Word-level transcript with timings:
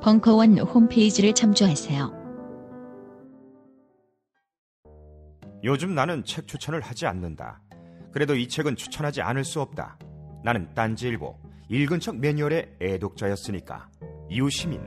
벙커원 0.00 0.58
홈페이지를 0.58 1.34
참조하세요. 1.34 2.12
요즘 5.64 5.94
나는 5.94 6.24
책 6.24 6.46
추천을 6.46 6.80
하지 6.80 7.06
않는다. 7.06 7.60
그래도 8.12 8.36
이 8.36 8.48
책은 8.48 8.76
추천하지 8.76 9.22
않을 9.22 9.44
수 9.44 9.60
없다. 9.60 9.98
나는 10.44 10.72
딴지일보 10.74 11.36
읽은 11.68 11.98
척 12.00 12.16
매뉴얼의 12.16 12.76
애독자였으니까. 12.80 13.88
이웃시민 14.30 14.80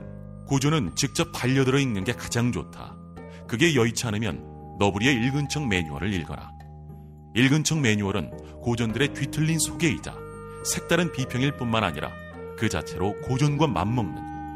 고전은 0.46 0.96
직접 0.96 1.30
반려들어 1.32 1.78
읽는 1.78 2.04
게 2.04 2.12
가장 2.12 2.50
좋다. 2.50 2.96
그게 3.46 3.74
여의치 3.74 4.06
않으면 4.06 4.76
너부리의 4.78 5.14
읽은 5.14 5.48
척 5.50 5.66
매뉴얼을 5.68 6.12
읽어라. 6.14 6.50
읽은 7.34 7.64
척 7.64 7.78
매뉴얼은 7.80 8.60
고전들의 8.62 9.12
뒤틀린 9.12 9.58
소개이자 9.58 10.14
색다른 10.64 11.12
비평일 11.12 11.56
뿐만 11.56 11.84
아니라 11.84 12.10
그 12.56 12.68
자체로 12.68 13.14
고전과 13.20 13.66
맞먹는 13.66 14.31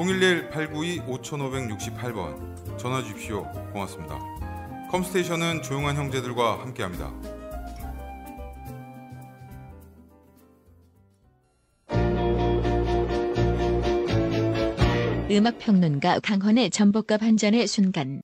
011-892-5568번 0.00 2.78
전화 2.78 3.02
주십시오. 3.02 3.42
고맙습니다. 3.72 4.18
컴스테이션은 4.90 5.62
조용한 5.62 5.96
형제들과 5.96 6.60
함께합니다. 6.60 7.12
음악 15.30 15.58
평론가 15.58 16.20
강헌의 16.20 16.70
전복과 16.70 17.18
반전의 17.18 17.66
순간. 17.68 18.22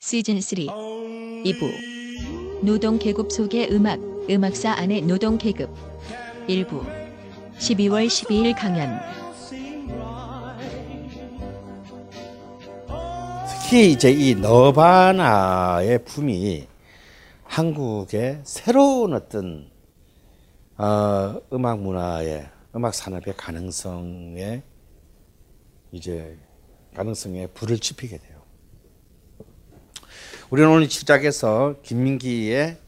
시즌 0.00 0.38
3 0.40 0.58
2부. 0.58 2.62
노동 2.62 2.98
계급 2.98 3.32
속의 3.32 3.72
음악, 3.72 3.98
음악사 4.30 4.72
안의 4.72 5.02
노동 5.02 5.38
계급. 5.38 5.74
1부. 6.46 6.84
12월 7.58 8.06
12일 8.06 8.54
강연. 8.56 9.27
특히 13.70 13.92
이제 13.92 14.10
이 14.10 14.34
너바나의 14.34 16.02
품이 16.06 16.66
한국의 17.44 18.40
새로운 18.42 19.12
어떤 19.12 19.70
어, 20.78 21.38
음악 21.52 21.78
문화의 21.80 22.48
음악 22.74 22.94
산업의 22.94 23.34
가능성에 23.36 24.62
이제 25.92 26.38
가능성에 26.96 27.48
불을 27.48 27.78
지피게 27.78 28.16
돼요. 28.16 28.40
우리는 30.48 30.70
오늘 30.70 30.88
시작해서 30.88 31.74
김민기의 31.82 32.78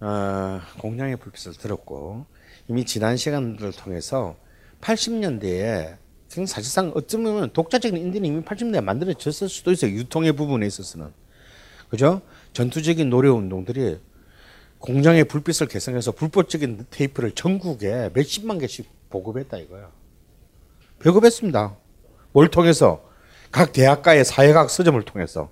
어, 0.00 0.60
공양의 0.78 1.16
불빛을 1.16 1.54
들었고 1.54 2.26
이미 2.68 2.84
지난 2.84 3.16
시간들을 3.16 3.72
통해서 3.72 4.36
80년대에 4.82 5.99
사실상 6.46 6.92
어쩌면 6.94 7.50
독자적인 7.52 7.96
인디는 8.00 8.28
이미 8.28 8.42
80년대에 8.42 8.82
만들어졌을 8.82 9.48
수도 9.48 9.72
있어요. 9.72 9.90
유통의 9.90 10.32
부분에 10.32 10.64
있어서는. 10.66 11.12
그죠? 11.88 12.22
전투적인 12.52 13.10
노래 13.10 13.28
운동들이 13.28 13.98
공장의 14.78 15.24
불빛을 15.24 15.66
개성해서 15.66 16.12
불법적인 16.12 16.86
테이프를 16.90 17.32
전국에 17.32 18.10
몇십만 18.14 18.58
개씩 18.58 18.88
보급했다 19.10 19.58
이거야. 19.58 19.90
배급했습니다. 21.00 21.76
뭘 22.32 22.48
통해서? 22.48 23.02
각 23.50 23.72
대학가의 23.72 24.24
사회학 24.24 24.70
서점을 24.70 25.02
통해서. 25.02 25.50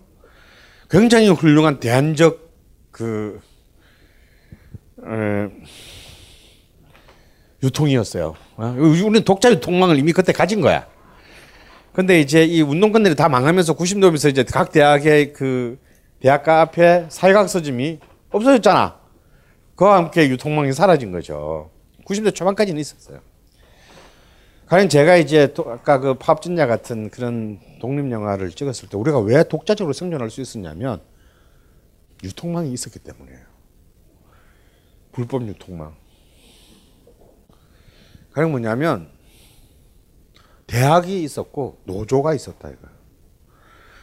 굉장히 0.89 1.29
훌륭한 1.29 1.81
대안적 1.81 2.49
그, 2.93 3.41
에, 5.05 5.51
유통이었어요. 7.63 8.35
어? 8.57 8.75
우리는 8.79 9.23
독자 9.25 9.51
유통망을 9.51 9.99
이미 9.99 10.13
그때 10.13 10.33
가진 10.33 10.61
거야. 10.61 10.87
근데 11.93 12.21
이제 12.21 12.45
이 12.45 12.63
운동권들이 12.63 13.17
다 13.17 13.29
망하면서 13.29 13.75
90년대면서 13.75 14.31
이제 14.31 14.45
각 14.45 14.71
대학의 14.71 15.33
그 15.33 15.79
대학가 16.21 16.61
앞에 16.61 17.07
사회학 17.09 17.49
서점이 17.49 17.99
없어졌잖아. 18.31 18.99
그와 19.75 19.97
함께 19.97 20.29
유통망이 20.29 20.73
사라진 20.73 21.11
거죠. 21.13 21.71
90대 22.05 22.35
초반까지는 22.35 22.81
있었어요. 22.81 23.21
과연 24.67 24.89
제가 24.89 25.17
이제 25.17 25.53
또 25.55 25.71
아까 25.71 25.99
그 25.99 26.15
파업진야 26.15 26.67
같은 26.67 27.11
그런 27.11 27.59
독립 27.81 28.11
영화를 28.11 28.51
찍었을 28.51 28.89
때 28.91 28.97
우리가 28.97 29.19
왜 29.21 29.43
독자적으로 29.45 29.93
생존할 29.93 30.31
수 30.31 30.41
있었냐면 30.41 31.01
유통망이 32.23 32.73
있었기 32.73 32.99
때문이에요. 32.99 33.41
불법 35.13 35.47
유통망. 35.49 35.95
그게 38.39 38.51
뭐냐면 38.51 39.09
대학이 40.67 41.23
있었고 41.23 41.81
노조가 41.85 42.35
있었다 42.35 42.69
이거예요. 42.69 42.99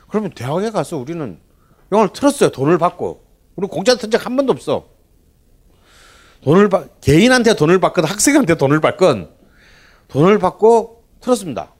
그러면 0.09 0.31
대학에 0.31 0.71
가서 0.71 0.97
우리는 0.97 1.39
영화를 1.91 2.13
틀었어요. 2.13 2.49
돈을 2.51 2.77
받고. 2.77 3.23
우리 3.55 3.67
공짜 3.67 3.95
틀 3.95 4.09
적한 4.09 4.35
번도 4.35 4.51
없어. 4.51 4.87
돈을 6.43 6.69
받 6.69 6.99
개인한테 7.01 7.55
돈을 7.55 7.79
받건 7.79 8.03
학생한테 8.05 8.55
돈을 8.55 8.81
받건 8.81 9.29
돈을 10.09 10.37
받고 10.39 11.05
틀었습니다. 11.21 11.73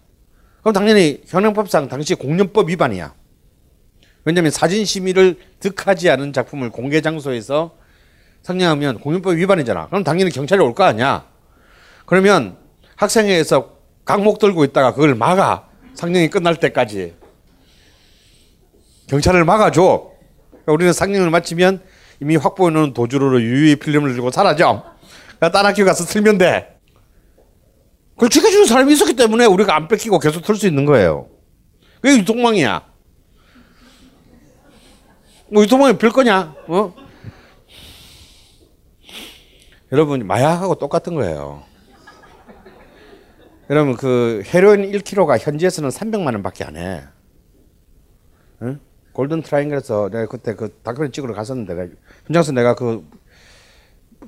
그럼 0.62 0.74
당연히 0.74 1.22
현행법상 1.28 1.88
당시 1.88 2.16
공연법 2.16 2.69
위반이야. 2.69 3.13
왜냐하면 4.24 4.52
사진 4.52 4.86
심의를 4.86 5.38
득하지 5.60 6.10
않은 6.10 6.34
작품을 6.34 6.72
공개 6.72 7.02
장소에서 7.02 7.75
상영하면 8.42 9.00
공연법 9.00 9.36
위반이잖아. 9.36 9.88
그럼 9.88 10.04
당연히 10.04 10.31
경찰이 10.31 10.62
올 10.62 10.74
거 10.74 10.84
아니야. 10.84 11.34
그러면 12.06 12.57
학생회에서 12.96 13.75
강목 14.06 14.40
들고 14.40 14.63
있다가 14.66 14.94
그걸 14.94 15.16
막아. 15.16 15.68
상영이 15.96 16.30
끝날 16.30 16.56
때까지. 16.57 17.16
경찰을 19.07 19.46
막아줘. 19.46 20.12
그러니까 20.52 20.72
우리는 20.74 20.94
상영을 20.94 21.30
마치면 21.30 21.81
이미 22.22 22.36
확보해 22.36 22.72
놓은 22.74 22.94
도주로로 22.94 23.42
유유히 23.42 23.75
필름을 23.78 24.13
들고 24.13 24.31
사라져. 24.31 24.84
그러니까 25.38 25.52
딴 25.52 25.66
학교 25.66 25.84
가서 25.86 26.06
틀면 26.06 26.38
돼. 26.38 26.80
그걸 28.16 28.30
지켜주는 28.30 28.66
사람이 28.66 28.94
있었기 28.94 29.16
때문에 29.16 29.46
우리가 29.46 29.75
안 29.75 29.88
뺏기고 29.88 30.19
계속 30.19 30.44
틀 30.44 30.56
수 30.56 30.68
있는 30.68 30.86
거예요. 30.86 31.28
그게 32.02 32.18
유통망이야. 32.18 32.86
뭐 35.52 35.63
유통망이 35.63 35.98
별 35.98 36.12
거냐? 36.12 36.56
어? 36.68 36.94
여러분 39.92 40.25
마약하고 40.25 40.75
똑같은 40.75 41.13
거예요. 41.16 41.63
여러분 43.69 43.95
그 43.95 44.44
헤로인 44.53 44.91
1kg가 44.91 45.39
현지에서는 45.39 45.89
300만 45.89 46.25
원밖에 46.33 46.63
안 46.63 46.77
해. 46.77 47.03
응? 48.62 48.79
Golden 49.13 49.42
Triangle에서 49.42 50.09
내가 50.09 50.27
그때 50.27 50.56
그 50.56 50.69
다큐멘터리 50.83 51.12
찍으러 51.12 51.33
갔었는데 51.33 51.73
내가 51.73 51.94
현장에서 52.27 52.51
내가 52.51 52.75
그, 52.75 53.09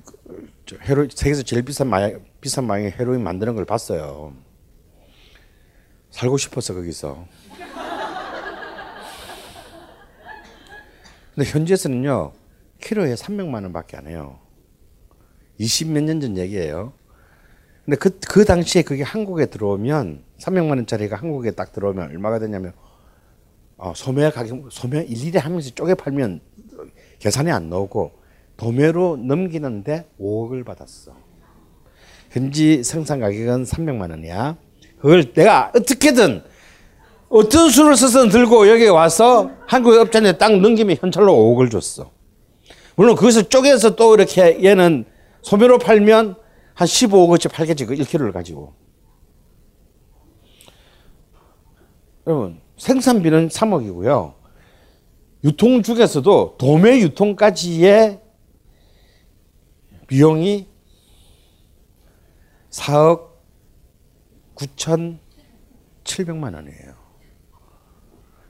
그 0.05 0.77
헤로 0.81 1.07
세계에서 1.09 1.43
제일 1.43 1.63
비싼 1.63 1.87
마약 1.87 2.19
비싼 2.41 2.65
마약의 2.65 2.93
헤로인 2.93 3.21
만드는 3.23 3.53
걸 3.55 3.65
봤어요. 3.65 4.33
사고 6.09 6.37
싶었어 6.37 6.73
거기서. 6.73 7.25
근데 11.35 11.49
현지에서는요 11.51 12.31
키로에 12.81 13.13
300만 13.13 13.53
원밖에 13.63 13.97
안 13.97 14.07
해요. 14.07 14.39
20 15.59 15.89
몇 15.89 16.03
년 16.03 16.19
전 16.21 16.37
얘기예요. 16.37 16.93
근데 17.87 17.95
그, 17.95 18.19
그 18.27 18.43
당시에 18.43 18.81
그게 18.81 19.01
한국에 19.01 19.45
들어오면 19.45 20.21
300만 20.41 20.71
원짜리가 20.71 21.15
한국에 21.15 21.51
딱 21.51 21.71
들어오면 21.71 22.09
얼마가 22.09 22.37
되냐면 22.37 22.73
어, 23.77 23.93
소매 23.95 24.29
가격 24.29 24.67
소매 24.69 25.03
일일이 25.03 25.37
하면서 25.37 25.69
쪼개 25.69 25.93
팔면 25.95 26.41
계산이 27.19 27.49
안 27.49 27.69
나오고 27.69 28.11
도매로 28.57 29.15
넘기는데 29.23 30.05
5억을 30.19 30.65
받았어. 30.65 31.13
현지 32.29 32.83
생산 32.83 33.21
가격은 33.21 33.63
300만 33.63 34.09
원이야. 34.09 34.57
그걸 34.97 35.31
내가 35.31 35.71
어떻게든 35.73 36.43
어떤 37.29 37.69
수를 37.69 37.95
써서 37.95 38.27
들고 38.27 38.67
여기 38.67 38.85
와서 38.87 39.51
한국 39.65 39.93
업자한테 39.97 40.37
딱 40.37 40.59
넘기면 40.59 40.97
현찰로 40.99 41.33
5억을 41.33 41.71
줬어. 41.71 42.11
물론 42.97 43.15
거기서 43.15 43.43
쪼개서 43.43 43.95
또 43.95 44.13
이렇게 44.13 44.61
얘는 44.61 45.05
소매로 45.41 45.77
팔면 45.77 46.35
한 46.77 46.87
15억어치 46.87 47.51
팔겠지, 47.51 47.87
그 47.87 47.95
1kg를 47.95 48.31
가지고. 48.31 48.75
여러분, 52.27 52.61
생산비는 52.77 53.47
3억이고요. 53.47 54.35
유통 55.43 55.81
중에서도 55.81 56.57
도매 56.59 56.99
유통까지의 56.99 58.21
비용이 60.05 60.67
4억 62.69 63.31
9,700만 64.53 66.53
원이에요. 66.53 66.93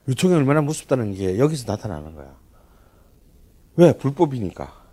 유통이 0.06 0.34
얼마나 0.34 0.60
무섭다는 0.60 1.14
게 1.14 1.38
여기서 1.38 1.72
나타나는 1.72 2.14
거야. 2.14 2.38
왜? 3.76 3.96
불법이니까. 3.96 4.87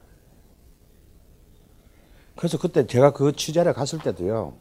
그래서 2.46 2.60
그때 2.60 2.86
제가 2.86 3.12
그 3.12 3.32
취재를 3.36 3.74
갔을 3.74 3.98
때도요. 3.98 4.56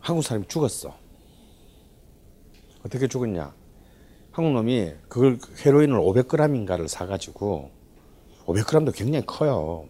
한국 0.00 0.20
사람이 0.22 0.46
죽었어. 0.48 0.94
어떻게 2.84 3.08
죽었냐? 3.08 3.54
한국 4.32 4.52
놈이 4.52 4.92
그걸 5.08 5.38
헤로인을 5.64 5.98
500g인가를 5.98 6.88
사가지고 6.88 7.70
500g도 8.44 8.94
굉장히 8.94 9.24
커요. 9.24 9.88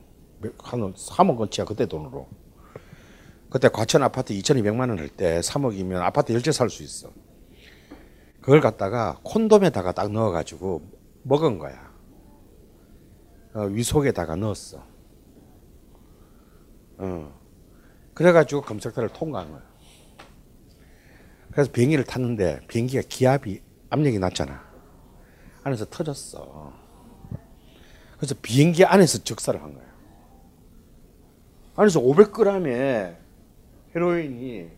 한 0.58 0.94
3억 0.94 1.36
원치야 1.36 1.64
그때 1.64 1.84
돈으로. 1.84 2.28
그때 3.50 3.68
과천 3.68 4.04
아파트 4.04 4.32
2,200만 4.32 4.88
원 4.90 5.00
할 5.00 5.08
때 5.08 5.40
3억이면 5.40 5.96
아파트 5.96 6.32
열채 6.32 6.52
살 6.52 6.70
수 6.70 6.84
있어. 6.84 7.10
그걸 8.40 8.60
갖다가 8.60 9.18
콘돔에다가 9.24 9.90
딱 9.90 10.12
넣어가지고 10.12 10.80
먹은 11.24 11.58
거야. 11.58 11.92
어, 13.52 13.62
위속에다가 13.62 14.36
넣었어. 14.36 14.94
어. 16.98 17.32
그래가지고 18.14 18.62
검색대를 18.62 19.10
통과한 19.10 19.50
거야. 19.50 19.62
그래서 21.52 21.70
비행기를 21.70 22.04
탔는데 22.04 22.60
비행기가 22.66 23.02
기압이 23.08 23.60
압력이 23.90 24.18
낮잖아. 24.18 24.64
안에서 25.62 25.86
터졌어. 25.86 26.72
그래서 28.16 28.34
비행기 28.40 28.84
안에서 28.84 29.22
즉사를 29.22 29.62
한 29.62 29.74
거야. 29.74 29.84
안에서 31.76 32.00
500g의 32.00 33.16
헤로인이 33.94 34.70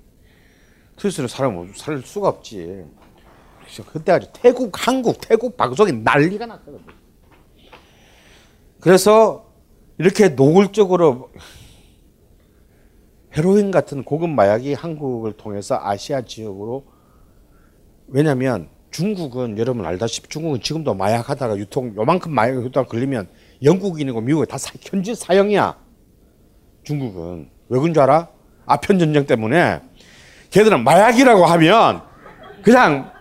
터졌으면 0.97 1.29
사람 1.29 1.73
살 1.75 2.03
수가 2.03 2.29
없지. 2.29 2.85
그때 3.93 4.13
아주 4.13 4.29
태국, 4.33 4.73
한국, 4.75 5.21
태국 5.21 5.57
방송이 5.57 5.93
난리가 5.93 6.47
났거든. 6.47 6.81
그래서 8.81 9.53
이렇게 9.99 10.29
노골적으로 10.29 11.31
헤로인 13.39 13.71
같은 13.71 14.03
고급 14.03 14.31
마약이 14.31 14.75
한국을 14.75 15.33
통해서 15.33 15.79
아시아 15.81 16.23
지역으로 16.23 16.85
왜냐하면 18.09 18.69
중국은 18.91 19.59
여러분 19.59 19.87
알다시피 19.87 20.29
중국은 20.29 20.61
지금도 20.61 20.95
마약 20.95 21.31
하다가 21.31 21.57
유통 21.57 21.95
요만큼 21.97 22.33
마약 22.33 22.57
유통 22.57 22.85
걸리면 22.85 23.29
영국인이고 23.63 24.21
미국이 24.23 24.47
다 24.51 24.59
사, 24.59 24.73
현지 24.81 25.15
사형이야. 25.15 25.77
중국은 26.83 27.49
왜 27.69 27.79
그런 27.79 27.95
줄 27.95 28.03
알아? 28.03 28.29
아편 28.67 28.99
전쟁 28.99 29.25
때문에 29.25 29.83
걔들은 30.51 30.83
마약이라고 30.83 31.47
하면 31.47 32.03
그냥 32.63 33.13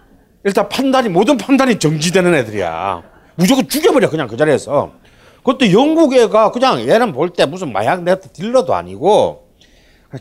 일단 0.44 0.68
판단이 0.68 1.10
모든 1.10 1.38
판단이 1.38 1.78
정지되는 1.78 2.34
애들이야. 2.34 3.04
무조건 3.36 3.68
죽여버려 3.68 4.10
그냥 4.10 4.28
그 4.28 4.36
자리에서. 4.36 4.94
그것도 5.40 5.72
영국 5.72 6.14
애가 6.14 6.52
그냥 6.52 6.80
얘는 6.88 7.14
볼 7.14 7.30
때 7.30 7.46
무슨 7.46 7.72
마약 7.72 8.02
네트 8.02 8.30
딜러도 8.30 8.74
아니고 8.74 9.47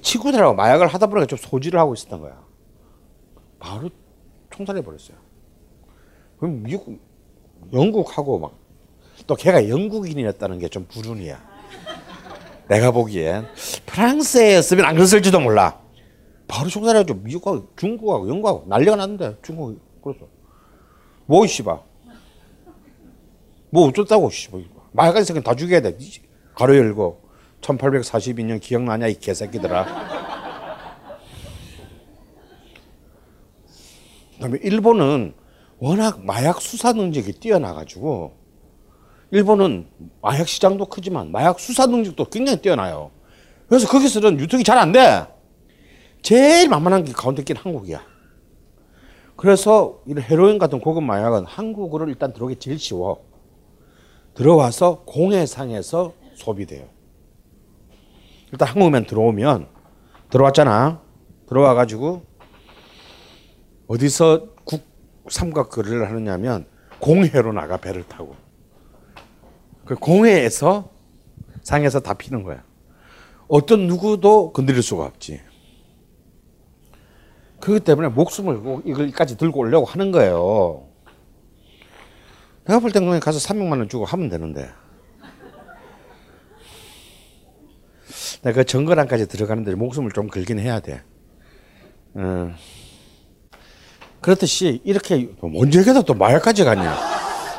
친구들하고 0.02 0.54
마약을 0.54 0.86
하다 0.88 1.06
보니까 1.06 1.26
좀 1.26 1.38
소지를 1.38 1.78
하고 1.78 1.94
있었던 1.94 2.20
거야. 2.20 2.42
바로 3.58 3.88
총살해 4.50 4.82
버렸어요. 4.82 5.16
그럼 6.38 6.62
미국, 6.62 6.98
영국하고 7.72 8.38
막, 8.38 8.52
또 9.26 9.34
걔가 9.34 9.68
영국인이었다는 9.68 10.58
게 10.58 10.68
좀 10.68 10.86
불운이야. 10.88 11.56
내가 12.68 12.90
보기엔 12.90 13.46
프랑스에였으면 13.86 14.84
안 14.84 14.94
그랬을지도 14.96 15.38
몰라. 15.40 15.80
바로 16.48 16.68
총살해가지고 16.68 17.20
미국하고 17.20 17.68
중국하고 17.76 18.28
영국하고 18.28 18.64
난리가 18.68 18.96
났는데 18.96 19.36
중국이 19.42 19.78
그랬어. 20.02 20.26
뭐, 21.26 21.46
씨발. 21.46 21.80
뭐 23.70 23.88
어쩌다고, 23.88 24.30
씨발. 24.30 24.64
마약한 24.92 25.24
새끼는 25.24 25.42
다 25.44 25.54
죽여야 25.54 25.80
돼. 25.80 25.96
가로 26.54 26.76
열고. 26.76 27.25
1842년 27.60 28.60
기억나냐, 28.60 29.06
이 29.08 29.14
개새끼들아. 29.18 29.84
그 34.34 34.40
다음에 34.40 34.58
일본은 34.62 35.34
워낙 35.78 36.24
마약 36.24 36.60
수사 36.60 36.92
능력이 36.92 37.32
뛰어나가지고, 37.32 38.36
일본은 39.30 39.88
마약 40.22 40.46
시장도 40.46 40.86
크지만 40.86 41.32
마약 41.32 41.58
수사 41.58 41.86
능력도 41.86 42.26
굉장히 42.26 42.60
뛰어나요. 42.60 43.10
그래서 43.68 43.88
거기서는 43.88 44.38
유통이 44.38 44.62
잘 44.62 44.78
안 44.78 44.92
돼. 44.92 45.26
제일 46.22 46.68
만만한 46.68 47.04
게 47.04 47.12
가운데 47.12 47.42
낀 47.42 47.56
한국이야. 47.56 48.02
그래서 49.36 50.00
이 50.06 50.14
헤로인 50.18 50.58
같은 50.58 50.80
고급 50.80 51.02
마약은 51.04 51.44
한국으로 51.44 52.08
일단 52.08 52.32
들어오기 52.32 52.56
제일 52.56 52.78
쉬워. 52.78 53.24
들어와서 54.34 55.02
공해상에서 55.06 56.14
소비돼요. 56.34 56.95
일단 58.56 58.68
한국면 58.68 59.04
들어오면 59.04 59.68
들어왔잖아. 60.30 61.02
들어와 61.46 61.74
가지고 61.74 62.24
어디서 63.86 64.54
국 64.64 64.82
삼각 65.28 65.68
거래를 65.68 66.08
하느냐면 66.08 66.66
공해로 66.98 67.52
나가 67.52 67.76
배를 67.76 68.04
타고 68.04 68.34
그 69.84 69.94
공해에서 69.94 70.90
상에서 71.62 72.00
다 72.00 72.14
피는 72.14 72.44
거야. 72.44 72.64
어떤 73.46 73.88
누구도 73.88 74.54
건드릴 74.54 74.82
수가 74.82 75.04
없지. 75.04 75.42
그렇기 77.60 77.84
때문에 77.84 78.08
목숨을 78.08 78.60
꼭 78.60 78.88
이걸까지 78.88 79.36
들고 79.36 79.60
오려고 79.60 79.84
하는 79.84 80.12
거예요. 80.12 80.88
내가 82.66 82.80
볼 82.80 82.90
때는 82.90 83.20
가서 83.20 83.38
300만 83.38 83.72
원 83.72 83.86
주고 83.90 84.06
하면 84.06 84.30
되는데. 84.30 84.62
내가 84.62 84.86
그 88.42 88.64
정거랑까지 88.64 89.26
들어가는데 89.28 89.74
목숨을 89.74 90.12
좀 90.12 90.28
걸긴 90.28 90.58
해야 90.58 90.80
돼. 90.80 91.02
어. 92.14 92.54
그렇듯이 94.20 94.80
이렇게 94.84 95.28
뭔 95.40 95.72
얘기다 95.72 96.02
또 96.02 96.14
마약까지 96.14 96.64
가냐. 96.64 96.96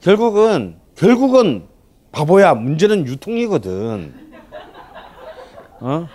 결국은 0.00 0.78
결국은 0.96 1.68
바보야 2.10 2.54
문제는 2.54 3.06
유통이거든. 3.06 4.14
어? 5.80 6.08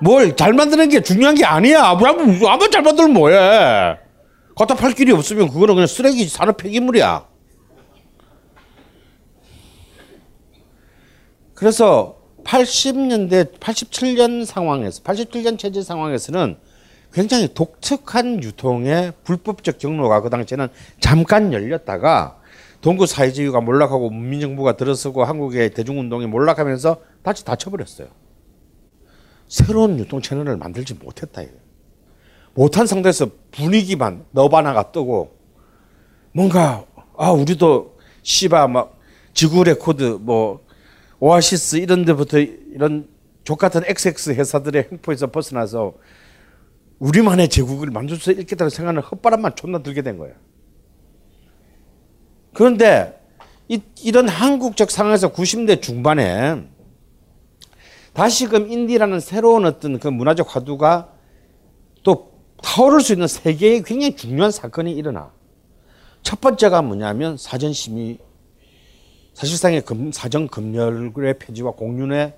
뭘 0.00 0.34
잘 0.34 0.52
만드는 0.52 0.88
게 0.88 1.00
중요한 1.02 1.34
게 1.34 1.44
아니야. 1.44 1.94
뭐 1.94 2.08
아무 2.08 2.48
아무 2.48 2.70
잘 2.70 2.82
만들면 2.82 3.12
뭐해? 3.12 3.98
갖다 4.56 4.74
팔 4.74 4.92
길이 4.92 5.12
없으면 5.12 5.48
그거는 5.48 5.74
그냥 5.74 5.86
쓰레기 5.86 6.24
산업 6.26 6.56
폐기물이야. 6.56 7.26
그래서 11.62 12.16
80년대 12.42 13.60
87년 13.60 14.44
상황에서 14.44 15.00
87년 15.04 15.56
체제 15.56 15.80
상황에서는 15.80 16.56
굉장히 17.12 17.54
독특한 17.54 18.42
유통의 18.42 19.12
불법적 19.22 19.78
경로가 19.78 20.22
그 20.22 20.28
당시에는 20.28 20.66
잠깐 20.98 21.52
열렸다가 21.52 22.40
동구 22.80 23.06
사회주의가 23.06 23.60
몰락하고 23.60 24.10
문민정부가 24.10 24.76
들어서고 24.76 25.22
한국의 25.22 25.70
대중운동이 25.70 26.26
몰락하면서 26.26 26.96
다시 27.22 27.44
닫혀버렸어요. 27.44 28.08
새로운 29.46 30.00
유통 30.00 30.20
채널을 30.20 30.56
만들지 30.56 30.94
못했다. 30.94 31.42
못한 32.54 32.88
상태에서 32.88 33.28
분위기만 33.52 34.24
너바나가 34.32 34.90
뜨고 34.90 35.36
뭔가 36.32 36.84
아 37.16 37.30
우리도 37.30 37.98
시바 38.24 38.66
막 38.66 38.98
지구 39.32 39.62
레코드 39.62 40.18
뭐 40.20 40.60
오아시스 41.22 41.76
이런 41.76 42.04
데부터 42.04 42.36
이런 42.38 43.08
좆 43.44 43.56
같은 43.56 43.82
XX 43.86 44.32
회사들의 44.32 44.88
횡포에서 44.90 45.28
벗어나서 45.28 45.94
우리만의 46.98 47.48
제국을 47.48 47.92
만들 47.92 48.16
수 48.16 48.32
있겠다고 48.32 48.70
생각하는 48.70 49.02
헛바람만 49.02 49.54
존나 49.54 49.84
들게 49.84 50.02
된 50.02 50.18
거예요. 50.18 50.34
그런데 52.52 53.20
이, 53.68 53.80
이런 54.02 54.28
한국적 54.28 54.90
상황에서 54.90 55.32
90대 55.32 55.80
중반에 55.80 56.64
다시금 58.14 58.72
인디라는 58.72 59.20
새로운 59.20 59.64
어떤 59.64 60.00
그 60.00 60.08
문화적 60.08 60.56
화두가 60.56 61.12
또 62.02 62.32
타오를 62.64 63.00
수 63.00 63.12
있는 63.12 63.28
세계에 63.28 63.82
굉장히 63.82 64.16
중요한 64.16 64.50
사건이 64.50 64.90
일어나. 64.90 65.30
첫 66.24 66.40
번째가 66.40 66.82
뭐냐면 66.82 67.36
사전 67.36 67.72
심의 67.72 68.18
사실상의 69.34 69.82
금, 69.82 70.12
사정 70.12 70.46
검열의 70.46 71.38
폐지와 71.38 71.72
공륜의 71.72 72.34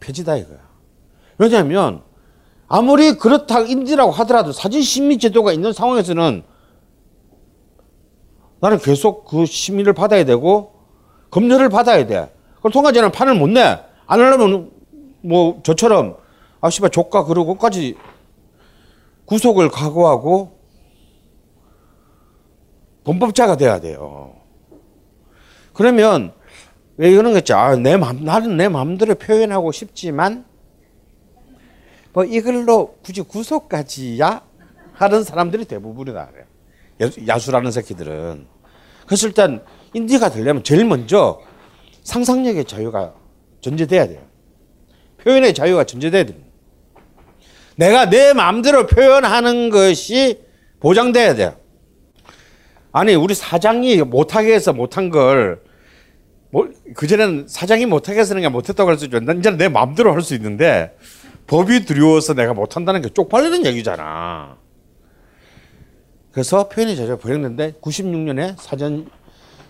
폐지다 0.00 0.36
이거야. 0.36 0.58
왜냐하면 1.38 2.02
아무리 2.68 3.16
그렇다 3.16 3.60
인디라고 3.60 4.10
하더라도 4.12 4.52
사전 4.52 4.82
심의 4.82 5.18
제도가 5.18 5.52
있는 5.52 5.72
상황에서는 5.72 6.42
나는 8.60 8.78
계속 8.78 9.24
그 9.24 9.44
심의를 9.44 9.92
받아야 9.92 10.24
되고 10.24 10.74
검열을 11.30 11.68
받아야 11.68 12.06
돼. 12.06 12.32
그럼 12.58 12.72
통과제는 12.72 13.10
판을 13.10 13.34
못 13.34 13.48
내. 13.48 13.60
안 14.06 14.20
하려면 14.20 14.70
뭐 15.22 15.60
저처럼 15.64 16.16
아 16.60 16.70
씨발 16.70 16.90
조카 16.90 17.24
그러고까지 17.24 17.96
구속을 19.24 19.70
각오하고 19.70 20.58
범법자가 23.04 23.56
돼야 23.56 23.80
돼요. 23.80 24.41
그러면 25.72 26.32
왜 26.96 27.10
이러는 27.10 27.32
거지? 27.32 27.52
아, 27.52 27.74
내 27.76 27.96
맘, 27.96 28.24
나는 28.24 28.56
내 28.56 28.68
마음대로 28.68 29.14
표현하고 29.14 29.72
싶지만 29.72 30.44
뭐 32.12 32.24
이걸로 32.24 32.98
굳이 33.02 33.22
구속까지야 33.22 34.42
하는 34.92 35.24
사람들이 35.24 35.64
대부분이다 35.64 36.30
그래. 36.30 37.10
야수라는 37.26 37.70
새끼들은. 37.70 38.46
그래서 39.06 39.26
일단 39.26 39.64
인디가 39.94 40.30
되려면 40.30 40.62
제일 40.62 40.84
먼저 40.84 41.40
상상력의 42.04 42.66
자유가 42.66 43.14
전제돼야 43.60 44.06
돼요. 44.06 44.20
표현의 45.22 45.54
자유가 45.54 45.84
전제돼야 45.84 46.24
됩니다. 46.24 46.48
내가 47.76 48.10
내 48.10 48.32
마음대로 48.32 48.86
표현하는 48.86 49.70
것이 49.70 50.44
보장돼야 50.80 51.34
돼요. 51.34 51.56
아니 52.92 53.14
우리 53.14 53.34
사장이 53.34 54.02
못하게 54.02 54.54
해서 54.54 54.72
못한 54.72 55.10
걸 55.10 55.62
뭐, 56.50 56.68
그전에는 56.94 57.46
사장이 57.48 57.86
못하게 57.86 58.20
해서 58.20 58.34
내가 58.34 58.50
못했다고 58.50 58.90
할 58.90 58.98
수 58.98 59.06
있죠. 59.06 59.18
난 59.20 59.38
이제는 59.38 59.56
내 59.58 59.68
마음대로 59.68 60.12
할 60.12 60.20
수 60.20 60.34
있는데 60.34 60.96
법이 61.46 61.86
두려워서 61.86 62.34
내가 62.34 62.52
못한다는 62.54 63.00
게 63.02 63.08
쪽팔리는 63.08 63.64
얘기잖아. 63.66 64.58
그래서 66.30 66.68
표현의 66.68 66.96
자유가 66.96 67.16
버렸는데 67.16 67.72
96년에 67.80 68.54
사전 68.58 69.08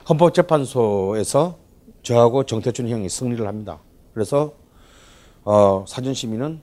헌법재판소에서 0.09 1.59
저하고 2.03 2.45
정태춘 2.45 2.89
형이 2.89 3.09
승리를 3.09 3.47
합니다. 3.47 3.79
그래서 4.13 4.55
어, 5.45 5.85
사전 5.89 6.15
시민은 6.15 6.61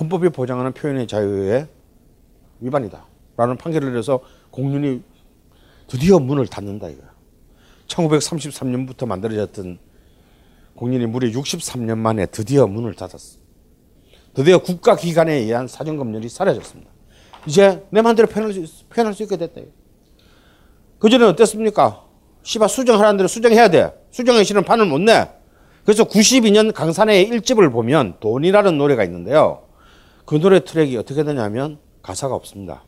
헌법이 0.00 0.30
보장하는 0.30 0.72
표현의 0.72 1.06
자유의 1.06 1.68
위반이다. 2.60 3.06
라는 3.36 3.56
판결을 3.56 3.94
내서 3.94 4.20
공륜이 4.60 5.02
드디어 5.86 6.18
문을 6.18 6.46
닫는다 6.46 6.88
이거야. 6.88 7.10
1933년부터 7.88 9.06
만들어졌던 9.06 9.78
공륜이 10.76 11.06
무려 11.06 11.28
63년 11.28 11.98
만에 11.98 12.26
드디어 12.26 12.66
문을 12.66 12.94
닫았어. 12.94 13.38
드디어 14.34 14.58
국가기관에 14.58 15.32
의한 15.34 15.66
사전검열이 15.66 16.28
사라졌습니다. 16.28 16.90
이제 17.46 17.84
내 17.90 18.02
마음대로 18.02 18.28
표현할 18.28 18.66
수, 18.66 18.84
표현할 18.86 19.14
수 19.14 19.22
있게 19.24 19.36
됐다. 19.36 19.62
그전에 20.98 21.24
어땠습니까? 21.24 22.04
씨바 22.42 22.68
수정하라는 22.68 23.16
대로 23.16 23.28
수정해야 23.28 23.68
돼. 23.68 23.92
수정하기 24.10 24.44
싫으면 24.44 24.64
판을 24.64 24.86
못 24.86 25.00
내. 25.00 25.28
그래서 25.84 26.04
92년 26.04 26.72
강산의 26.72 27.24
일집을 27.24 27.70
보면 27.70 28.18
돈이라는 28.20 28.78
노래가 28.78 29.02
있는데요. 29.04 29.66
그 30.26 30.38
노래 30.38 30.60
트랙이 30.60 30.96
어떻게 30.96 31.24
되냐면 31.24 31.78
가사가 32.02 32.34
없습니다. 32.34 32.84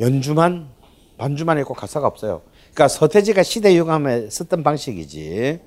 연주만 0.00 0.68
반주만 1.18 1.58
있고 1.60 1.74
가사가 1.74 2.06
없어요. 2.06 2.42
그러니까 2.72 2.88
서태지가 2.88 3.42
시대 3.42 3.74
유감에 3.76 4.30
썼던 4.30 4.62
방식이지. 4.62 5.60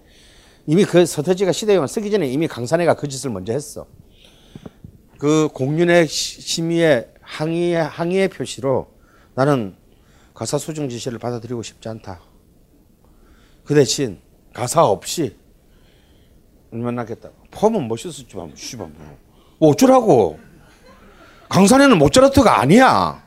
이미 0.65 0.83
그 0.83 1.05
서태지가 1.05 1.53
시대 1.53 1.73
유감 1.75 1.87
쓰기 1.87 2.11
전에 2.11 2.27
이미 2.27 2.47
강산해가 2.47 2.95
그 2.95 3.07
짓을 3.07 3.29
먼저 3.29 3.53
했어. 3.53 3.87
그 5.17 5.47
공윤의 5.53 6.07
심의의 6.07 7.07
항의의 7.21 7.83
항의의 7.83 8.27
표시로 8.27 8.87
나는 9.35 9.75
가사 10.33 10.57
수정 10.57 10.89
지시를 10.89 11.17
받아들이고 11.19 11.63
싶지 11.63 11.87
않다. 11.89 12.21
그 13.63 13.73
대신 13.73 14.19
가사 14.53 14.85
없이 14.85 15.35
얼마나 16.71 17.05
겠다 17.05 17.29
폼은 17.51 17.87
멋있었지만 17.87 18.51
씨발 18.55 18.87
뭐. 18.89 19.17
뭐 19.59 19.69
어쩌라고. 19.71 20.39
강산에는 21.49 21.97
모차르트가 21.97 22.59
아니야. 22.59 23.26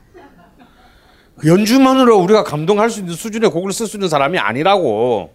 그 1.41 1.49
연주만으로 1.49 2.19
우리가 2.19 2.45
감동할 2.45 2.91
수 2.91 3.01
있는 3.01 3.15
수준의 3.15 3.51
곡을 3.51 3.73
쓸 3.73 3.87
수 3.87 3.97
있는 3.97 4.11
사람이 4.11 4.39
아니라고. 4.39 5.33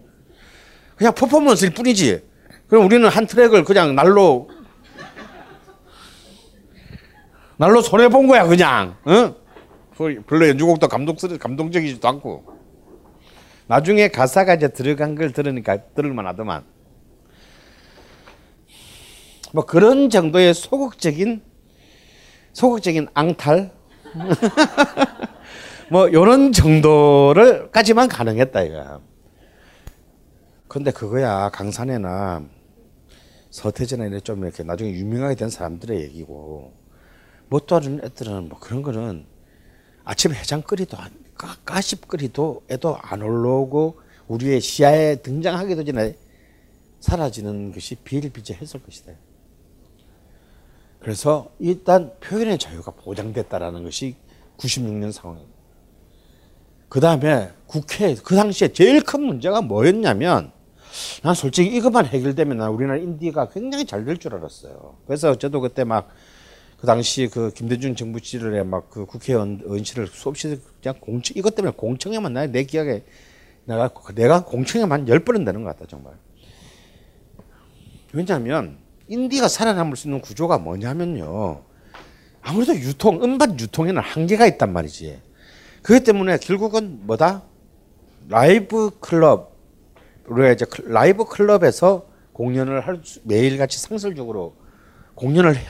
그냥 0.96 1.16
퍼포먼스일 1.16 1.74
뿐이지. 1.74 2.22
그럼 2.68 2.86
우리는 2.86 3.08
한 3.10 3.26
트랙을 3.26 3.64
그냥 3.64 3.96
날로 3.96 4.48
날로 7.58 7.82
손해 7.82 8.08
본 8.10 8.28
거야 8.28 8.46
그냥. 8.46 8.98
응? 9.08 9.34
별로 10.28 10.48
연주곡도 10.48 10.88
감동스러 10.88 11.40
감동적이지도 11.40 12.08
않고. 12.08 12.56
나중에 13.66 14.10
가사가 14.10 14.54
이제 14.54 14.68
들어간 14.68 15.16
걸 15.16 15.32
들으니까 15.32 15.78
들을만 15.96 16.28
하더만. 16.28 16.64
뭐 19.54 19.66
그런 19.66 20.12
정도의 20.12 20.54
소극적인 20.54 21.42
소극적인 22.54 23.08
앙탈 23.16 23.72
뭐 25.92 26.08
이런 26.08 26.52
정도를까지만 26.52 28.08
가능했다 28.10 28.62
이거. 28.64 29.02
근데 30.68 30.92
그거야 30.92 31.50
강산에나 31.50 32.44
서태지나 33.52 34.06
이런 34.08 34.22
좀 34.22 34.44
이렇게 34.44 34.64
나중에 34.64 34.92
유명하게 34.92 35.36
된 35.36 35.50
사람들의 35.50 36.02
얘기고 36.02 36.74
못 37.48 37.68
따르는 37.68 38.04
애들은 38.04 38.50
뭐 38.50 38.60
그런 38.60 38.82
거는 38.82 39.26
아침에 40.04 40.36
해장거리도 40.36 40.98
안, 40.98 41.12
가, 41.36 41.56
가십거리도 41.64 42.64
에도 42.70 42.98
안 43.02 43.22
올라오고 43.22 44.00
우리의 44.28 44.60
시야에 44.62 45.18
등장하기도 45.18 45.84
전에 45.84 46.18
사라지는 47.00 47.72
것이 47.72 47.96
비일비재했을 47.96 48.82
것이다. 48.82 49.14
그래서 51.00 51.52
일단 51.60 52.12
표현의 52.20 52.58
자유가 52.58 52.92
보장됐다라는 52.92 53.84
것이 53.84 54.16
96년 54.58 55.12
상황입니다. 55.12 55.55
그 56.90 57.00
다음에 57.00 57.52
국회 57.68 58.16
그 58.16 58.36
당시에 58.36 58.70
제일 58.70 59.02
큰 59.04 59.22
문제가 59.24 59.62
뭐였냐면 59.62 60.52
난 61.24 61.34
솔직히 61.36 61.76
이것만 61.76 62.06
해결되면 62.06 62.58
난 62.58 62.70
우리나라 62.70 62.98
인디가 63.00 63.50
굉장히 63.50 63.86
잘 63.86 64.06
될 64.06 64.18
줄 64.18 64.36
알았어요. 64.36 64.98
그래서 65.06 65.38
저도 65.38 65.62
그때 65.62 65.84
막 65.84 66.10
그 66.80 66.86
당시 66.88 67.28
그 67.32 67.52
김대중 67.52 67.96
정부 67.96 68.20
시절에 68.22 68.62
막 68.64 68.90
그 68.90 69.06
국회의원 69.06 69.62
의원실을 69.64 70.08
수없이 70.08 70.60
그냥 70.82 70.96
공청 71.00 71.36
이것 71.38 71.56
때문에 71.56 71.74
공청회만 71.76 72.34
나내 72.34 72.64
기억에 72.64 73.04
내가 73.66 73.90
내가 74.14 74.44
공청회만 74.44 75.08
열 75.08 75.20
번은 75.20 75.46
되는 75.46 75.64
것 75.64 75.70
같다 75.70 75.86
정말. 75.90 76.14
왜냐하면 78.14 78.78
인디가 79.08 79.48
살아남을 79.48 79.98
수 79.98 80.08
있는 80.08 80.22
구조가 80.22 80.60
뭐냐면요. 80.60 81.64
아무래도 82.42 82.76
유통 82.76 83.24
음반 83.24 83.60
유통에는 83.60 84.02
한계가 84.02 84.46
있단 84.46 84.72
말이지. 84.72 85.20
그렇기 85.86 86.04
때문에 86.04 86.38
결국은 86.40 87.06
뭐다 87.06 87.44
라이브 88.28 88.90
클럽 89.00 89.56
이제 90.52 90.66
라이브 90.86 91.26
클럽에서 91.26 92.08
공연을 92.34 92.88
할 92.88 93.02
수, 93.04 93.20
매일같이 93.24 93.78
상설적으로 93.78 94.56
공연을 95.14 95.56
해, 95.56 95.68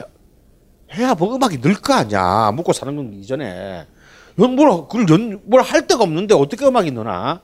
해야 0.94 1.16
뭐 1.16 1.36
음악이 1.36 1.60
늘 1.60 1.76
거 1.82 1.94
아니야. 1.94 2.50
먹고 2.56 2.72
사는 2.72 2.96
건 2.96 3.14
이전에. 3.14 3.86
뭘, 4.36 4.52
뭘할 5.44 5.86
데가 5.86 6.04
없는데 6.04 6.34
어떻게 6.34 6.66
음악이 6.66 6.92
느나? 6.92 7.42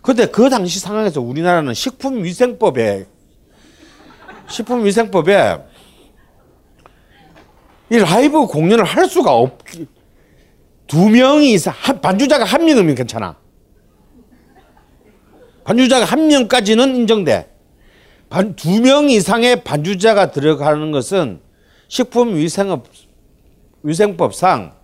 근데 0.00 0.26
그 0.26 0.48
당시 0.48 0.78
상황에서 0.78 1.20
우리나라는 1.20 1.74
식품위생법에, 1.74 3.08
식품위생법에 4.48 5.64
이 7.90 7.98
라이브 7.98 8.46
공연을 8.46 8.84
할 8.84 9.08
수가 9.08 9.32
없, 9.34 9.58
두 10.88 11.08
명이 11.10 11.52
이상, 11.52 11.74
반주자가 12.02 12.44
한 12.44 12.64
명이면 12.64 12.94
괜찮아. 12.96 13.36
반주자가 15.64 16.04
한 16.06 16.26
명까지는 16.28 16.96
인정돼. 16.96 17.54
반, 18.30 18.56
두 18.56 18.80
명 18.80 19.08
이상의 19.08 19.64
반주자가 19.64 20.30
들어가는 20.32 20.90
것은 20.90 21.40
식품위생업, 21.88 22.86
위생법상 23.82 24.74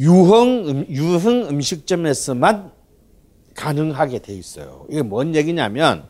유흥, 0.00 0.68
음, 0.68 0.86
유흥 0.88 1.48
음식점에서만 1.48 2.70
가능하게 3.54 4.18
돼 4.20 4.34
있어요. 4.34 4.86
이게 4.90 5.02
뭔 5.02 5.34
얘기냐면 5.34 6.04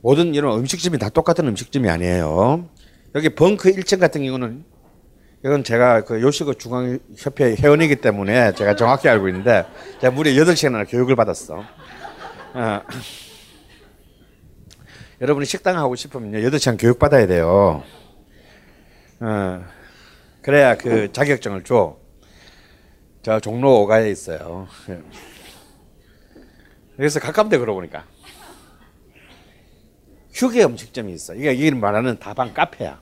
모든 0.00 0.34
이런 0.34 0.58
음식점이 0.58 0.98
다 0.98 1.08
똑같은 1.08 1.46
음식점이 1.46 1.88
아니에요. 1.88 2.68
여기 3.14 3.28
벙크 3.34 3.70
1층 3.72 4.00
같은 4.00 4.24
경우는 4.24 4.64
이건 5.44 5.64
제가 5.64 6.04
그 6.04 6.22
요식업 6.22 6.58
중앙협회 6.58 7.56
회원이기 7.56 7.96
때문에 7.96 8.52
제가 8.54 8.76
정확히 8.76 9.08
알고 9.08 9.28
있는데 9.28 9.66
제가 10.00 10.14
무려 10.14 10.30
8시간이나 10.30 10.88
교육을 10.88 11.16
받았어. 11.16 11.64
어. 12.54 12.80
여러분이 15.20 15.46
식당 15.46 15.78
하고 15.78 15.96
싶으면 15.96 16.40
8시간 16.40 16.80
교육 16.80 16.98
받아야 16.98 17.26
돼요. 17.26 17.82
어. 19.20 19.64
그래야 20.42 20.76
그 20.76 21.10
자격증을 21.12 21.64
줘. 21.64 21.96
저 23.22 23.40
종로 23.40 23.84
5가에 23.86 24.10
있어요. 24.12 24.68
그래서 26.96 27.18
가깝대 27.18 27.58
그러고 27.58 27.80
보니까. 27.80 28.04
휴게 30.32 30.64
음식점이 30.64 31.12
있어. 31.14 31.34
이게 31.34 31.70
말하는 31.72 32.18
다방 32.20 32.54
카페야. 32.54 33.00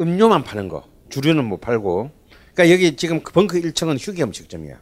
음료만 0.00 0.42
파는 0.44 0.68
거. 0.68 0.97
주류는 1.08 1.44
못 1.44 1.60
팔고. 1.60 2.10
그러니까 2.54 2.74
여기 2.74 2.96
지금 2.96 3.20
벙크 3.20 3.60
1층은 3.60 3.98
휴게 4.00 4.22
음식점이야. 4.24 4.80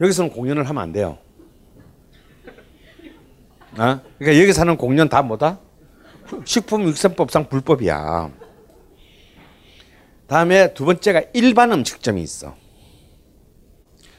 여기서는 0.00 0.30
공연을 0.30 0.68
하면 0.68 0.82
안 0.82 0.92
돼요. 0.92 1.18
어? 3.72 4.00
그러니까 4.18 4.40
여기 4.42 4.52
사는 4.52 4.76
공연 4.76 5.08
다 5.08 5.22
뭐다? 5.22 5.60
식품위생법상 6.44 7.48
불법이야. 7.48 8.30
다음에 10.26 10.74
두 10.74 10.84
번째가 10.84 11.22
일반 11.32 11.72
음식점이 11.72 12.22
있어. 12.22 12.54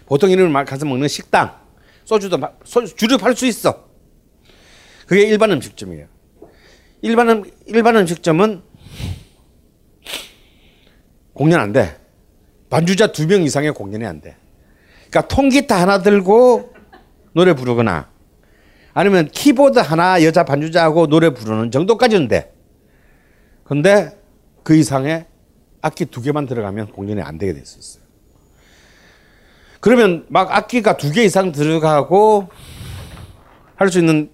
보통 0.06 0.32
이름을 0.32 0.66
가서 0.66 0.86
먹는 0.86 1.08
식당. 1.08 1.60
소주도 2.04 2.40
주류 2.96 3.18
팔 3.18 3.36
수 3.36 3.46
있어. 3.46 3.88
그게 5.06 5.22
일반 5.24 5.52
음식점이에요. 5.52 6.08
일반, 7.02 7.30
음, 7.30 7.44
일반 7.68 7.96
음식점은 7.98 8.64
공연 11.40 11.62
안 11.62 11.72
돼. 11.72 11.96
반주자 12.70 13.08
두 13.14 13.26
명 13.26 13.44
이상의 13.44 13.74
공연이 13.74 14.06
안 14.06 14.20
돼. 14.20 14.36
그러니까 15.10 15.34
통기타 15.34 15.80
하나 15.80 16.02
들고 16.02 16.74
노래 17.34 17.54
부르거나 17.54 18.10
아니면 18.94 19.30
키보드 19.32 19.80
하나 19.80 20.22
여자 20.24 20.44
반주자하고 20.44 21.08
노래 21.08 21.30
부르는 21.30 21.72
정도까지는 21.72 22.28
돼. 22.28 22.54
근데 23.64 24.20
그 24.64 24.76
이상의 24.76 25.26
악기 25.82 26.06
두 26.06 26.22
개만 26.22 26.46
들어가면 26.46 26.88
공연이 26.92 27.22
안 27.22 27.38
되게 27.38 27.54
됐었어요. 27.54 28.04
그러면 29.80 30.26
막 30.28 30.52
악기가 30.54 30.98
두 30.98 31.14
개 31.14 31.24
이상 31.24 31.54
들어가고 31.54 32.50
할 33.76 33.90
수 33.90 34.00
있는 34.00 34.30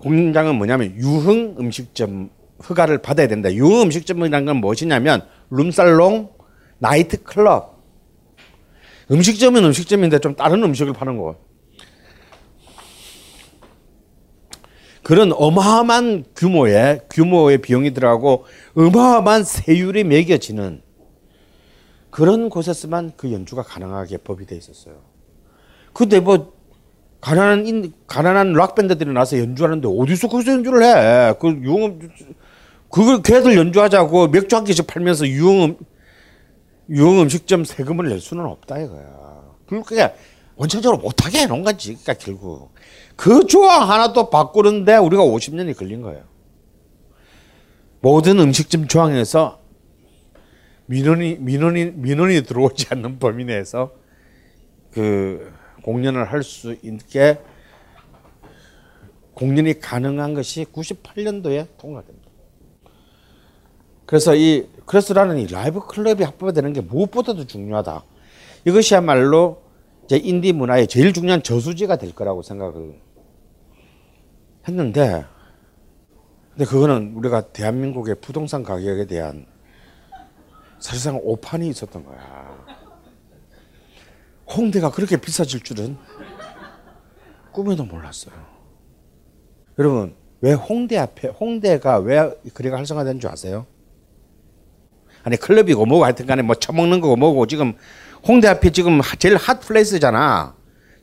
공연장은 0.00 0.56
뭐냐면 0.56 0.94
유흥 0.96 1.56
음식점 1.58 2.28
허가를 2.68 2.98
받아야 2.98 3.26
된다. 3.26 3.50
유흥 3.50 3.82
음식점이라는 3.84 4.44
건 4.44 4.56
무엇이냐면 4.56 5.26
룸살롱, 5.50 6.30
나이트 6.78 7.22
클럽. 7.22 7.80
음식점은 9.10 9.64
음식점인데 9.64 10.20
좀 10.20 10.34
다른 10.34 10.62
음식을 10.62 10.92
파는 10.92 11.18
거. 11.18 11.36
그런 15.02 15.32
어마어마한 15.32 16.24
규모의 16.36 17.00
규모의 17.10 17.58
비용이 17.58 17.92
들어가고 17.94 18.44
어마어마한 18.76 19.42
세율이 19.42 20.04
매겨지는 20.04 20.82
그런 22.10 22.48
곳에서만 22.48 23.12
그 23.16 23.32
연주가 23.32 23.62
가능하게 23.62 24.18
법이 24.18 24.46
돼 24.46 24.56
있었어요. 24.56 25.02
근데 25.92 26.20
뭐 26.20 26.52
가난한 27.20 27.66
인, 27.66 27.92
가난한 28.06 28.52
락 28.52 28.74
밴드들이 28.74 29.12
나서 29.12 29.38
연주하는데 29.38 29.88
어디서 29.88 30.28
거기서 30.28 30.52
연주를 30.52 30.82
해? 30.82 31.34
그 31.40 31.48
유흥 31.48 31.98
그걸 32.90 33.22
걔들 33.22 33.56
연주하자고 33.56 34.28
맥주 34.28 34.56
한 34.56 34.64
개씩 34.64 34.86
팔면서 34.86 35.26
유흥 35.28 35.78
유흥 36.88 37.22
음식점 37.22 37.64
세금을 37.64 38.08
낼 38.08 38.20
수는 38.20 38.44
없다 38.44 38.78
이거야. 38.80 39.40
그러니까 39.66 40.12
원천적으로 40.56 41.00
못하게 41.00 41.42
해놓은 41.42 41.62
거지. 41.62 41.90
그러니까 41.94 42.14
결국 42.14 42.74
그 43.16 43.46
조항 43.46 43.88
하나 43.90 44.12
또 44.12 44.28
바꾸는데 44.28 44.96
우리가 44.96 45.22
50년이 45.22 45.76
걸린 45.76 46.02
거예요. 46.02 46.24
모든 48.00 48.38
음식점 48.40 48.88
조항에서 48.88 49.60
민원이 50.86 51.36
민원이 51.38 51.92
민원이 51.92 52.42
들어오지 52.42 52.86
않는 52.90 53.18
범위 53.20 53.44
내에서 53.44 53.92
그 54.90 55.52
공연을 55.82 56.32
할 56.32 56.42
수 56.42 56.76
있게 56.82 57.38
공연이 59.34 59.78
가능한 59.78 60.34
것이 60.34 60.64
98년도에 60.64 61.68
통과됩니다. 61.78 62.29
그래서 64.10 64.34
이 64.34 64.68
그래서라는 64.86 65.38
이 65.38 65.46
라이브 65.46 65.86
클럽이 65.86 66.24
확보되는 66.24 66.72
게 66.72 66.80
무엇보다도 66.80 67.46
중요하다. 67.46 68.02
이것이야말로 68.64 69.62
이제 70.04 70.16
인디 70.16 70.52
문화의 70.52 70.88
제일 70.88 71.12
중요한 71.12 71.44
저수지가 71.44 71.94
될 71.94 72.12
거라고 72.12 72.42
생각을 72.42 73.00
했는데 74.66 75.24
근데 76.50 76.64
그거는 76.64 77.12
우리가 77.14 77.52
대한민국의 77.52 78.16
부동산 78.20 78.64
가격에 78.64 79.06
대한 79.06 79.46
사실상 80.80 81.20
오판이 81.22 81.68
있었던 81.68 82.04
거야. 82.04 82.66
홍대가 84.56 84.90
그렇게 84.90 85.18
비싸질 85.18 85.60
줄은 85.60 85.96
꿈에도 87.52 87.84
몰랐어요. 87.84 88.34
여러분, 89.78 90.16
왜 90.40 90.52
홍대 90.52 90.98
앞에, 90.98 91.28
홍대가 91.28 91.98
왜 91.98 92.34
거리가 92.52 92.76
활성화된 92.76 93.20
줄 93.20 93.30
아세요? 93.30 93.66
아니, 95.22 95.36
클럽이고 95.36 95.84
뭐고 95.86 96.04
하여튼 96.04 96.26
간에 96.26 96.42
뭐 96.42 96.54
처먹는 96.54 97.00
거고 97.00 97.16
뭐고 97.16 97.46
지금 97.46 97.74
홍대 98.26 98.48
앞에 98.48 98.70
지금 98.70 99.00
제일 99.18 99.36
핫 99.36 99.60
플레이스잖아. 99.60 100.54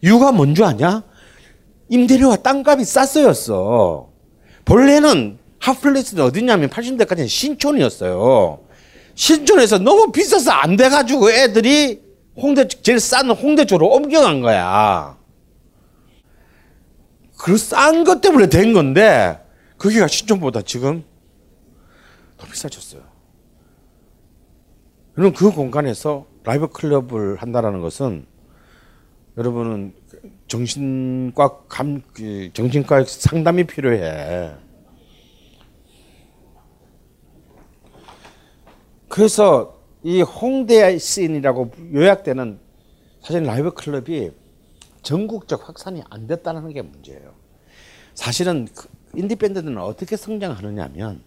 이유가 0.02 0.32
뭔 0.32 0.54
줄 0.56 0.66
아냐? 0.66 1.04
임대료와 1.90 2.38
땅값이 2.38 2.86
쌌어였어. 2.86 4.10
본래는 4.66 5.40
핫 5.60 5.80
플레이스는 5.82 6.24
어디냐면 6.24 6.70
80년대까지는 6.70 7.28
신촌이었어요. 7.28 8.60
신촌에서 9.16 9.80
너무 9.80 10.12
비싸서 10.12 10.52
안 10.52 10.76
돼가지고 10.76 11.32
애들이 11.32 12.02
홍대 12.36 12.68
제일 12.68 13.00
싼 13.00 13.30
홍대 13.32 13.66
쪽으로 13.66 13.88
옮겨간 13.90 14.42
거야. 14.42 15.18
그 17.38 17.54
싼 17.58 18.04
것 18.04 18.22
때문에 18.22 18.48
된 18.48 18.74
건데 18.74 19.40
거기가 19.78 20.08
신촌보다 20.08 20.62
지금 20.64 21.04
더 22.38 22.46
비싸졌어요. 22.48 23.02
그럼 25.18 25.34
그 25.34 25.50
공간에서 25.50 26.28
라이브 26.44 26.68
클럽을 26.68 27.38
한다라는 27.38 27.82
것은 27.82 28.28
여러분은 29.36 29.96
정신과 30.48 31.64
감그 31.68 32.52
정신과 32.54 33.04
상담이 33.06 33.64
필요해. 33.64 34.54
그래서 39.10 39.82
이 40.04 40.22
홍대 40.22 40.96
scene이라고 41.00 41.72
요약되는 41.96 42.60
사실 43.24 43.42
라이브 43.42 43.72
클럽이 43.72 44.30
전국적 45.02 45.68
확산이 45.68 46.04
안 46.12 46.28
됐다는 46.28 46.72
게 46.74 46.84
문제예요. 46.84 47.34
사실은 48.14 48.68
그 48.72 48.88
인디 49.16 49.36
밴드들은 49.36 49.80
어떻게 49.80 50.16
성장하느냐면 50.16 51.24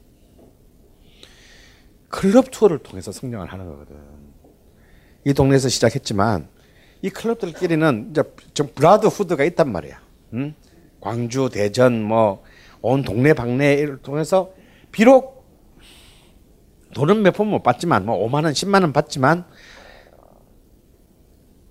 클럽 2.10 2.50
투어를 2.50 2.78
통해서 2.78 3.10
성장을 3.12 3.46
하는 3.50 3.66
거거든. 3.66 3.96
이 5.24 5.32
동네에서 5.32 5.68
시작했지만 5.68 6.48
이 7.02 7.08
클럽들끼리는 7.10 8.08
이제 8.10 8.22
좀 8.52 8.68
brotherhood가 8.74 9.44
있단 9.44 9.72
말이야. 9.72 10.00
응? 10.34 10.54
광주, 11.00 11.48
대전, 11.50 12.02
뭐 12.02 12.42
온 12.82 13.02
동네 13.02 13.34
방네를 13.34 13.98
통해서 13.98 14.52
비록 14.90 15.44
돈은 16.94 17.22
몇 17.22 17.32
푼 17.34 17.46
못 17.46 17.62
받지만 17.62 18.06
뭐 18.06 18.26
5만 18.26 18.44
원, 18.44 18.52
10만 18.52 18.80
원 18.82 18.92
받지만 18.94 19.44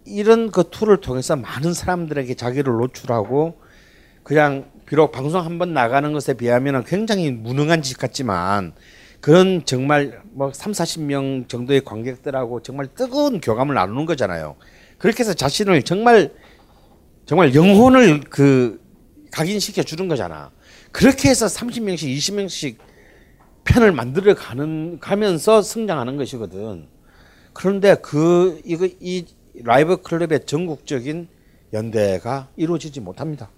이런 0.05 0.51
그 0.51 0.69
투어를 0.69 0.97
통해서 1.01 1.35
많은 1.35 1.73
사람들에게 1.73 2.33
자기를 2.35 2.71
노출하고 2.73 3.59
그냥 4.23 4.71
비록 4.85 5.11
방송 5.11 5.43
한 5.43 5.57
번 5.59 5.73
나가는 5.73 6.13
것에 6.13 6.33
비하면 6.35 6.83
굉장히 6.83 7.31
무능한 7.31 7.81
짓 7.81 7.97
같지만 7.97 8.73
그런 9.21 9.65
정말 9.65 10.21
뭐 10.31 10.51
3, 10.53 10.71
40명 10.71 11.49
정도의 11.49 11.83
관객들하고 11.83 12.61
정말 12.61 12.87
뜨거운 12.87 13.41
교감을 13.41 13.75
나누는 13.75 14.05
거잖아요. 14.05 14.55
그렇게 14.97 15.19
해서 15.21 15.33
자신을 15.33 15.83
정말 15.83 16.33
정말 17.25 17.53
영혼을 17.53 18.21
그 18.21 18.81
각인시켜 19.31 19.83
주는 19.83 20.07
거잖아. 20.07 20.51
그렇게 20.91 21.29
해서 21.29 21.45
30명씩 21.45 22.15
20명씩 22.17 22.77
팬을 23.65 23.91
만들어 23.91 24.33
가는 24.33 24.99
가면서 24.99 25.61
성장하는 25.61 26.17
것이거든. 26.17 26.87
그런데 27.53 27.95
그 27.95 28.61
이거 28.65 28.87
이 28.99 29.25
라이브 29.63 30.01
클럽의 30.01 30.45
전국적인 30.45 31.27
연대가 31.73 32.49
이루어지지 32.55 33.01
못합니다. 33.01 33.51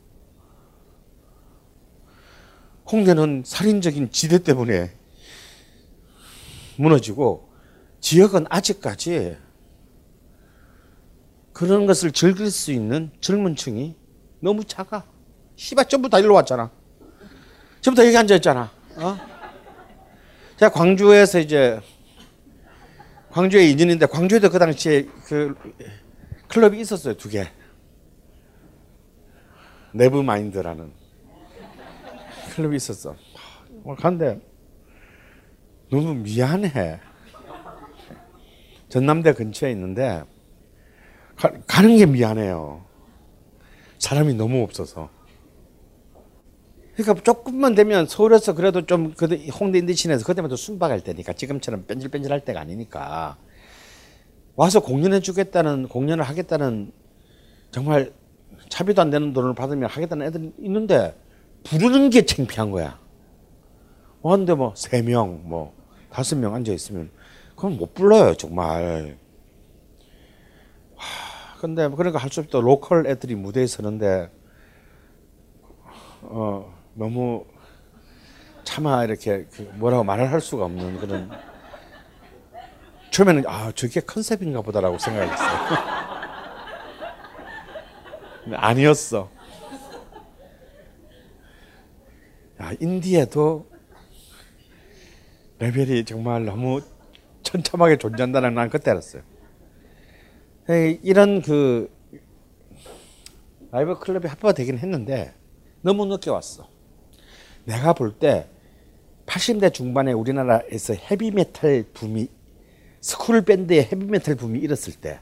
홍대는 2.91 3.43
살인적인 3.45 4.11
지대 4.11 4.39
때문에 4.39 4.91
무너지고 6.81 7.49
지역은 7.99 8.47
아직까지 8.49 9.37
그런 11.53 11.85
것을 11.85 12.11
즐길 12.11 12.49
수 12.49 12.71
있는 12.71 13.11
젊은 13.21 13.55
층이 13.55 13.95
너무 14.39 14.63
작아. 14.63 15.05
씨발 15.55 15.87
전부 15.87 16.09
다 16.09 16.17
일로 16.17 16.33
왔잖아. 16.33 16.71
전부 17.81 18.01
다 18.01 18.07
여기 18.07 18.17
앉아 18.17 18.35
있잖아. 18.35 18.71
어? 18.95 19.17
제가 20.57 20.71
광주에서 20.71 21.39
이제 21.39 21.79
광주에 23.29 23.69
인연인데 23.69 24.07
광주에도 24.07 24.49
그 24.49 24.57
당시에 24.57 25.03
그 25.25 25.55
클럽이 26.47 26.81
있었어요 26.81 27.15
두 27.15 27.29
개. 27.29 27.47
네브 29.93 30.17
마인드라는 30.17 30.91
클럽이 32.55 32.75
있었어. 32.77 33.15
간데 33.99 34.41
너무 35.91 36.15
미안해. 36.15 36.99
전남대 38.87 39.33
근처에 39.33 39.71
있는데 39.71 40.23
가, 41.35 41.51
가는 41.67 41.97
게 41.97 42.05
미안해요. 42.05 42.83
사람이 43.99 44.33
너무 44.35 44.63
없어서. 44.63 45.09
그러니까 46.95 47.23
조금만 47.23 47.75
되면 47.75 48.07
서울에서 48.07 48.53
그래도 48.53 48.85
좀 48.85 49.13
그래도 49.15 49.41
홍대 49.51 49.79
인디 49.79 49.93
scene에서 49.93 50.25
그때만 50.25 50.49
도 50.49 50.55
순박할 50.55 51.01
때니까 51.01 51.33
지금처럼 51.33 51.85
뺀질뺀질할 51.87 52.45
때가 52.45 52.59
아니니까 52.59 53.37
와서 54.55 54.81
공연해 54.81 55.21
주겠다는 55.21 55.87
공연을 55.87 56.23
하겠다는 56.23 56.91
정말 57.71 58.13
차비도 58.69 59.01
안 59.01 59.09
되는 59.09 59.33
돈을 59.33 59.55
받으면 59.55 59.89
하겠다는 59.89 60.25
애들이 60.25 60.53
있는데 60.59 61.17
부르는 61.63 62.09
게 62.09 62.25
창피한 62.25 62.71
거야. 62.71 62.99
근데 64.21 64.53
뭐 64.53 64.73
세 64.75 65.01
명, 65.01 65.41
뭐 65.45 65.80
다섯 66.11 66.35
명 66.37 66.53
앉아 66.55 66.71
있으면 66.73 67.09
그건 67.55 67.77
못 67.77 67.93
불러요 67.93 68.35
정말. 68.35 69.17
하, 70.95 71.57
근데 71.59 71.87
그러니까 71.89 72.19
할 72.19 72.29
수 72.31 72.39
없다. 72.41 72.59
로컬 72.59 73.07
애들이 73.07 73.35
무대에 73.35 73.67
서는데 73.67 74.29
어 76.23 76.73
너무 76.93 77.45
차마 78.63 79.03
이렇게 79.03 79.45
그 79.51 79.61
뭐라고 79.75 80.03
말을 80.03 80.31
할 80.31 80.41
수가 80.41 80.65
없는 80.65 80.97
그런 80.99 81.31
처음에는 83.11 83.43
아 83.47 83.71
저게 83.73 83.99
컨셉인가 84.01 84.61
보다라고 84.61 84.97
생각했어요. 84.97 85.91
아니었어. 88.55 89.29
야, 92.61 92.71
인디에도 92.79 93.70
레벨이 95.61 96.05
정말 96.05 96.43
너무 96.43 96.81
처참하게 97.43 97.97
존재한다는 97.97 98.55
난 98.55 98.69
그때 98.69 98.89
알았어요. 98.89 99.21
이런 101.03 101.41
그 101.43 101.91
라이브 103.71 103.97
클럽이 103.99 104.25
합법화 104.27 104.53
되긴 104.53 104.79
했는데 104.79 105.33
너무 105.81 106.05
늦게 106.07 106.31
왔어. 106.31 106.67
내가 107.65 107.93
볼 107.93 108.13
때 108.17 108.47
80대 109.27 109.71
중반에 109.71 110.11
우리나라에서 110.13 110.95
헤비메탈 110.95 111.85
붐이 111.93 112.27
school 113.01 113.43
밴드의 113.43 113.83
헤비메탈 113.83 114.35
붐이 114.35 114.59
일었을 114.59 114.93
때 114.93 115.19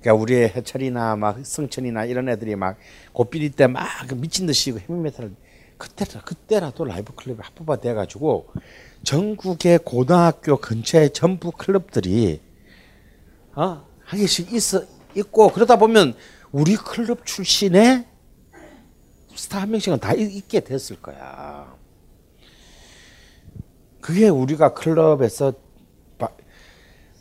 그러니까 0.00 0.22
우리의 0.22 0.50
해철이나 0.50 1.16
막 1.16 1.44
성천이나 1.44 2.04
이런 2.04 2.28
애들이 2.28 2.54
막 2.54 2.76
고삐리 3.14 3.50
때 3.50 3.66
막 3.66 3.82
미친 4.16 4.46
듯이 4.46 4.72
헤비메탈 4.72 5.32
그때라 5.78 6.20
그때라도 6.22 6.84
라이브 6.84 7.14
클럽이 7.14 7.40
합법화 7.42 7.76
돼 7.80 7.94
가지고 7.94 8.48
전국의 9.04 9.80
고등학교 9.84 10.56
근처에 10.56 11.10
전부 11.10 11.50
클럽들이 11.52 12.40
어, 13.54 13.86
한 14.04 14.18
개씩 14.18 14.52
있어 14.52 14.82
있고 15.14 15.50
그러다 15.52 15.76
보면 15.76 16.14
우리 16.50 16.76
클럽 16.76 17.24
출신의 17.24 18.06
스타 19.36 19.62
한 19.62 19.70
명씩은 19.70 19.98
다 20.00 20.12
있게 20.14 20.60
됐을 20.60 21.00
거야. 21.00 21.74
그게 24.00 24.28
우리가 24.28 24.74
클럽에서 24.74 25.52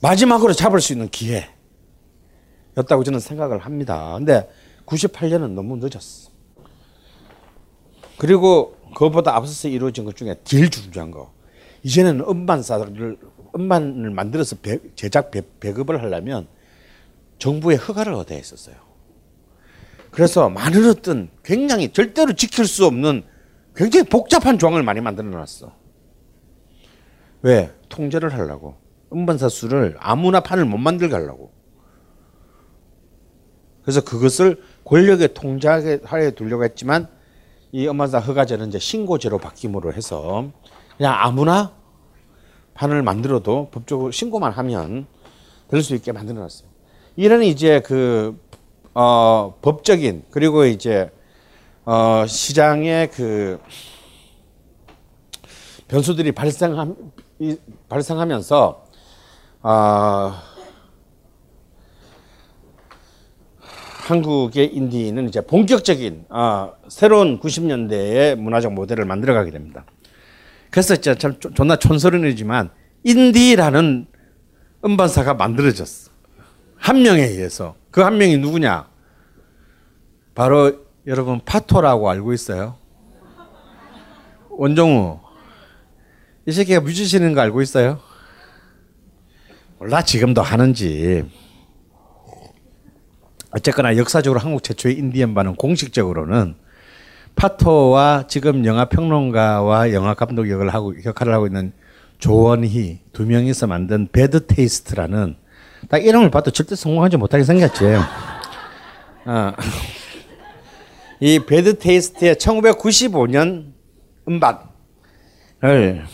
마지막으로 0.01 0.51
잡을 0.53 0.81
수 0.81 0.91
있는 0.91 1.09
기회였다고 1.09 3.03
저는 3.05 3.19
생각을 3.19 3.59
합니다. 3.59 4.13
근데 4.17 4.49
98년은 4.85 5.51
너무 5.51 5.77
늦었어. 5.77 6.29
그리고 8.17 8.77
그것보다 8.93 9.35
앞서서 9.35 9.69
이루어진 9.69 10.03
것 10.03 10.15
중에 10.15 10.35
제일 10.43 10.69
중요한 10.69 11.09
거. 11.09 11.33
이제는 11.83 12.21
음반사를 12.21 13.17
음반을 13.55 14.09
만들어서 14.09 14.55
배, 14.57 14.79
제작 14.95 15.31
배, 15.31 15.41
배급을 15.59 16.01
하려면 16.01 16.47
정부의 17.37 17.77
허가를 17.77 18.13
얻어야 18.13 18.37
했었어요. 18.37 18.75
그래서 20.11 20.49
많은 20.49 20.89
어떤 20.89 21.29
굉장히 21.43 21.91
절대로 21.91 22.33
지킬 22.33 22.65
수 22.65 22.85
없는 22.85 23.23
굉장히 23.75 24.07
복잡한 24.07 24.57
조항을 24.57 24.83
많이 24.83 25.01
만들어 25.01 25.27
놨어. 25.27 25.73
왜? 27.41 27.71
통제를 27.89 28.33
하려고. 28.33 28.75
음반사 29.11 29.49
수를 29.49 29.95
아무나 29.99 30.39
판을 30.39 30.65
못 30.65 30.77
만들게 30.77 31.13
하려고. 31.13 31.51
그래서 33.81 34.01
그것을 34.01 34.61
권력의 34.85 35.33
통제하에 35.33 36.31
두려고 36.31 36.63
했지만 36.63 37.07
이 37.71 37.87
음반사 37.87 38.19
허가제는 38.19 38.69
이제 38.69 38.79
신고제로 38.79 39.39
바뀜으로 39.39 39.93
해서 39.93 40.51
그냥 40.97 41.15
아무나 41.17 41.71
판을 42.73 43.01
만들어도 43.03 43.69
법적으로 43.71 44.11
신고만 44.11 44.51
하면 44.51 45.07
될 45.69 45.81
수 45.81 45.95
있게 45.95 46.11
만들어 46.11 46.39
놨어요. 46.39 46.69
이런 47.15 47.43
이제 47.43 47.79
그, 47.81 48.39
어, 48.93 49.55
법적인, 49.61 50.25
그리고 50.29 50.65
이제, 50.65 51.11
어, 51.85 52.25
시장의 52.27 53.09
그, 53.11 53.59
변수들이 55.87 56.31
발생함, 56.31 56.95
발생하면서, 57.89 58.85
어, 59.63 60.33
한국의 64.07 64.75
인디는 64.75 65.29
이제 65.29 65.39
본격적인 65.41 66.25
아, 66.29 66.73
새로운 66.89 67.39
90년대의 67.39 68.35
문화적 68.35 68.73
모델을 68.73 69.05
만들어가게 69.05 69.49
됩니다. 69.49 69.85
그래서 70.73 70.95
진짜 70.95 71.13
참 71.13 71.39
존나 71.39 71.75
촌스러운이지만 71.75 72.71
인디라는 73.03 74.07
음반사가 74.83 75.35
만들어졌어. 75.35 76.09
한 76.77 77.03
명에 77.03 77.21
의해서. 77.21 77.75
그 77.91 78.01
한 78.03 78.17
명이 78.17 78.39
누구냐? 78.39 78.89
바로 80.33 80.83
여러분 81.05 81.39
파토라고 81.45 82.09
알고 82.09 82.33
있어요? 82.33 82.79
원종우. 84.49 85.19
이 86.47 86.51
새끼가 86.51 86.79
뮤지션인 86.81 87.35
거 87.35 87.41
알고 87.41 87.61
있어요? 87.61 87.99
몰라 89.77 90.01
지금도 90.01 90.41
하는지. 90.41 91.23
어쨌거나 93.51 93.95
역사적으로 93.95 94.39
한국 94.39 94.63
최초의 94.63 94.97
인디 94.97 95.14
음반은 95.14 95.53
공식적으로는 95.55 96.55
파토와 97.35 98.25
지금 98.27 98.65
영화 98.65 98.85
평론가와 98.85 99.91
영화 99.93 100.13
감독 100.13 100.49
역을 100.49 100.73
하고 100.73 100.93
역할을 101.03 101.33
하고 101.33 101.47
있는 101.47 101.73
조원희 102.19 103.01
두 103.11 103.25
명이서 103.25 103.67
만든 103.67 104.07
배드 104.11 104.45
테이스트라는 104.45 105.35
딱 105.89 106.05
이름을 106.05 106.31
봐도 106.31 106.51
절대 106.51 106.75
성공하지 106.75 107.17
못하게 107.17 107.43
생겼지. 107.43 107.85
어. 109.25 109.53
이 111.19 111.39
배드 111.39 111.77
테이스트의 111.77 112.35
1995년 112.35 113.73
음반을 114.27 116.05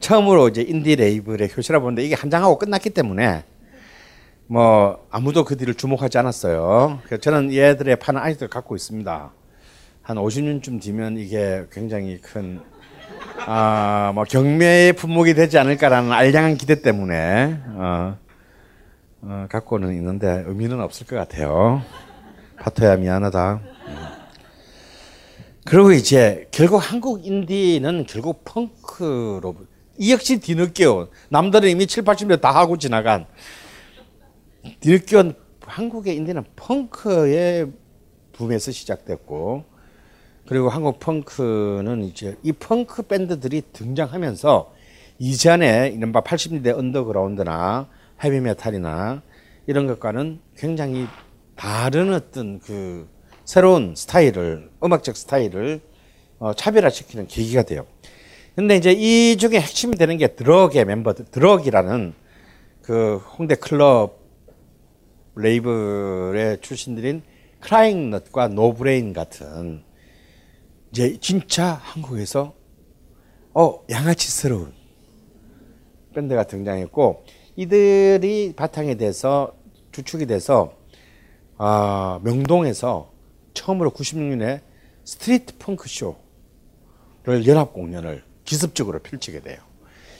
처음으로 0.00 0.48
이제 0.48 0.62
인디 0.62 0.96
레이블에 0.96 1.48
효시라 1.56 1.78
보는데 1.78 2.04
이게 2.04 2.14
한 2.14 2.30
장하고 2.30 2.58
끝났기 2.58 2.90
때문에 2.90 3.44
뭐 4.46 5.06
아무도 5.10 5.44
그 5.44 5.56
뒤를 5.56 5.74
주목하지 5.74 6.18
않았어요. 6.18 7.00
저는 7.20 7.54
얘들의 7.54 7.96
판을 7.96 8.20
아직도 8.20 8.48
갖고 8.48 8.74
있습니다. 8.74 9.32
한 10.02 10.16
50년쯤 10.16 10.82
뒤면 10.82 11.16
이게 11.16 11.64
굉장히 11.70 12.20
큰 12.20 12.60
아, 13.46 14.10
뭐 14.14 14.24
경매의 14.24 14.94
품목이 14.94 15.34
되지 15.34 15.58
않을까라는 15.58 16.12
알량한 16.12 16.56
기대 16.56 16.82
때문에 16.82 17.60
어, 17.68 18.18
어, 19.22 19.46
갖고는 19.48 19.94
있는데 19.94 20.42
의미는 20.46 20.80
없을 20.80 21.06
것 21.06 21.16
같아요. 21.16 21.82
파토야 22.58 22.96
미안하다. 22.96 23.60
그리고 25.64 25.92
이제 25.92 26.48
결국 26.50 26.78
한국 26.78 27.24
인디는 27.24 28.06
결국 28.08 28.42
펑크로 28.44 29.54
이 29.98 30.12
역시 30.12 30.40
뒤늦게 30.40 30.84
온 30.86 31.08
남들은 31.28 31.68
이미 31.68 31.86
7, 31.86 32.02
80년 32.02 32.40
다 32.40 32.50
하고 32.50 32.76
지나간 32.76 33.26
뒤늦게 34.80 35.16
온 35.16 35.34
한국의 35.60 36.16
인디는 36.16 36.44
펑크의 36.56 37.70
붐에서 38.32 38.72
시작됐고 38.72 39.71
그리고 40.46 40.68
한국 40.68 40.98
펑크는 40.98 42.02
이제 42.04 42.36
이 42.42 42.52
펑크 42.52 43.02
밴드들이 43.02 43.62
등장하면서 43.72 44.72
이전에 45.18 45.92
이른바 45.94 46.20
80년대 46.22 46.76
언더그라운드나 46.76 47.88
헤비메탈이나 48.22 49.22
이런 49.66 49.86
것과는 49.86 50.40
굉장히 50.56 51.06
다른 51.54 52.12
어떤 52.12 52.58
그 52.58 53.08
새로운 53.44 53.94
스타일을 53.96 54.70
음악적 54.82 55.16
스타일을 55.16 55.80
어, 56.38 56.52
차별화시키는 56.54 57.28
계기가 57.28 57.62
돼요. 57.62 57.86
근데 58.56 58.76
이제 58.76 58.92
이 58.92 59.36
중에 59.36 59.60
핵심이 59.60 59.96
되는 59.96 60.18
게 60.18 60.28
드럭의 60.28 60.84
멤버들, 60.84 61.26
드럭이라는 61.26 62.14
그 62.82 63.16
홍대 63.38 63.54
클럽 63.54 64.18
레이블의 65.36 66.58
출신들인 66.60 67.22
크라잉넛과 67.60 68.48
노브레인 68.48 69.12
같은 69.12 69.84
이제 70.92 71.16
진짜 71.20 71.80
한국에서 71.82 72.54
어 73.54 73.82
양아치스러운 73.90 74.74
밴드가 76.14 76.44
등장했고 76.44 77.24
이들이 77.56 78.52
바탕이 78.54 78.98
돼서 78.98 79.54
주축이 79.90 80.26
돼서 80.26 80.74
아 81.56 82.20
명동에서 82.22 83.10
처음으로 83.54 83.90
96년에 83.90 84.60
스트리트 85.04 85.56
펑크 85.58 85.88
쇼를 85.88 87.46
연합 87.46 87.72
공연을 87.72 88.22
기습적으로 88.44 88.98
펼치게 88.98 89.40
돼요. 89.40 89.58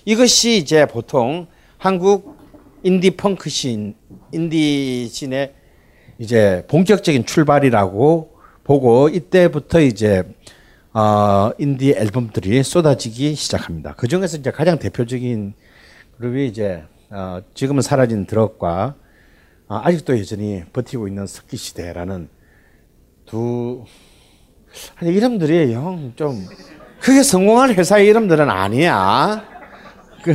이것이 0.07 0.57
이제 0.57 0.87
보통 0.87 1.49
한국 1.77 2.39
인디 2.83 3.11
펑크 3.11 3.51
신 3.51 3.95
인디 4.33 5.07
scene의 5.07 5.55
이제 6.19 6.65
본격적인 6.69 7.27
출발이라고 7.27 8.33
보고 8.65 9.09
이때부터 9.09 9.81
이제 9.81 10.23
어, 10.95 11.53
인디 11.59 11.93
앨범들이 11.93 12.63
쏟아지기 12.63 13.35
시작합니다. 13.35 13.95
그 13.97 14.09
중에서 14.09 14.37
이제 14.37 14.51
가장 14.51 14.79
대표적인 14.79 15.55
그룹이 16.19 16.47
이제 16.47 16.85
어, 17.11 17.41
지금은 17.55 17.81
사라진 17.81 18.27
드럭과 18.27 18.95
어, 19.69 19.81
아직도 19.83 20.19
여전히 20.19 20.63
버티고 20.73 21.09
있는 21.09 21.27
석기 21.27 21.57
시대라는 21.57 22.29
두 23.25 23.85
아니 24.97 25.15
이름들이 25.15 25.73
형 25.73 26.22
좀 26.22 26.47
그래 27.01 27.23
성공할 27.23 27.75
회사의 27.75 28.07
이름들은 28.09 28.51
아니야. 28.51 29.45
그 30.23 30.35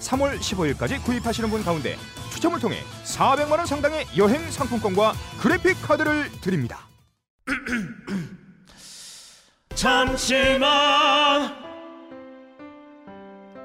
3월 0.00 0.38
15일까지 0.38 1.02
구입하시는 1.04 1.48
분 1.50 1.62
가운데 1.62 1.96
추첨을 2.32 2.60
통해 2.60 2.78
400만 3.04 3.52
원 3.52 3.66
상당의 3.66 4.06
여행 4.16 4.50
상품권과 4.50 5.12
그래픽 5.40 5.80
카드를 5.82 6.30
드립니다. 6.40 6.80
잠시만. 9.74 11.66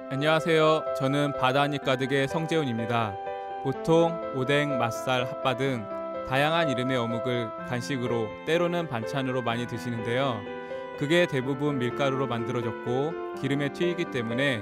안녕하세요. 0.10 0.96
저는 0.98 1.38
바다니 1.38 1.80
가득의 1.80 2.28
성재훈입니다. 2.28 3.16
보통 3.64 4.20
오뎅, 4.36 4.78
맛살, 4.78 5.26
핫바 5.26 5.58
등 5.58 5.86
다양한 6.28 6.70
이름의 6.70 6.98
어묵을 6.98 7.50
간식으로 7.68 8.28
때로는 8.46 8.88
반찬으로 8.88 9.42
많이 9.42 9.68
드시는데요. 9.68 10.42
그게 10.98 11.26
대부분 11.28 11.80
밀가루로 11.80 12.28
만들어졌고 12.28 13.36
기름에 13.42 13.74
튀기기 13.74 14.12
때문에 14.12 14.62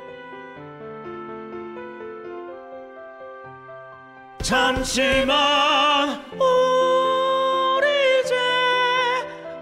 잠시만 4.41 6.19
우리 6.33 7.87
이제 8.21 8.35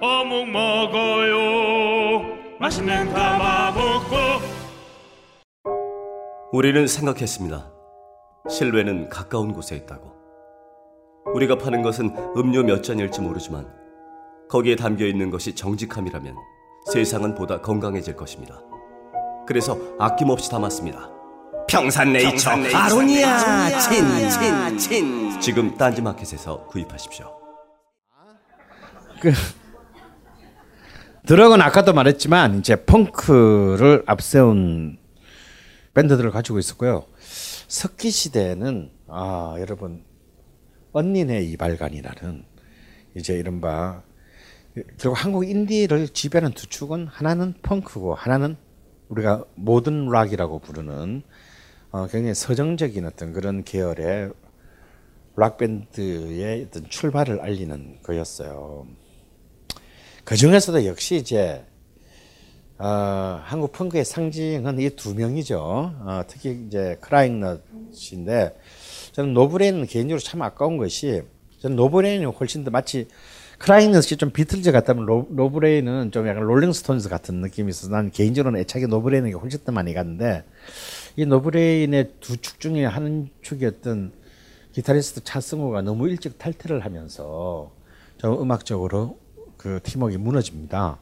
어묵 0.02 0.50
먹어요 0.50 2.22
맛있는 2.60 3.12
가마복고 3.13 4.15
우리는 6.52 6.88
생각했습니다. 6.88 7.72
실외는 8.50 9.10
가까운 9.10 9.54
곳에 9.54 9.76
있다고. 9.76 10.13
우리가 11.36 11.58
파는 11.58 11.84
것은 11.84 12.15
음료 12.36 12.63
몇 12.63 12.82
잔일지 12.82 13.22
모르지만 13.22 13.72
거기에 14.50 14.76
담겨 14.76 15.06
있는 15.06 15.30
것이 15.30 15.54
정직함이라면 15.54 16.36
세상은 16.92 17.36
보다 17.36 17.62
건강해질 17.62 18.15
것입니다. 18.15 18.62
그래서 19.46 19.78
아낌없이 20.00 20.50
담았습니다. 20.50 21.18
평산네이처. 21.69 22.49
아로니아 22.73 23.79
친친친. 23.79 25.39
지금 25.39 25.77
딴지마켓에서 25.77 26.65
구입하십시오. 26.67 27.32
그 29.21 29.32
드럭은 31.27 31.62
아까도 31.62 31.93
말했지만 31.93 32.60
이제 32.60 32.84
펑크를 32.86 34.03
앞세운 34.08 34.97
밴드들을 35.93 36.32
가지고 36.32 36.58
있었고요. 36.60 37.05
석기 37.67 38.10
시대는 38.10 38.89
아 39.08 39.55
여러분 39.60 40.03
언니네 40.91 41.41
이발관이라는 41.43 42.45
이제 43.15 43.34
이른바 43.36 44.01
결국 44.97 45.23
한국 45.23 45.47
인디를 45.47 46.08
지배하는 46.10 46.53
두 46.53 46.67
축은 46.67 47.08
하나는 47.08 47.53
펑크고 47.62 48.15
하나는 48.15 48.55
우리가 49.10 49.43
모던 49.55 50.10
락이라고 50.10 50.60
부르는 50.60 51.23
어, 51.91 52.08
굉장히 52.08 52.36
서정적인 52.36 53.06
어떤 53.06 53.34
그런 53.34 53.63
계열의 53.63 54.32
락 55.36 55.58
밴드의 55.58 56.65
어떤 56.67 56.88
출발을 56.89 57.39
알리는 57.41 57.99
거였어요. 58.04 58.86
그 60.23 60.36
중에서도 60.36 60.86
역시 60.86 61.15
이제 61.15 61.65
어, 62.78 63.41
한국 63.43 63.71
펑크의 63.71 64.06
상징은 64.06 64.80
이 64.80 64.89
두 64.91 65.15
명이죠. 65.15 65.60
어, 65.60 66.21
특히 66.28 66.63
이제 66.67 66.97
크라잉넛인데 67.02 68.56
저는 69.13 69.34
노브레인은 69.34 69.88
개인적으로 69.88 70.19
참 70.19 70.41
아까운 70.43 70.78
것이 70.78 71.23
저는 71.60 71.75
노브레인이 71.75 72.25
훨씬 72.25 72.63
더 72.63 72.69
마치 72.71 73.08
크라잉넛이 73.60 74.17
좀 74.17 74.32
비틀즈 74.32 74.72
같다면 74.72 75.06
로, 75.06 75.28
노브레인은 75.30 76.12
좀 76.12 76.28
약간 76.28 76.43
롤링스톤즈 76.43 77.10
같은 77.10 77.41
느낌이 77.41 77.69
있어서 77.69 77.91
난 77.91 78.10
개인적으로는 78.10 78.60
애착이 78.62 78.88
노브레인에게 78.88 79.36
훨씬 79.36 79.60
더 79.65 79.72
많이 79.72 79.93
갔는데 79.93 80.45
이 81.17 81.26
노브레인의 81.26 82.13
두 82.22 82.38
축 82.38 82.60
중에 82.60 82.86
한 82.86 83.30
축이었던 83.41 84.13
기타리스트 84.72 85.24
차승우가 85.24 85.82
너무 85.82 86.08
일찍 86.08 86.38
탈퇴를 86.38 86.86
하면서 86.86 87.72
좀 88.17 88.41
음악적으로 88.41 89.19
그 89.58 89.80
팀워크가 89.84 90.22
무너집니다. 90.22 91.00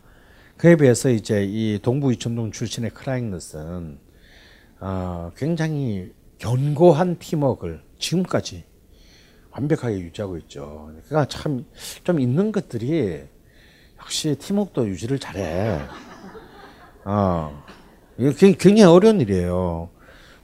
그에 0.58 0.76
비해서 0.76 1.10
이제 1.12 1.46
이 1.48 1.78
동부 1.84 2.12
이촌동 2.14 2.52
출신의 2.52 2.92
크라잉넛은 2.92 4.00
어, 4.80 5.32
굉장히 5.38 6.12
견고한 6.40 7.20
팀워크를 7.20 7.82
지금까지 8.00 8.64
완벽하게 9.62 10.00
유지하고 10.00 10.38
있죠. 10.38 10.92
그러니까 11.08 11.26
참 11.28 11.66
좀 12.04 12.20
있는 12.20 12.52
것들이 12.52 13.24
역시 14.00 14.36
팀워크도 14.36 14.88
유지를 14.88 15.20
잘해. 15.20 15.80
어, 17.06 17.64
이게 18.18 18.32
굉장히 18.58 18.84
어려운 18.84 19.20
일이에요. 19.22 19.90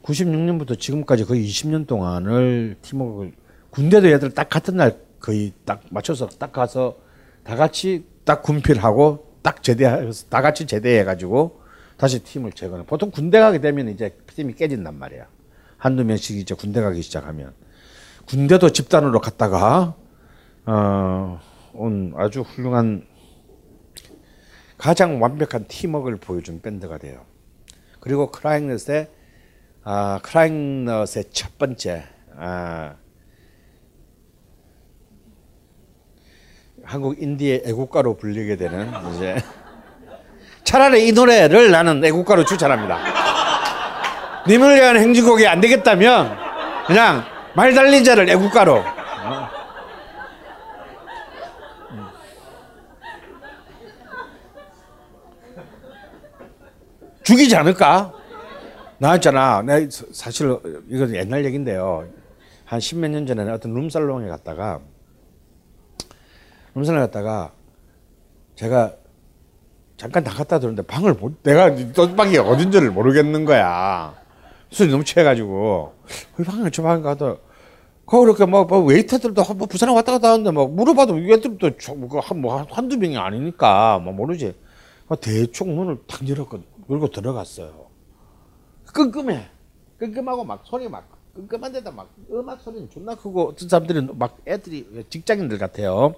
96년부터 0.03 0.77
지금까지 0.77 1.25
거의 1.25 1.47
20년 1.47 1.87
동안을 1.87 2.75
팀워크를 2.81 3.33
군대도 3.69 4.11
얘들 4.11 4.31
딱 4.31 4.49
같은 4.49 4.77
날 4.77 4.97
거의 5.19 5.53
딱 5.65 5.81
맞춰서 5.89 6.27
딱 6.27 6.51
가서 6.51 6.97
다 7.43 7.55
같이 7.55 8.05
딱 8.25 8.41
군필하고 8.43 9.37
딱 9.41 9.63
제대해서 9.63 10.25
다 10.29 10.41
같이 10.41 10.65
제대해가지고 10.65 11.61
다시 11.97 12.19
팀을 12.23 12.51
재건해. 12.53 12.85
보통 12.85 13.11
군대 13.11 13.39
가게 13.39 13.61
되면 13.61 13.87
이제 13.89 14.15
팀이 14.35 14.53
깨진단 14.55 14.97
말이야. 14.97 15.27
한두 15.77 16.03
명씩 16.03 16.37
이제 16.37 16.55
군대 16.55 16.81
가기 16.81 17.01
시작하면. 17.01 17.53
군대도 18.27 18.69
집단으로 18.71 19.19
갔다가, 19.19 19.95
어, 20.65 21.39
온 21.73 22.13
아주 22.17 22.41
훌륭한 22.41 23.05
가장 24.77 25.21
완벽한 25.21 25.65
팀워크를 25.67 26.17
보여준 26.17 26.61
밴드가 26.61 26.97
돼요. 26.97 27.25
그리고 27.99 28.31
크라잉넛의, 28.31 29.07
아, 29.83 30.19
크라잉넛의 30.23 31.25
첫 31.31 31.57
번째, 31.57 32.03
아, 32.37 32.95
한국 36.83 37.21
인디의 37.21 37.63
애국가로 37.65 38.17
불리게 38.17 38.57
되는 38.57 38.91
이제 39.13 39.37
차라리 40.65 41.07
이 41.07 41.11
노래를 41.13 41.71
나는 41.71 42.03
애국가로 42.03 42.43
추천합니다. 42.43 42.99
님을 44.47 44.75
위한 44.75 44.97
행진곡이 44.97 45.47
안 45.47 45.61
되겠다면 45.61 46.37
그냥 46.87 47.32
말 47.55 47.73
달린 47.73 48.03
자를 48.03 48.29
애국가로. 48.29 48.77
어? 48.77 49.49
죽이지 57.23 57.55
않을까? 57.55 58.11
나 58.97 59.15
있잖아. 59.15 59.61
내 59.61 59.87
사실 59.89 60.57
이건 60.89 61.15
옛날 61.15 61.45
얘긴데요. 61.45 62.07
한 62.65 62.79
십몇 62.79 63.11
년 63.11 63.25
전에 63.25 63.49
어떤 63.51 63.73
룸살롱에 63.73 64.27
갔다가 64.27 64.79
룸살롱에 66.75 67.05
갔다가 67.07 67.51
제가 68.55 68.93
잠깐 69.97 70.23
나갔다 70.23 70.59
들었는데 70.59 70.87
방을 70.87 71.13
못 71.13 71.43
내가 71.43 71.75
또 71.93 72.15
방이 72.15 72.37
어딘지를 72.37 72.91
모르겠는 72.91 73.45
거야. 73.45 74.15
술이 74.73 74.89
너무 74.89 75.03
취해가지고 75.03 75.93
그 76.35 76.43
방을 76.43 76.71
저 76.71 76.81
방에 76.81 77.01
가도 77.01 77.37
거 78.05 78.19
그렇게 78.19 78.45
뭐, 78.45 78.65
뭐 78.65 78.79
웨이터들도 78.83 79.43
뭐 79.55 79.67
부산에 79.67 79.93
왔다 79.93 80.11
갔다 80.13 80.31
하는데 80.31 80.51
뭐 80.51 80.67
물어봐도 80.67 81.13
웨이터들도 81.13 81.95
뭐 81.95 82.19
한, 82.19 82.41
뭐 82.41 82.61
한두 82.69 82.97
명이 82.97 83.17
아니니까 83.17 83.99
뭐 83.99 84.11
모르지. 84.13 84.55
대충 85.21 85.75
문을 85.75 85.99
탁 86.07 86.27
열었고 86.27 86.59
열고 86.89 87.07
들어갔어요. 87.09 87.87
끔끔해. 88.93 89.45
끔끔하고 89.99 90.43
막 90.43 90.61
소리 90.65 90.89
막 90.89 91.07
끔끔한데다 91.35 91.91
막 91.91 92.09
음악 92.31 92.59
소리는 92.61 92.89
존나 92.89 93.15
크고 93.15 93.49
어떤 93.49 93.69
사람들이 93.69 94.07
막 94.13 94.37
애들이 94.47 95.05
직장인들 95.09 95.57
같아요. 95.59 96.15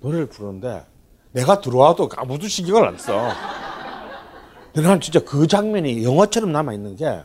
노래를 0.00 0.26
부르는데 0.26 0.84
내가 1.32 1.60
들어와도 1.60 2.10
아무도 2.16 2.46
신경을 2.46 2.86
안 2.86 2.98
써. 2.98 3.28
근데 4.72 4.86
난 4.86 5.00
진짜 5.00 5.18
그 5.24 5.46
장면이 5.46 6.04
영화처럼 6.04 6.52
남아 6.52 6.74
있는 6.74 6.94
게 6.94 7.24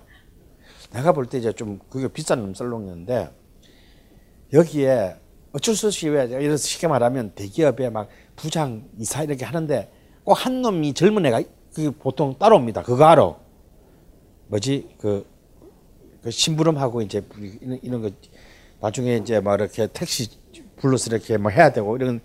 내가 0.94 1.12
볼 1.14 1.26
때 1.26 1.38
이제 1.38 1.52
좀 1.54 1.80
그게 1.90 2.08
비싼 2.08 2.40
룸살롱이었는데 2.44 3.30
여기에 4.54 5.16
어쩔 5.54 5.76
수 5.76 5.88
없이 5.88 6.10
왜 6.10 6.26
이런 6.26 6.58
쉽게 6.58 6.88
말하면 6.88 7.32
대기업에 7.36 7.90
막 7.90 8.10
부장 8.36 8.90
이사 8.98 9.24
이렇게 9.24 9.46
하는데 9.46 9.92
꼭 10.24 10.34
한 10.34 10.62
놈이 10.62 10.94
젊은 10.94 11.26
애가 11.26 11.42
그 11.74 11.92
보통 11.92 12.38
따라옵니다. 12.38 12.84
그거 12.84 13.06
알아? 13.06 13.36
뭐지 14.48 14.90
그, 14.98 15.26
그 16.22 16.30
심부름하고 16.32 17.02
이제 17.02 17.24
이런, 17.62 17.80
이런 17.82 18.02
거 18.02 18.12
나중에 18.82 19.16
이제 19.18 19.40
막 19.40 19.56
이렇게 19.60 19.88
택시 19.88 20.30
불러서 20.78 21.10
이렇게 21.16 21.38
뭐 21.38 21.52
해야 21.52 21.72
되고 21.72 21.96
이런 21.96 22.20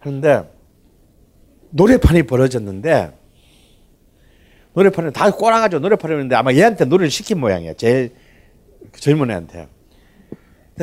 하는데 0.00 0.52
노래판이 1.70 2.24
벌어졌는데 2.24 3.16
노래판에 4.74 5.10
다 5.10 5.30
꼬라가지고 5.30 5.80
노래판이 5.80 6.14
있는데 6.14 6.34
아마 6.36 6.52
얘한테 6.52 6.84
노래를 6.84 7.10
시킨 7.10 7.40
모양이야. 7.40 7.74
제일 7.74 8.12
젊은 8.98 9.30
애한테. 9.30 9.68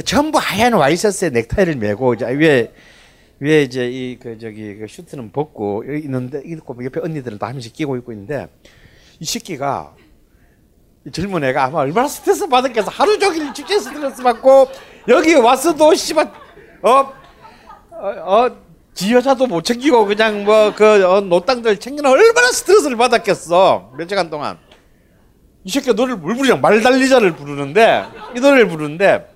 전부 0.06 0.38
하얀 0.38 0.74
와이셔츠에 0.74 1.30
넥타이를 1.32 1.76
메고 1.76 2.14
이제 2.14 2.26
위에 2.26 2.72
위에 3.40 3.64
이제 3.64 3.90
이 3.90 4.18
그 4.22 4.38
저기 4.38 4.78
그 4.78 4.86
슈트는 4.88 5.32
벗고 5.32 5.84
있는데 5.84 6.42
있고 6.46 6.84
옆에 6.86 7.00
언니들은 7.02 7.40
다한 7.40 7.56
명씩 7.56 7.74
끼고 7.74 7.98
있고 7.98 8.12
있는데 8.12 8.48
이 9.20 9.26
새끼가 9.26 9.96
이 11.08 11.12
젊은 11.12 11.44
애가 11.44 11.66
아마 11.66 11.80
얼마나 11.80 12.08
스트레스 12.08 12.48
받았겠어 12.48 12.92
하루 12.92 13.18
종일 13.18 13.54
축제 13.54 13.80
스트레스 13.80 14.22
받고 14.22 14.68
여기 15.08 15.34
와서도 15.34 15.94
씨발 15.96 16.32
어 16.84 17.14
어 17.92 18.08
어, 18.46 18.69
지 18.94 19.14
여자도 19.14 19.48
못 19.48 19.64
챙기고 19.64 20.06
그냥 20.06 20.44
뭐그 20.44 21.06
어, 21.06 21.22
노땅들 21.22 21.80
챙기는 21.80 22.10
얼마나 22.10 22.48
스트레스를 22.52 22.98
받았겠어. 22.98 23.94
몇 23.98 24.10
시간 24.10 24.30
동안. 24.30 24.58
이 25.64 25.72
새끼가 25.72 25.94
노래를 25.94 26.18
뭘 26.18 26.36
부르냐 26.36 26.56
말달리자를 26.56 27.36
부르는데 27.36 28.06
이 28.36 28.40
노래를 28.40 28.68
부르는데 28.68 29.34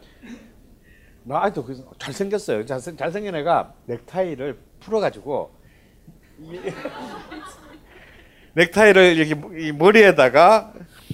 나 1.23 1.43
아직도 1.43 1.65
그 1.65 1.85
잘생겼어요. 1.99 2.65
잘생, 2.65 2.97
잘생긴 2.97 3.35
애가 3.35 3.73
넥타이를 3.85 4.57
풀어가지고 4.79 5.51
넥타이를 8.55 9.17
이렇게 9.17 9.71
머리에다가 9.73 10.73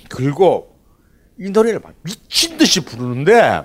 걸고 0.09 0.75
이 1.39 1.49
노래를 1.49 1.79
막 1.79 1.93
미친 2.03 2.57
듯이 2.57 2.83
부르는데 2.83 3.63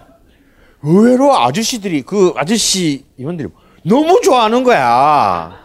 의외로 0.83 1.35
아저씨들이 1.37 2.03
그 2.03 2.33
아저씨 2.37 3.07
이원들이 3.17 3.49
너무 3.87 4.21
좋아하는 4.23 4.65
거야. 4.65 5.59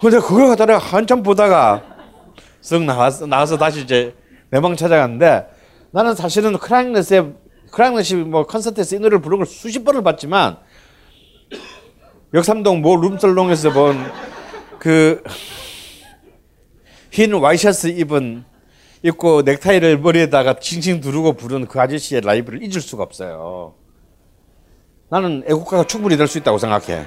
근데 0.00 0.18
그걸 0.18 0.48
갖다 0.48 0.66
내가 0.66 0.78
한참 0.78 1.22
보다가 1.22 1.82
쓱 2.62 2.82
나와서, 2.84 3.26
나와서 3.26 3.56
다시 3.56 3.82
이제 3.82 4.14
내 4.50 4.60
방 4.60 4.76
찾아갔는데 4.76 5.46
나는 5.90 6.14
사실은 6.14 6.56
크라잉넷의 6.58 7.32
크라잉넷이 7.72 8.24
뭐 8.24 8.46
콘서트에서 8.46 8.96
이 8.96 8.98
노래를 8.98 9.20
부른 9.20 9.38
걸 9.38 9.46
수십 9.46 9.84
번을 9.84 10.02
봤지만 10.02 10.58
역삼동 12.34 12.80
모 12.82 12.96
룸살롱에서 12.96 13.72
본 13.72 13.98
그 14.78 15.22
흰 17.10 17.32
와이셔츠 17.32 17.86
입은 17.88 18.44
입고 19.02 19.42
넥타이를 19.42 19.98
머리에다가 19.98 20.58
칭칭 20.58 21.00
두르고 21.00 21.34
부른 21.34 21.66
그 21.68 21.80
아저씨의 21.80 22.22
라이브를 22.22 22.60
잊을 22.60 22.80
수가 22.80 23.04
없어요. 23.04 23.74
나는 25.14 25.44
애국가가 25.46 25.84
충분히 25.84 26.16
될 26.16 26.26
수 26.26 26.38
있다고 26.38 26.58
생각해. 26.58 27.04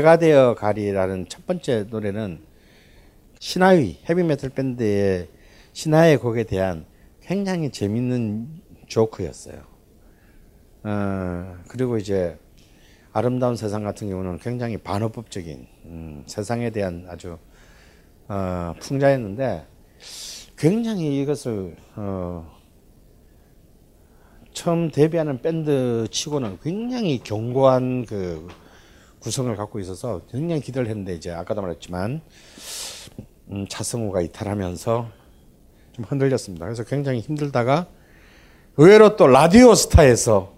이 0.00 0.02
새가 0.02 0.16
되어 0.16 0.54
가리라는 0.54 1.26
첫 1.28 1.46
번째 1.46 1.84
노래는 1.90 2.40
신하위 3.38 3.98
헤비메탈 4.08 4.48
밴드의 4.48 5.28
신하의 5.74 6.16
곡에 6.16 6.44
대한 6.44 6.86
굉장히 7.20 7.70
재밌는 7.70 8.48
조크였어요. 8.86 9.62
어, 10.84 11.54
그리고 11.68 11.98
이제 11.98 12.38
아름다운 13.12 13.56
세상 13.56 13.84
같은 13.84 14.08
경우는 14.08 14.38
굉장히 14.38 14.78
반어법적인 14.78 15.66
음, 15.84 16.24
세상에 16.26 16.70
대한 16.70 17.04
아주 17.10 17.36
어, 18.28 18.72
풍자였는데 18.80 19.66
굉장히 20.56 21.20
이것을 21.20 21.76
어, 21.96 22.50
처음 24.54 24.90
데뷔하는 24.90 25.42
밴드 25.42 26.06
치고는 26.10 26.58
굉장히 26.62 27.18
견고한 27.18 28.06
그 28.06 28.48
구성을 29.20 29.54
갖고 29.54 29.78
있어서 29.80 30.22
굉장히 30.30 30.62
기대를 30.62 30.88
했는데 30.88 31.14
이제 31.14 31.30
아까도 31.30 31.60
말했지만 31.60 32.22
음, 33.50 33.66
차승우가 33.68 34.22
이탈하면서 34.22 35.08
좀 35.92 36.04
흔들렸습니다. 36.08 36.64
그래서 36.64 36.84
굉장히 36.84 37.20
힘들다가 37.20 37.86
의외로 38.76 39.16
또 39.16 39.26
라디오 39.26 39.74
스타에서 39.74 40.54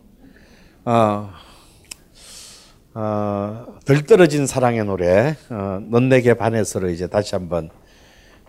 어, 0.85 1.31
어, 2.95 3.67
덜 3.85 4.05
떨어진 4.05 4.47
사랑의 4.47 4.85
노래 4.85 5.37
어, 5.51 5.81
넌 5.89 6.09
내게 6.09 6.35
반해서를 6.35 6.91
이제 6.91 7.09
다시 7.09 7.35
한번 7.35 7.71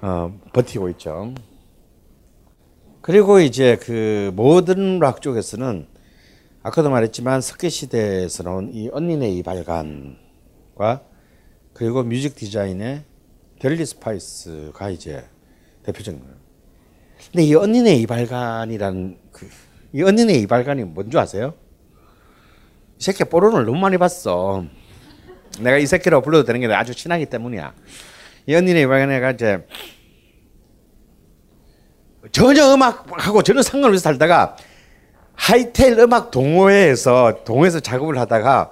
어, 0.01 0.39
버티고 0.53 0.89
있죠. 0.89 1.34
그리고 3.01 3.39
이제 3.39 3.78
그 3.82 4.32
모든 4.36 4.99
락 4.99 5.22
쪽에서는 5.22 5.88
아까도 6.64 6.89
말했지만 6.89 7.41
석기 7.41 7.68
시대에서 7.68 8.43
나온 8.43 8.70
이 8.74 8.89
언니네 8.89 9.30
이발관과 9.32 11.03
그리고 11.74 12.03
뮤직 12.03 12.36
디자인의 12.36 13.03
델리 13.59 13.86
스파이스가 13.86 14.89
이제 14.89 15.26
대표적인 15.84 16.22
거예요. 16.22 16.36
근데 17.32 17.43
이 17.43 17.53
언니네 17.53 17.95
이발관이라는 17.95 19.18
그, 19.34 19.49
이 19.91 20.01
언니네 20.03 20.36
이발관이 20.36 20.86
뭔지 20.86 21.18
아세요? 21.18 21.53
이 22.97 23.03
새끼 23.03 23.26
뽀로를 23.26 23.66
너무 23.66 23.78
많이 23.80 23.97
봤어. 23.97 24.66
내가 25.59 25.78
이 25.78 25.86
새끼라고 25.86 26.24
불러도 26.24 26.45
되는 26.45 26.61
게 26.61 26.74
아주 26.74 26.95
친하기 26.95 27.26
때문이야. 27.26 27.74
이 28.47 28.55
언니네 28.55 28.84
이발관이가 28.84 29.32
이제 29.32 29.68
전혀 32.32 32.74
음악하고 32.74 33.43
전혀 33.43 33.61
상관없이 33.61 34.01
살다가 34.01 34.55
하이텔 35.36 36.00
음악 36.00 36.32
동호회에서 36.32 37.44
동호회에서 37.44 37.80
작업을 37.80 38.18
하다가 38.18 38.72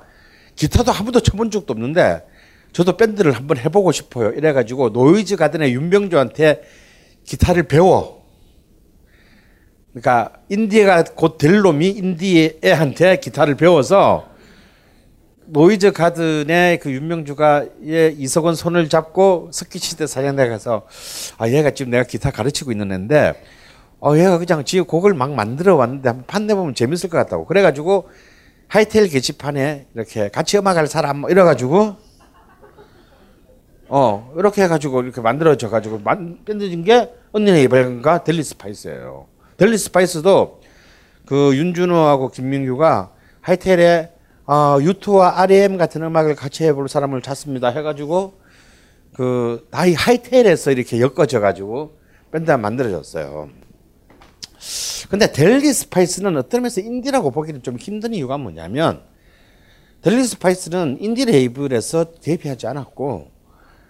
기타도 0.55 0.91
한 0.91 1.05
번도 1.05 1.22
쳐본 1.22 1.51
적도 1.51 1.74
없는데 1.74 2.24
저도 2.72 2.95
밴드를 2.97 3.34
한번 3.34 3.57
해보고 3.57 3.91
싶어요. 3.91 4.30
이래가지고 4.32 4.89
노이즈 4.89 5.36
가든의 5.36 5.74
윤병주한테 5.74 6.62
기타를 7.26 7.64
배워. 7.64 8.22
그러니까 9.91 10.32
인디애가 10.49 11.03
곧 11.16 11.38
될 11.38 11.59
놈이 11.62 11.89
인디애한테 11.89 13.18
기타를 13.18 13.55
배워서 13.55 14.30
노이즈 15.47 15.91
가든의 15.91 16.80
그 16.80 16.91
윤병주가 16.91 17.65
예, 17.88 18.07
이석원 18.18 18.55
손을 18.55 18.88
잡고 18.88 19.49
석기시대 19.51 20.07
사장한테 20.07 20.47
가서 20.47 20.88
아 21.38 21.49
얘가 21.49 21.72
지금 21.72 21.91
내가 21.91 22.03
기타 22.03 22.32
가르치고 22.32 22.72
있는 22.72 22.89
애인데 22.93 23.34
어 24.03 24.17
얘가 24.17 24.39
그냥 24.39 24.65
지금 24.65 24.85
곡을 24.85 25.13
막 25.13 25.31
만들어 25.33 25.75
왔는데 25.75 26.09
한번 26.09 26.25
판 26.25 26.40
내 26.40 26.55
보면 26.55 26.73
재밌을 26.73 27.09
것 27.09 27.17
같다고 27.17 27.45
그래가지고 27.45 28.09
하이텔 28.67 29.07
게시판에 29.07 29.87
이렇게 29.93 30.29
같이 30.29 30.57
음악할 30.57 30.87
사람 30.87 31.19
뭐 31.19 31.29
이래가지고 31.29 31.95
어 33.89 34.33
이렇게 34.37 34.63
해가지고 34.63 35.03
이렇게 35.03 35.21
만들어져 35.21 35.69
가지고 35.69 35.99
만들어진 35.99 36.83
게 36.83 37.13
언니네 37.31 37.63
이발관과 37.63 38.23
델리 38.23 38.41
스파이스예요. 38.43 39.27
델리 39.57 39.77
스파이스도 39.77 40.61
그 41.27 41.55
윤준호하고 41.55 42.29
김민규가 42.29 43.11
하이텔에 43.41 44.11
어, 44.47 44.79
U2와 44.82 45.39
R.E.M 45.41 45.77
같은 45.77 46.01
음악을 46.03 46.35
같이 46.35 46.63
해볼 46.65 46.89
사람을 46.89 47.21
찾습니다. 47.21 47.69
해가지고 47.69 48.39
그 49.13 49.67
나이 49.69 49.93
하이텔에서 49.93 50.71
이렇게 50.71 50.99
엮어져 50.99 51.39
가지고 51.39 51.97
밴드가 52.31 52.57
만들어졌어요. 52.57 53.61
근데 55.09 55.32
델리 55.32 55.72
스파이스는 55.74 56.38
어떤 56.38 56.62
면에서 56.62 56.82
인디라고 56.82 57.32
보기는 57.32 57.64
좀 57.64 57.78
힘든 57.78 58.14
이유가 58.14 58.38
뭐냐면 58.38 59.01
델리 60.01 60.24
스파이스는 60.24 60.97
인디 60.99 61.26
레이블에서 61.26 62.14
데뷔하지 62.22 62.68
않았고 62.68 63.30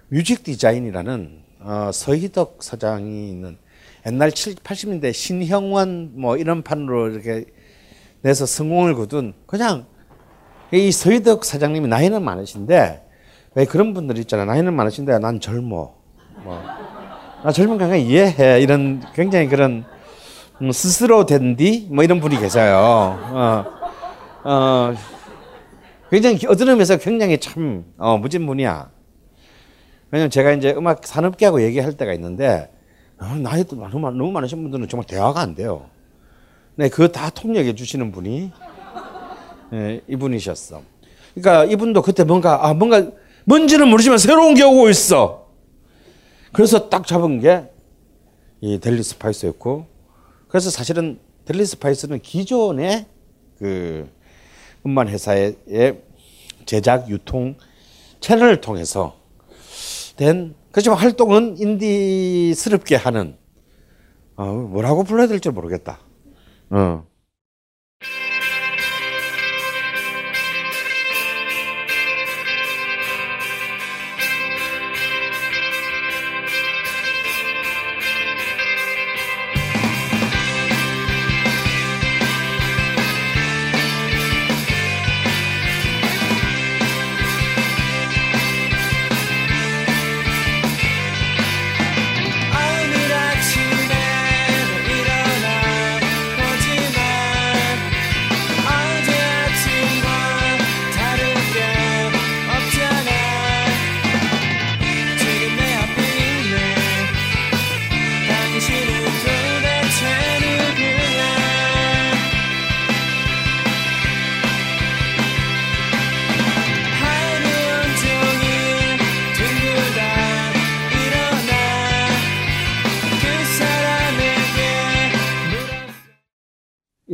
뮤직 0.10 0.44
디자인이라는 0.44 1.42
어, 1.60 1.92
서희덕 1.94 2.64
사장이 2.64 3.30
있는 3.30 3.58
옛날 4.06 4.32
7, 4.32 4.56
80년대 4.56 5.14
신형원 5.14 6.14
뭐 6.16 6.38
이런 6.38 6.64
판으로 6.64 7.10
이렇게 7.10 7.46
내서 8.22 8.46
성공을 8.46 8.96
거둔 8.96 9.34
그냥 9.46 9.86
이 10.72 10.92
서희덕 10.92 11.46
사장님이 11.46 11.88
나이는 11.88 12.24
많으신데 12.24 13.08
왜 13.54 13.66
그런 13.66 13.94
분들 13.94 14.18
있잖아. 14.20 14.46
나이는 14.46 14.74
많으신데 14.74 15.20
난 15.20 15.40
젊어. 15.40 15.94
뭐 16.44 16.92
나 17.44 17.52
젊은 17.52 17.78
거 17.80 17.96
이해해. 17.96 18.62
이런 18.62 19.02
굉장히 19.16 19.48
그런 19.48 19.84
음, 20.62 20.72
스스로 20.72 21.26
된디 21.26 21.88
뭐 21.92 22.04
이런 22.04 22.20
분이 22.20 22.40
계세요. 22.40 22.76
어, 22.78 23.66
어, 24.44 24.94
굉장히 26.10 26.40
어떤 26.48 26.70
의미에서 26.70 26.98
굉장히 26.98 27.40
참 27.40 27.86
어, 27.98 28.18
무진 28.18 28.46
분이야. 28.46 28.90
왜냐면 30.12 30.30
제가 30.30 30.52
이제 30.54 30.74
음악 30.78 31.06
산업계하고 31.06 31.62
얘기할 31.64 31.94
때가 31.94 32.14
있는데 32.14 32.72
어, 33.20 33.26
나이도 33.26 33.76
너무, 33.76 34.00
너무 34.12 34.32
많으신 34.32 34.62
분들은 34.62 34.88
정말 34.88 35.06
대화가 35.08 35.40
안 35.42 35.56
돼요. 35.56 35.86
네, 36.76 36.90
그거 36.90 37.08
다 37.08 37.30
통역해 37.30 37.76
주시는 37.76 38.12
분이 38.12 38.52
네, 39.72 40.02
이분이셨어. 40.08 40.82
그러니까 41.34 41.66
이분도 41.66 42.02
그때 42.02 42.24
뭔가 42.24 42.68
아 42.68 42.74
뭔가 42.74 43.06
뭔지는 43.46 43.88
모르지만 43.88 44.18
새로운 44.18 44.54
게 44.54 44.64
오고 44.64 44.90
있어. 44.90 45.48
그래서 46.52 46.90
딱 46.90 47.08
잡은 47.08 47.40
게 47.40 47.72
이 48.62 48.80
델리 48.80 49.02
스파이스였고 49.02 49.88
그래서 50.52 50.70
사실은 50.70 51.18
델리 51.46 51.66
스파이스는 51.66 52.20
기존의 52.20 53.06
그 53.58 54.10
음반 54.86 55.08
회사의 55.08 55.56
제작 56.66 57.10
유통 57.10 57.56
채널을 58.20 58.60
통해서 58.60 59.16
된 60.18 60.54
그렇지만 60.72 61.00
활동은 61.00 61.58
인디스럽게 61.58 62.98
하는 62.98 63.38
어, 64.36 64.46
뭐라고 64.46 65.06
불러야 65.06 65.28
될지 65.28 65.50
모르겠다. 65.50 66.00
어. 66.70 67.06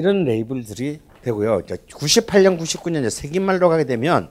이런 0.08 0.24
레이블들이 0.24 1.00
되고요. 1.22 1.64
이제 1.66 1.76
98년, 1.90 2.58
99년 2.58 3.00
이제 3.00 3.10
세기말로 3.10 3.68
가게 3.68 3.84
되면 3.84 4.30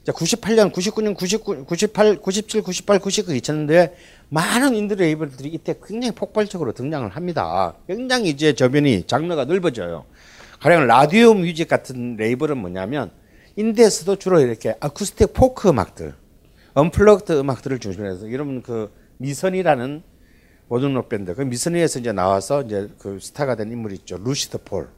이제 0.00 0.12
98년, 0.12 0.72
99년, 0.72 1.16
99, 1.16 1.64
98, 1.64 2.18
97, 2.20 2.62
98, 2.62 3.00
99, 3.00 3.32
2000년대에 3.32 3.92
많은 4.28 4.76
인디 4.76 4.94
레이블들이 4.94 5.48
이때 5.48 5.74
굉장히 5.84 6.14
폭발적으로 6.14 6.70
등장을 6.70 7.08
합니다. 7.08 7.74
굉장히 7.88 8.28
이제 8.28 8.52
저변이 8.52 9.02
장르가 9.08 9.46
넓어져요. 9.46 10.04
가령 10.60 10.86
라디오 10.86 11.34
뮤직 11.34 11.66
같은 11.66 12.14
레이블은 12.14 12.56
뭐냐면 12.58 13.10
인디에서도 13.56 14.16
주로 14.16 14.38
이렇게 14.38 14.76
아쿠스틱 14.78 15.32
포크 15.32 15.68
음악들, 15.68 16.14
unplugged 16.74 17.32
음악들을 17.32 17.80
중심으로 17.80 18.12
해서 18.12 18.26
이런 18.28 18.62
그 18.62 18.92
미선이라는 19.16 20.04
모던 20.68 20.94
록 20.94 21.08
밴드, 21.08 21.34
그 21.34 21.42
미선이에서 21.42 21.98
이제 21.98 22.12
나와서 22.12 22.62
이제 22.62 22.88
그 23.00 23.18
스타가 23.20 23.56
된 23.56 23.72
인물이 23.72 23.96
있죠. 23.96 24.18
루시드 24.18 24.58
폴. 24.64 24.88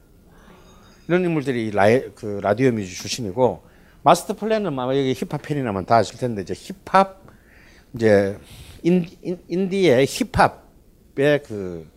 이런 1.08 1.24
인물들이 1.24 1.70
라이, 1.70 2.02
그 2.14 2.38
라디오 2.42 2.70
뮤직 2.70 2.94
출신이고 2.94 3.62
마스터 4.02 4.34
플랜은 4.34 4.66
아마 4.66 4.94
여기 4.96 5.14
힙합 5.14 5.40
팬이라면 5.42 5.86
다 5.86 5.96
아실 5.96 6.18
텐데 6.18 6.42
이제 6.42 6.54
힙합 6.54 7.22
이제 7.94 8.38
인, 8.82 9.06
인, 9.22 9.42
인디의 9.48 10.06
힙합의 10.06 11.42
그 11.44 11.88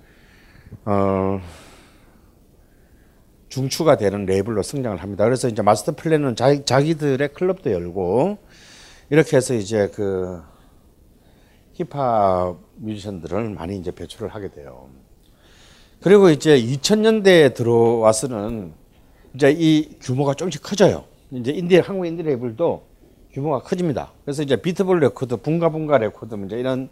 어, 0.86 1.41
중추가 3.49 3.97
되는 3.97 4.26
레이블로 4.26 4.64
성장을 4.64 4.97
합니다. 4.97 5.26
그래서 5.26 5.49
이제 5.49 5.62
마스터 5.62 5.93
플랜은 5.93 6.38
자기, 6.38 6.64
자기들의 6.64 7.34
클럽도 7.34 7.70
열고 7.70 8.38
이렇게 9.09 9.36
해서 9.36 9.53
이제 9.53 9.91
그 9.93 10.41
힙합 11.74 12.55
뮤지션들을 12.78 13.49
많이 13.49 13.78
이제 13.78 13.91
배출을 13.91 14.30
하게 14.30 14.51
돼요. 14.51 14.89
그리고 16.01 16.30
이제 16.30 16.57
2000년대에 16.57 17.53
들어와서는 17.53 18.81
이제 19.34 19.56
이 19.58 19.98
규모가 20.02 20.34
조금씩 20.34 20.62
커져요. 20.62 21.06
이제 21.32 21.52
인디 21.52 21.78
한국 21.78 22.06
인디 22.06 22.24
레이블도 22.24 22.84
규모가 23.32 23.60
커집니다. 23.60 24.12
그래서 24.26 24.44
이제 24.44 24.58
비트볼 24.58 25.00
레코드, 25.00 25.38
붕가붕가 25.38 25.98
레코드 26.00 26.36
이제 26.46 26.60
이런 26.60 26.90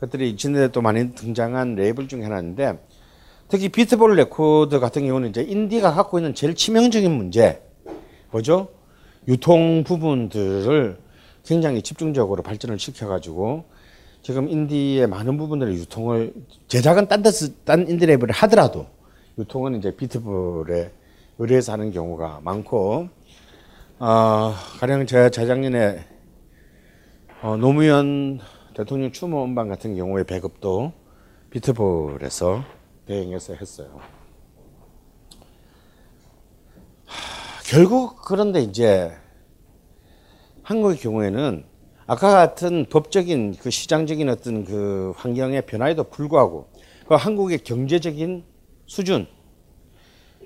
것들이 0.00 0.34
2000년대 0.34 0.72
또 0.72 0.82
많이 0.82 1.14
등장한 1.14 1.76
레이블 1.76 2.08
중에 2.08 2.24
하나인데 2.24 2.78
특히 3.48 3.68
비트볼 3.68 4.16
레코드 4.16 4.80
같은 4.80 5.06
경우는 5.06 5.30
이제 5.30 5.42
인디가 5.42 5.92
갖고 5.92 6.18
있는 6.18 6.34
제일 6.34 6.54
치명적인 6.54 7.10
문제 7.12 7.62
뭐죠? 8.32 8.68
유통 9.28 9.84
부분들을 9.84 10.98
굉장히 11.44 11.82
집중적으로 11.82 12.42
발전을 12.42 12.78
시켜가지고 12.78 13.64
지금 14.22 14.48
인디의 14.48 15.06
많은 15.06 15.36
부분들의 15.36 15.74
유통을 15.76 16.32
제작은 16.66 17.06
딴 17.06 17.22
데서 17.22 17.48
딴 17.64 17.86
인디 17.88 18.06
레이블을 18.06 18.32
하더라도 18.34 18.86
유통은 19.38 19.76
이제 19.76 19.94
비트볼에 19.94 20.90
의뢰해서 21.42 21.72
하는 21.72 21.90
경우가 21.90 22.40
많고 22.44 23.08
어, 23.98 24.54
가령 24.78 25.06
제가 25.06 25.30
재작년에 25.30 26.06
어, 27.42 27.56
노무현 27.56 28.38
대통령 28.76 29.10
추모 29.10 29.44
음반 29.44 29.68
같은 29.68 29.96
경우에 29.96 30.22
배급도 30.22 30.92
비트볼에서 31.50 32.62
대행해서 33.06 33.54
했어요. 33.54 33.98
하, 37.06 37.62
결국 37.64 38.22
그런데 38.24 38.60
이제 38.60 39.10
한국의 40.62 40.98
경우에는 40.98 41.64
아까 42.06 42.30
같은 42.30 42.86
법적인 42.88 43.56
그 43.58 43.70
시장적인 43.70 44.28
어떤 44.28 44.64
그 44.64 45.12
환경의 45.16 45.66
변화에도 45.66 46.04
불구하고 46.04 46.68
그 47.08 47.14
한국의 47.14 47.58
경제적인 47.58 48.44
수준, 48.86 49.26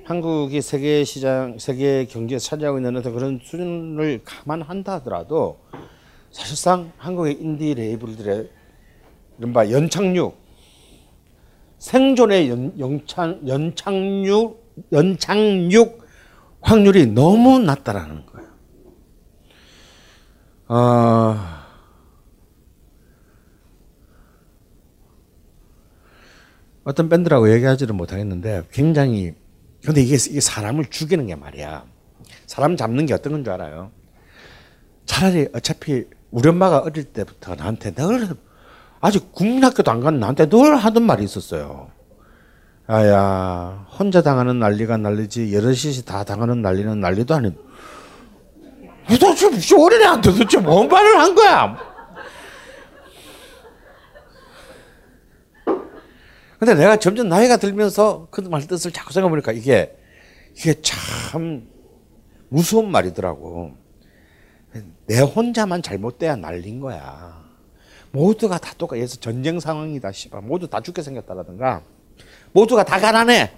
한국이 0.07 0.63
세계 0.63 1.03
시장, 1.03 1.59
세계 1.59 2.05
경제에 2.05 2.39
차지하고 2.39 2.79
있는 2.79 2.97
어떤 2.97 3.13
그런 3.13 3.41
수준을 3.43 4.21
감안한다 4.25 4.95
하더라도 4.95 5.59
사실상 6.31 6.93
한국의 6.97 7.35
인디 7.41 7.75
레이블들의 7.75 8.49
이른바 9.39 9.69
연착륙, 9.69 10.39
생존의 11.79 12.49
연, 12.49 12.79
연착, 12.79 13.49
연착륙, 13.49 14.77
연착륙 14.93 16.07
확률이 16.61 17.07
너무 17.07 17.59
낮다라는 17.59 18.27
거예요. 18.27 18.49
어, 20.69 21.37
어떤 26.85 27.09
밴드라고 27.09 27.53
얘기하지를 27.53 27.93
못하겠는데 27.97 28.63
굉장히 28.71 29.35
근데 29.87 30.03
이게, 30.03 30.17
이게 30.17 30.41
사람을 30.41 30.87
죽이는 30.91 31.27
게 31.27 31.35
말이야. 31.37 31.85
사람 32.47 32.77
잡는 32.77 33.07
게 33.07 33.15
어떤 33.15 33.33
건 33.33 33.45
줄 33.45 33.53
알아요? 33.53 33.91
차라리 35.07 35.49
어차피 35.55 36.05
우리 36.33 36.49
엄마가 36.49 36.79
어릴 36.81 37.05
때부터 37.05 37.55
나한테 37.55 37.93
늘 37.95 38.29
아직 39.01 39.33
국민학교도 39.33 39.91
안 39.91 40.01
간 40.01 40.19
나한테 40.19 40.49
늘 40.49 40.77
하던 40.77 41.05
말이 41.05 41.23
있었어요. 41.25 41.89
아야 42.89 43.87
혼자 43.99 44.23
당하는 44.23 44.59
난리가 44.59 44.97
난리지 44.97 45.55
여럿이 45.55 46.05
다 46.05 46.25
당하는 46.25 46.63
난리는 46.63 47.01
난리도 47.01 47.35
아니. 47.35 47.53
도대체 49.09 49.47
어린애한테 49.77 50.31
도대체 50.33 50.59
뭔 50.59 50.89
말을 50.89 51.19
한 51.21 51.35
거야? 51.35 51.77
근데 56.59 56.75
내가 56.75 56.97
점점 56.97 57.29
나이가 57.29 57.57
들면서 57.57 58.29
그 58.31 58.41
말 58.43 58.67
뜻을 58.67 58.93
자꾸 58.93 59.13
생각해보니까 59.13 59.53
이게 59.53 59.97
이게 60.57 60.75
참 60.81 61.69
무서운 62.49 62.91
말이더라고. 62.91 63.73
내 65.07 65.21
혼자만 65.21 65.83
잘못돼야 65.83 66.37
날린 66.37 66.81
거야. 66.81 67.45
모두가 68.13 68.59
다 68.59 68.73
똑같아. 68.79 68.99
예서 69.01 69.17
전쟁 69.17 69.61
상황이다. 69.61 70.13
씨발. 70.13 70.43
모두 70.43 70.69
다 70.69 70.81
죽게 70.81 71.03
생겼다라든가. 71.03 71.83
모두가 72.53 72.85
다 72.85 72.99
가난해. 72.99 73.53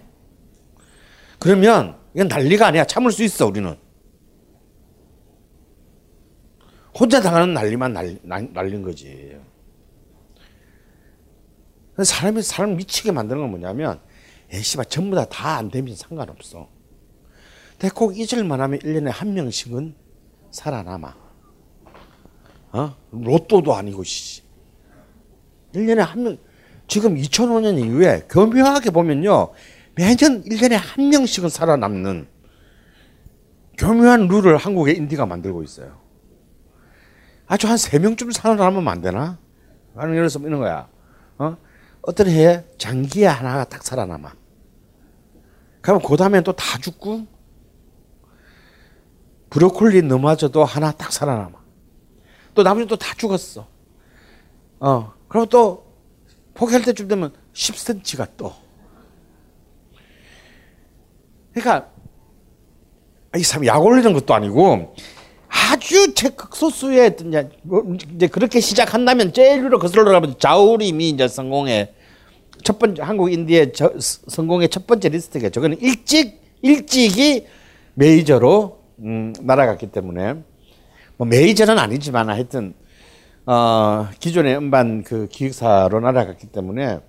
그러면 1.39 1.97
이건 2.15 2.27
난리가 2.29 2.67
아니야. 2.67 2.85
참을 2.85 3.13
수 3.13 3.23
있어, 3.23 3.47
우리는. 3.47 3.77
혼자 6.99 7.21
당하는 7.21 7.55
난리만 7.55 7.93
날, 7.93 8.19
날, 8.23 8.49
날린 8.53 8.83
거지. 8.83 9.37
사람이 12.05 12.43
사람 12.43 12.77
미치게 12.77 13.13
만드는 13.13 13.41
건 13.41 13.51
뭐냐면, 13.51 14.01
에이, 14.53 14.63
씨발, 14.63 14.87
전부 14.87 15.17
다 15.17 15.25
다 15.27 15.57
안 15.57 15.71
되면 15.71 15.95
상관없어. 15.95 16.69
꼭 17.95 18.17
잊을만 18.19 18.61
하면 18.61 18.79
1년에 18.81 19.11
한 19.13 19.35
명씩은 19.35 19.95
살아남아. 20.51 21.15
어? 22.73 22.97
로또도 23.13 23.75
아니고, 23.75 24.05
씨. 24.05 24.43
1년에 25.75 25.99
한 25.99 26.23
명, 26.23 26.39
지금 26.87 27.17
2005년 27.17 27.79
이후에 27.79 28.27
교묘하게 28.31 28.91
보면요. 28.91 29.53
매년 29.95 30.43
1년에 30.45 30.73
한 30.81 31.09
명씩은 31.11 31.49
살아남는 31.49 32.29
교묘한 33.77 34.27
룰을 34.29 34.57
한국의 34.57 34.97
인디가 34.97 35.27
만들고 35.27 35.63
있어요. 35.63 36.01
아주 37.47 37.69
한세 37.69 37.99
명쯤 37.99 38.31
살아남으면 38.31 38.89
안 38.89 39.01
되나? 39.01 39.39
하는 39.95 40.15
예를 40.15 40.29
들어서 40.29 40.41
이런 40.47 40.61
거야. 40.61 40.89
어? 41.39 41.57
어떤 42.09 42.27
해에 42.27 42.65
장기에 42.79 43.27
하나가 43.27 43.65
딱 43.65 43.83
살아남아. 43.83 44.33
그러면 45.83 46.03
그 46.03 46.17
다음에 46.17 46.41
또다 46.41 46.79
죽고, 46.79 47.27
브로콜리 49.51 50.01
넘어져도 50.01 50.65
하나 50.65 50.91
딱 50.91 51.13
살아남아. 51.13 51.59
또 52.55 52.63
나머지 52.63 52.87
또 52.87 52.97
다 52.97 53.13
죽었어. 53.15 53.67
어, 54.81 55.13
그리고 55.29 55.45
또 55.47 55.85
포기할 56.55 56.83
때쯤 56.83 57.09
되면 57.09 57.35
10cm가 57.53 58.27
또. 58.39 58.55
그러니까 61.53 61.91
이 63.37 63.43
사람 63.43 63.67
약 63.67 63.85
올리는 63.85 64.11
것도 64.15 64.33
아니고 64.33 64.95
아주 65.49 66.15
최극소수의 66.15 67.17
이제, 67.27 67.51
뭐 67.63 67.85
이제 68.15 68.29
그렇게 68.29 68.61
시작한다면 68.61 69.35
제일로 69.35 69.79
거슬러 69.79 70.11
가면 70.11 70.39
자우림이 70.39 71.11
이제 71.11 71.29
성공의 71.29 71.98
첫 72.63 72.79
번째 72.79 73.03
한국 73.03 73.33
인디의 73.33 73.73
저, 73.73 73.93
성공의 73.99 74.69
첫 74.69 74.87
번째 74.87 75.09
리스트가 75.09 75.51
저거는 75.51 75.81
일찍 75.81 76.41
일찍이 76.63 77.47
메이저로 77.95 78.79
음, 79.01 79.33
날아갔기 79.41 79.89
때문에 79.89 80.35
뭐 81.17 81.27
메이저는 81.27 81.79
아니지만 81.79 82.29
하여튼 82.29 82.75
어, 83.47 84.09
기존의 84.21 84.57
음반 84.57 85.03
그 85.03 85.27
기획사로 85.29 86.01
날아갔기 86.01 86.49
때문에 86.49 87.01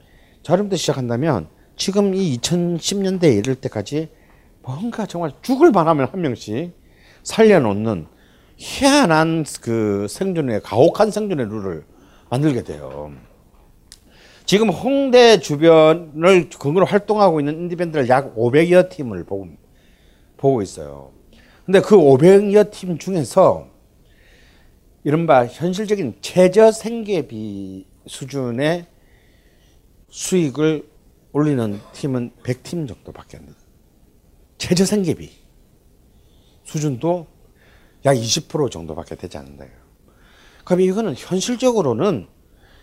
저름부터 0.43 0.77
시작한다면 0.77 1.47
지금 1.75 2.13
이 2.15 2.37
2010년대에 2.37 3.37
이를 3.37 3.55
때까지 3.55 4.09
뭔가 4.61 5.05
정말 5.05 5.31
죽을 5.41 5.71
바라면 5.71 6.07
한 6.11 6.21
명씩 6.21 6.73
살려놓는 7.23 8.07
희한한 8.57 9.45
그 9.61 10.07
생존의 10.09 10.61
가혹한 10.61 11.11
생존의 11.11 11.47
룰을 11.47 11.83
만들게 12.29 12.63
돼요. 12.63 13.11
지금 14.49 14.69
홍대 14.69 15.39
주변을 15.39 16.49
근거로 16.49 16.83
활동하고 16.87 17.39
있는 17.39 17.53
인디밴드를 17.59 18.09
약 18.09 18.35
500여 18.35 18.89
팀을 18.89 19.23
보고, 19.23 19.47
보고 20.37 20.63
있어요. 20.63 21.11
근데 21.67 21.79
그 21.81 21.95
500여 21.95 22.71
팀 22.71 22.97
중에서 22.97 23.67
이른바 25.03 25.45
현실적인 25.45 26.15
최저 26.21 26.71
생계비 26.71 27.85
수준의 28.07 28.87
수익을 30.09 30.89
올리는 31.31 31.79
팀은 31.93 32.31
100팀 32.41 32.87
정도밖에 32.87 33.37
안 33.37 33.45
돼요. 33.45 33.55
최저 34.57 34.83
생계비 34.83 35.29
수준도 36.63 37.27
약 38.03 38.15
20% 38.15 38.71
정도밖에 38.71 39.15
되지 39.15 39.37
않는다. 39.37 39.65
그럼 40.65 40.81
이거는 40.81 41.13
현실적으로는 41.15 42.38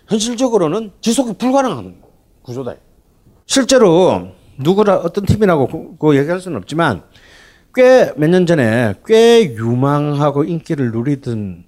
현실적으로는 0.09 0.93
지속이 1.01 1.35
불가능한 1.39 2.03
구조다. 2.43 2.77
실제로 3.47 4.33
누구라 4.59 4.99
어떤 4.99 5.25
팀이라고 5.27 5.97
그 5.99 6.17
얘기할 6.17 6.41
수는 6.41 6.59
없지만 6.59 7.03
꽤 7.75 8.13
몇 8.17 8.29
년 8.31 8.47
전에 8.47 8.95
꽤 9.05 9.53
유망하고 9.55 10.45
인기를 10.45 10.93
누리던 10.93 11.65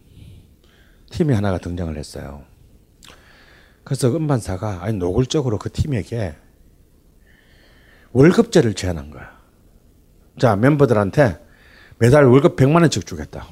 팀이 1.11 1.35
하나가 1.35 1.59
등장을 1.59 1.95
했어요. 1.97 2.45
그래서 3.85 4.09
음반사가 4.15 4.83
아니 4.83 4.97
노골적으로 4.99 5.59
그 5.59 5.71
팀에게 5.71 6.37
월급제를 8.13 8.75
제안한 8.75 9.11
거야. 9.11 9.39
자 10.39 10.57
멤버들한테 10.57 11.39
매달 11.99 12.25
월급 12.25 12.57
100만 12.57 12.81
원씩 12.83 13.05
주겠다. 13.07 13.47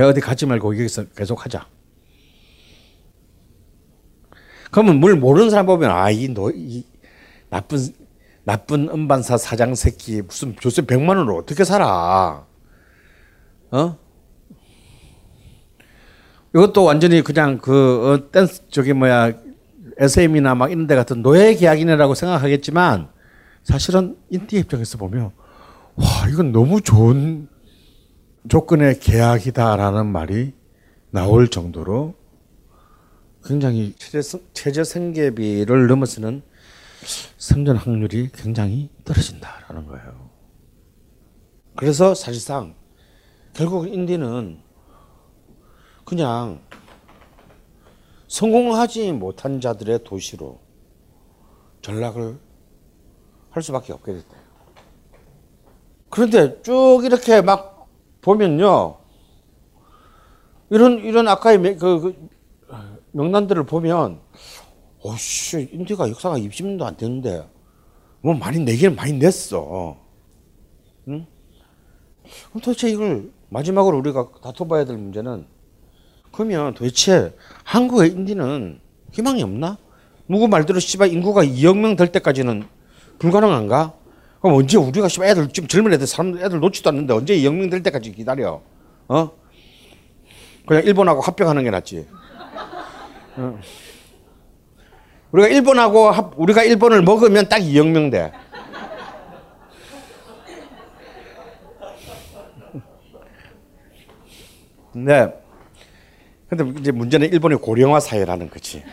어디 0.00 0.20
가지 0.20 0.46
말고 0.46 0.74
여기서 0.78 1.04
계속 1.16 1.44
하자. 1.44 1.66
그러면 4.74 4.98
뭘 4.98 5.14
모르는 5.14 5.50
사람 5.50 5.66
보면 5.66 5.88
아이 5.92 6.26
너이 6.26 6.82
나쁜 7.48 7.78
나쁜 8.42 8.88
음반사 8.88 9.36
사장 9.36 9.76
새끼 9.76 10.20
무슨 10.20 10.56
조세 10.56 10.82
100만 10.82 11.10
원으로 11.10 11.36
어떻게 11.36 11.62
살아? 11.62 12.44
어? 13.70 13.98
이것도 16.52 16.82
완전히 16.82 17.22
그냥 17.22 17.58
그 17.58 18.02
어, 18.04 18.32
댄스 18.32 18.68
저기 18.68 18.92
뭐야 18.94 19.34
SM이나 19.96 20.56
막 20.56 20.72
이런 20.72 20.88
데 20.88 20.96
같은 20.96 21.22
노예 21.22 21.54
계약이네라고 21.54 22.16
생각하겠지만 22.16 23.10
사실은 23.62 24.16
인디 24.28 24.58
입장에서 24.58 24.98
보면 24.98 25.30
와 25.94 26.06
이건 26.28 26.50
너무 26.50 26.80
좋은 26.80 27.46
조건의 28.48 28.98
계약이다라는 28.98 30.06
말이 30.06 30.52
나올 31.12 31.46
정도로 31.46 32.23
굉장히 33.44 33.94
최저, 34.52 34.84
생계비를 34.84 35.86
넘어서는 35.86 36.42
생존 37.36 37.76
확률이 37.76 38.30
굉장히 38.32 38.88
떨어진다라는 39.04 39.86
거예요. 39.86 40.30
그래서 41.76 42.14
사실상 42.14 42.74
결국 43.52 43.86
인디는 43.86 44.60
그냥 46.04 46.60
성공하지 48.28 49.12
못한 49.12 49.60
자들의 49.60 50.04
도시로 50.04 50.60
전락을 51.82 52.38
할 53.50 53.62
수밖에 53.62 53.92
없게 53.92 54.14
됐다. 54.14 54.36
그런데 56.08 56.62
쭉 56.62 57.02
이렇게 57.04 57.42
막 57.42 57.88
보면요. 58.22 58.98
이런, 60.70 60.98
이런 61.00 61.28
아까의 61.28 61.76
그, 61.76 62.00
그 62.00 62.33
명단들을 63.18 63.64
보면, 63.64 64.20
오씨, 65.02 65.70
인디가 65.72 66.08
역사가 66.08 66.36
20년도 66.38 66.82
안 66.82 66.96
됐는데, 66.96 67.46
뭐 68.20 68.34
많이 68.34 68.58
내기는 68.58 68.96
많이 68.96 69.12
냈어. 69.12 69.96
응? 71.08 71.26
도대체 72.54 72.90
이걸 72.90 73.30
마지막으로 73.50 73.98
우리가 73.98 74.30
다퉈봐야 74.42 74.86
될 74.86 74.96
문제는 74.96 75.46
그러면 76.32 76.72
도대체 76.72 77.36
한국의 77.64 78.12
인디는 78.12 78.80
희망이 79.12 79.42
없나? 79.42 79.76
누구 80.26 80.48
말대로 80.48 80.80
씨발 80.80 81.12
인구가 81.12 81.44
2억 81.44 81.76
명 81.76 81.96
될 81.96 82.10
때까지는 82.10 82.64
불가능한가? 83.18 83.92
그럼 84.40 84.56
언제 84.56 84.78
우리가 84.78 85.08
씨발 85.08 85.28
애들 85.28 85.48
지금 85.50 85.68
젊은 85.68 85.92
애들 85.92 86.06
사람 86.06 86.36
애들 86.38 86.58
놓지도 86.60 86.88
않는데 86.88 87.12
언제 87.12 87.36
2억 87.36 87.54
명 87.54 87.68
될 87.68 87.82
때까지 87.82 88.10
기다려? 88.12 88.62
어? 89.08 89.30
그냥 90.66 90.82
일본하고 90.82 91.20
합병하는 91.20 91.62
게 91.62 91.70
낫지. 91.70 92.06
어. 93.36 93.58
우리가 95.32 95.48
일본하고 95.48 96.10
합, 96.10 96.38
우리가 96.38 96.62
일본을 96.62 97.02
먹으면 97.02 97.48
딱 97.48 97.58
2억 97.58 97.88
명 97.88 98.10
돼. 98.10 98.32
네. 104.94 105.34
근데 106.48 106.80
이제 106.80 106.92
문제는 106.92 107.32
일본의 107.32 107.58
고령화 107.58 107.98
사회라는 107.98 108.48
거지. 108.48 108.84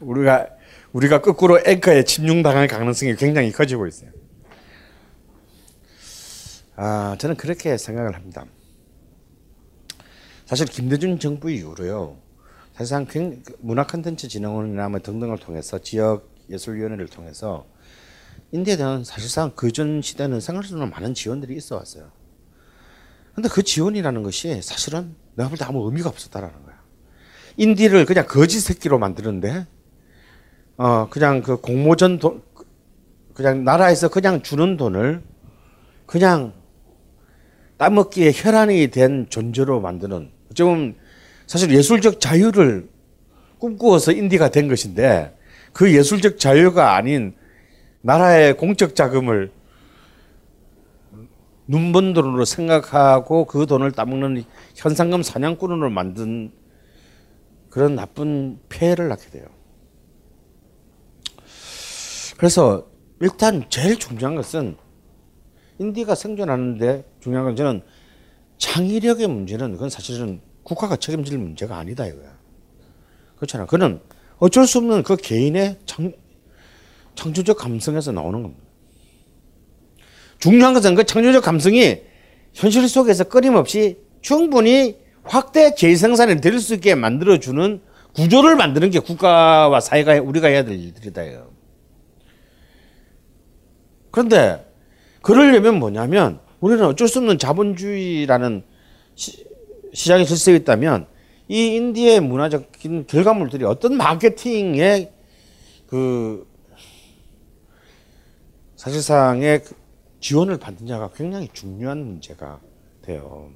우리가 0.00 0.48
우리가 0.92 1.22
거꾸로 1.22 1.58
앵커에 1.64 2.02
침략당할 2.02 2.68
가능성이 2.68 3.16
굉장히 3.16 3.50
커지고 3.52 3.86
있어요. 3.86 4.10
아, 6.76 7.16
저는 7.18 7.36
그렇게 7.36 7.76
생각을 7.76 8.14
합니다. 8.14 8.44
사실 10.44 10.66
김대중 10.66 11.18
정부 11.18 11.50
이후로요. 11.50 12.27
사실상 12.78 13.06
문화 13.58 13.84
콘텐츠 13.84 14.28
진흥원이나 14.28 14.88
뭐 14.88 15.00
등등을 15.00 15.38
통해서 15.38 15.80
지역 15.80 16.30
예술위원회를 16.48 17.08
통해서 17.08 17.66
인디에 18.52 18.76
대한 18.76 19.02
사실상 19.02 19.50
그전 19.56 20.00
시대는 20.00 20.38
생각보다 20.38 20.86
많은 20.86 21.12
지원들이 21.12 21.56
있어 21.56 21.74
왔어요. 21.74 22.12
근데 23.34 23.48
그 23.48 23.64
지원이라는 23.64 24.22
것이 24.22 24.62
사실은 24.62 25.16
내가 25.34 25.48
볼 25.48 25.58
때 25.58 25.64
아무 25.64 25.84
의미가 25.86 26.08
없었다라는 26.08 26.62
거야. 26.62 26.80
인디를 27.56 28.06
그냥 28.06 28.26
거지 28.28 28.60
새끼로 28.60 29.00
만드는데, 29.00 29.66
어, 30.76 31.08
그냥 31.10 31.42
그 31.42 31.60
공모전 31.60 32.20
돈, 32.20 32.44
그냥 33.34 33.64
나라에서 33.64 34.08
그냥 34.08 34.42
주는 34.42 34.76
돈을 34.76 35.24
그냥 36.06 36.54
따먹기에 37.78 38.30
혈안이 38.36 38.88
된 38.92 39.26
존재로 39.30 39.80
만드는, 39.80 40.30
어쩌면 40.52 40.94
사실 41.48 41.74
예술적 41.74 42.20
자유를 42.20 42.88
꿈꾸어서 43.58 44.12
인디가 44.12 44.50
된 44.50 44.68
것인데, 44.68 45.34
그 45.72 45.92
예술적 45.92 46.38
자유가 46.38 46.94
아닌 46.94 47.34
나라의 48.02 48.56
공적 48.56 48.94
자금을 48.94 49.50
눈먼 51.66 52.12
돈으로 52.12 52.44
생각하고 52.44 53.46
그 53.46 53.66
돈을 53.66 53.92
따먹는 53.92 54.44
현상금 54.74 55.22
사냥꾼으로 55.22 55.90
만든 55.90 56.52
그런 57.70 57.94
나쁜 57.94 58.58
폐해를 58.68 59.08
낳게 59.08 59.30
돼요. 59.30 59.46
그래서 62.36 62.88
일단 63.20 63.64
제일 63.68 63.98
중요한 63.98 64.34
것은 64.34 64.76
인디가 65.78 66.14
생존하는데 66.14 67.04
중요한 67.20 67.46
건 67.46 67.56
저는 67.56 67.82
창의력의 68.58 69.26
문제는 69.28 69.72
그건 69.72 69.90
사실은 69.90 70.40
국가가 70.68 70.96
책임질 70.96 71.38
문제가 71.38 71.78
아니다 71.78 72.06
이거야. 72.06 72.36
그렇잖아. 73.36 73.64
그는 73.64 74.00
어쩔 74.36 74.66
수 74.66 74.78
없는 74.78 75.02
그 75.02 75.16
개인의 75.16 75.78
창, 75.86 76.12
창조적 77.14 77.56
감성에서 77.56 78.12
나오는 78.12 78.42
겁니다. 78.42 78.62
중요한 80.38 80.74
것은 80.74 80.94
그 80.94 81.04
창조적 81.04 81.42
감성이 81.42 82.02
현실 82.52 82.86
속에서 82.88 83.24
끊임없이 83.24 83.98
충분히 84.20 84.98
확대 85.24 85.74
재생산이 85.74 86.40
될수 86.40 86.74
있게 86.74 86.94
만들어주는 86.94 87.80
구조를 88.14 88.56
만드는 88.56 88.90
게 88.90 88.98
국가와 88.98 89.80
사회가 89.80 90.20
우리가 90.20 90.48
해야 90.48 90.64
될 90.64 90.78
일들이다. 90.78 91.22
이거. 91.22 91.50
그런데 94.10 94.66
그러려면 95.22 95.78
뭐냐면 95.78 96.40
우리는 96.60 96.84
어쩔 96.84 97.08
수 97.08 97.18
없는 97.18 97.38
자본주의라는 97.38 98.64
시, 99.14 99.47
시장이 99.92 100.26
질서에 100.26 100.56
있다면 100.56 101.06
이 101.48 101.76
인디의 101.76 102.20
문화적인 102.20 103.06
결과물들이 103.06 103.64
어떤 103.64 103.96
마케팅의 103.96 105.12
그 105.86 106.46
사실상의 108.76 109.64
그 109.64 109.74
지원을 110.20 110.58
받느냐가 110.58 111.10
굉장히 111.14 111.48
중요한 111.52 112.04
문제가 112.04 112.60
돼요. 113.02 113.50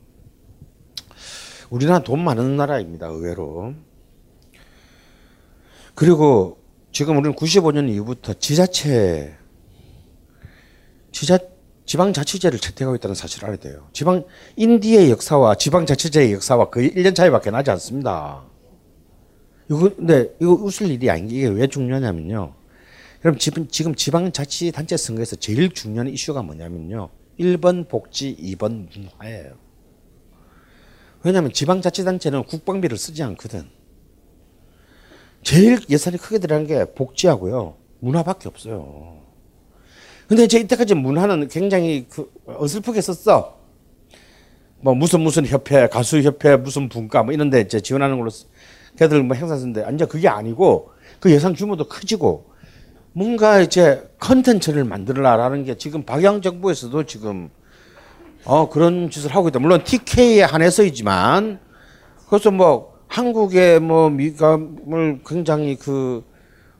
우리나라 1.70 2.00
돈 2.00 2.22
많은 2.22 2.56
나라입니다, 2.56 3.06
의외로. 3.08 3.74
그리고 5.94 6.58
지금 6.92 7.16
우리는 7.16 7.34
95년 7.34 7.88
이후부터 7.88 8.34
지자체, 8.34 9.34
지자, 11.10 11.38
지방자치제를 11.84 12.58
채택하고 12.58 12.96
있다는 12.96 13.14
사실을 13.14 13.46
알아야 13.46 13.58
돼요. 13.58 13.88
지방, 13.92 14.24
인디의 14.56 15.10
역사와 15.10 15.56
지방자치제의 15.56 16.32
역사와 16.34 16.70
거의 16.70 16.90
1년 16.90 17.14
차이밖에 17.14 17.50
나지 17.50 17.70
않습니다. 17.72 18.44
이거, 19.68 19.94
근데 19.94 20.34
이거 20.40 20.52
웃을 20.52 20.90
일이 20.90 21.10
아닌 21.10 21.28
게 21.28 21.36
이게 21.36 21.48
왜 21.48 21.66
중요하냐면요. 21.66 22.54
그럼 23.20 23.38
지금, 23.38 23.68
지금 23.68 23.94
지방자치단체 23.94 24.96
선거에서 24.96 25.36
제일 25.36 25.70
중요한 25.70 26.08
이슈가 26.08 26.42
뭐냐면요. 26.42 27.08
1번 27.38 27.88
복지, 27.88 28.36
2번 28.36 28.88
문화예요. 28.92 29.54
왜냐하면 31.24 31.52
지방자치단체는 31.52 32.44
국방비를 32.44 32.96
쓰지 32.96 33.22
않거든. 33.22 33.68
제일 35.42 35.80
예산이 35.88 36.18
크게 36.18 36.38
들어간 36.38 36.66
게 36.66 36.84
복지하고요. 36.94 37.76
문화밖에 38.00 38.48
없어요. 38.48 39.22
근데 40.32 40.44
이제 40.44 40.58
이때까지 40.60 40.94
문화는 40.94 41.48
굉장히 41.48 42.06
그 42.08 42.32
어슬프게 42.46 43.02
썼어. 43.02 43.52
뭐 44.80 44.94
무슨 44.94 45.20
무슨 45.20 45.44
협회, 45.44 45.86
가수 45.88 46.22
협회, 46.22 46.56
무슨 46.56 46.88
분과 46.88 47.22
뭐 47.22 47.34
이런데 47.34 47.60
이제 47.60 47.80
지원하는 47.80 48.16
걸로 48.16 48.30
걔들 48.96 49.22
뭐 49.24 49.36
행사 49.36 49.56
쓰는데 49.56 49.82
완전 49.82 50.08
그게 50.08 50.28
아니고 50.28 50.88
그 51.20 51.30
예산 51.30 51.52
규모도 51.52 51.86
커지고 51.86 52.46
뭔가 53.12 53.60
이제 53.60 54.08
컨텐츠를 54.20 54.84
만들어라라는 54.84 55.64
게 55.64 55.76
지금 55.76 56.02
박양 56.02 56.40
정부에서도 56.40 57.04
지금 57.04 57.50
어 58.46 58.70
그런 58.70 59.10
짓을 59.10 59.34
하고 59.34 59.48
있다. 59.48 59.58
물론 59.58 59.84
TK에 59.84 60.44
한해서이지만 60.44 61.60
그래서 62.30 62.50
뭐 62.50 62.94
한국의 63.06 63.80
뭐 63.80 64.08
미감을 64.08 65.20
굉장히 65.26 65.76
그 65.76 66.24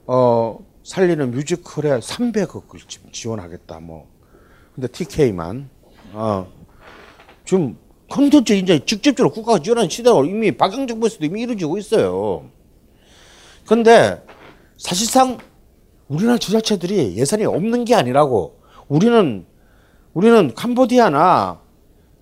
어 0.07 0.59
살리는 0.85 1.31
뮤지컬에 1.31 2.01
300억을 2.01 2.89
지금 2.89 3.11
지원하겠다 3.13 3.81
뭐. 3.81 4.09
근데 4.75 4.89
TK만 4.89 5.69
어 6.13 6.47
지금 7.45 7.77
컨텐츠 8.09 8.53
이제 8.55 8.79
직접적으로 8.85 9.33
국가가 9.33 9.59
지원하는 9.59 9.89
시대가 9.89 10.19
이미 10.25 10.57
박영 10.57 10.87
정부에서도 10.87 11.25
이미 11.25 11.43
이루어지고 11.43 11.79
있어요. 11.79 12.51
근데 13.67 14.23
사실상 14.77 15.39
우리나라 16.09 16.37
지자체들이 16.37 17.17
예산이 17.17 17.45
없는 17.45 17.85
게 17.85 17.95
아니라고 17.95 18.61
우리는 18.89 19.47
우리는 20.13 20.55
캄보디아나 20.55 21.61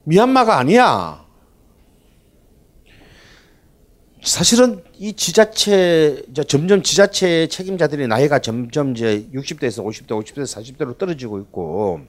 미얀마가 0.05 0.59
아니야. 0.59 1.25
사실은 4.23 4.85
이 5.03 5.15
지자체 5.15 6.23
이제 6.29 6.45
점점 6.45 6.83
지자체 6.83 7.47
책임자들의 7.47 8.07
나이가 8.07 8.39
점점 8.39 8.91
이제 8.95 9.27
60대에서 9.33 9.83
50대, 9.83 10.09
50대에서 10.09 10.77
40대로 10.77 10.99
떨어지고 10.99 11.39
있고 11.39 12.01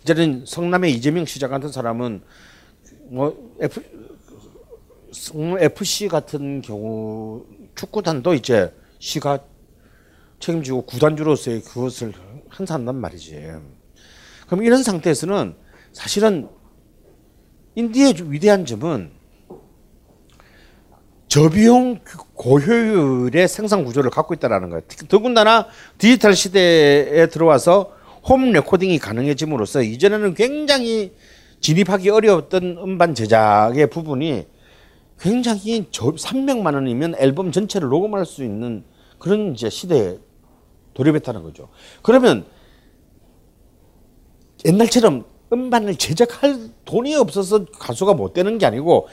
이제는 0.00 0.44
성남의 0.46 0.94
이재명 0.94 1.26
시장 1.26 1.50
같은 1.50 1.70
사람은 1.70 2.22
뭐 3.10 3.54
F, 3.60 3.82
성남 5.12 5.60
FC 5.60 6.08
같은 6.08 6.62
경우 6.62 7.44
축구단도 7.74 8.32
이제 8.32 8.72
시가 9.00 9.40
책임지고 10.40 10.86
구단주로서의 10.86 11.60
그것을 11.60 12.14
한산한단 12.48 12.96
말이지. 12.96 13.52
그럼 14.46 14.64
이런 14.64 14.82
상태에서는 14.82 15.56
사실은 15.92 16.48
인디의 17.74 18.32
위대한 18.32 18.64
점은 18.64 19.12
저비용 21.34 21.98
고효율의 22.34 23.48
생산 23.48 23.84
구조를 23.84 24.08
갖고 24.08 24.34
있다는 24.34 24.70
거예요. 24.70 24.82
더군다나 25.08 25.66
디지털 25.98 26.36
시대에 26.36 27.26
들어와서 27.26 27.90
홈 28.22 28.52
레코딩이 28.52 29.00
가능해짐으로써 29.00 29.82
이전에는 29.82 30.34
굉장히 30.34 31.10
진입하기 31.58 32.08
어려웠던 32.10 32.78
음반 32.78 33.16
제작의 33.16 33.90
부분이 33.90 34.46
굉장히 35.18 35.88
저 35.90 36.12
300만 36.12 36.74
원이면 36.74 37.16
앨범 37.18 37.50
전체를 37.50 37.88
녹음할 37.88 38.24
수 38.26 38.44
있는 38.44 38.84
그런 39.18 39.54
이제 39.54 39.68
시대에 39.68 40.18
돌입했다는 40.94 41.42
거죠. 41.42 41.68
그러면 42.02 42.44
옛날처럼 44.64 45.24
음반을 45.52 45.96
제작할 45.96 46.68
돈이 46.84 47.16
없어서 47.16 47.64
가수가 47.64 48.14
못 48.14 48.34
되는 48.34 48.56
게 48.56 48.66
아니고 48.66 49.08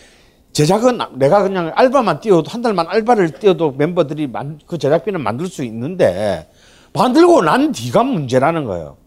제작은 0.53 0.99
내가 1.17 1.43
그냥 1.43 1.71
알바만 1.75 2.19
띄워도 2.19 2.49
한 2.49 2.61
달만 2.61 2.87
알바를 2.87 3.31
띄워도 3.39 3.71
멤버들이 3.71 4.27
만, 4.27 4.59
그 4.65 4.77
제작비는 4.77 5.21
만들 5.21 5.47
수 5.47 5.63
있는데 5.63 6.51
만들고 6.93 7.41
난 7.43 7.71
뒤가 7.71 8.03
문제라는 8.03 8.65
거예요. 8.65 8.97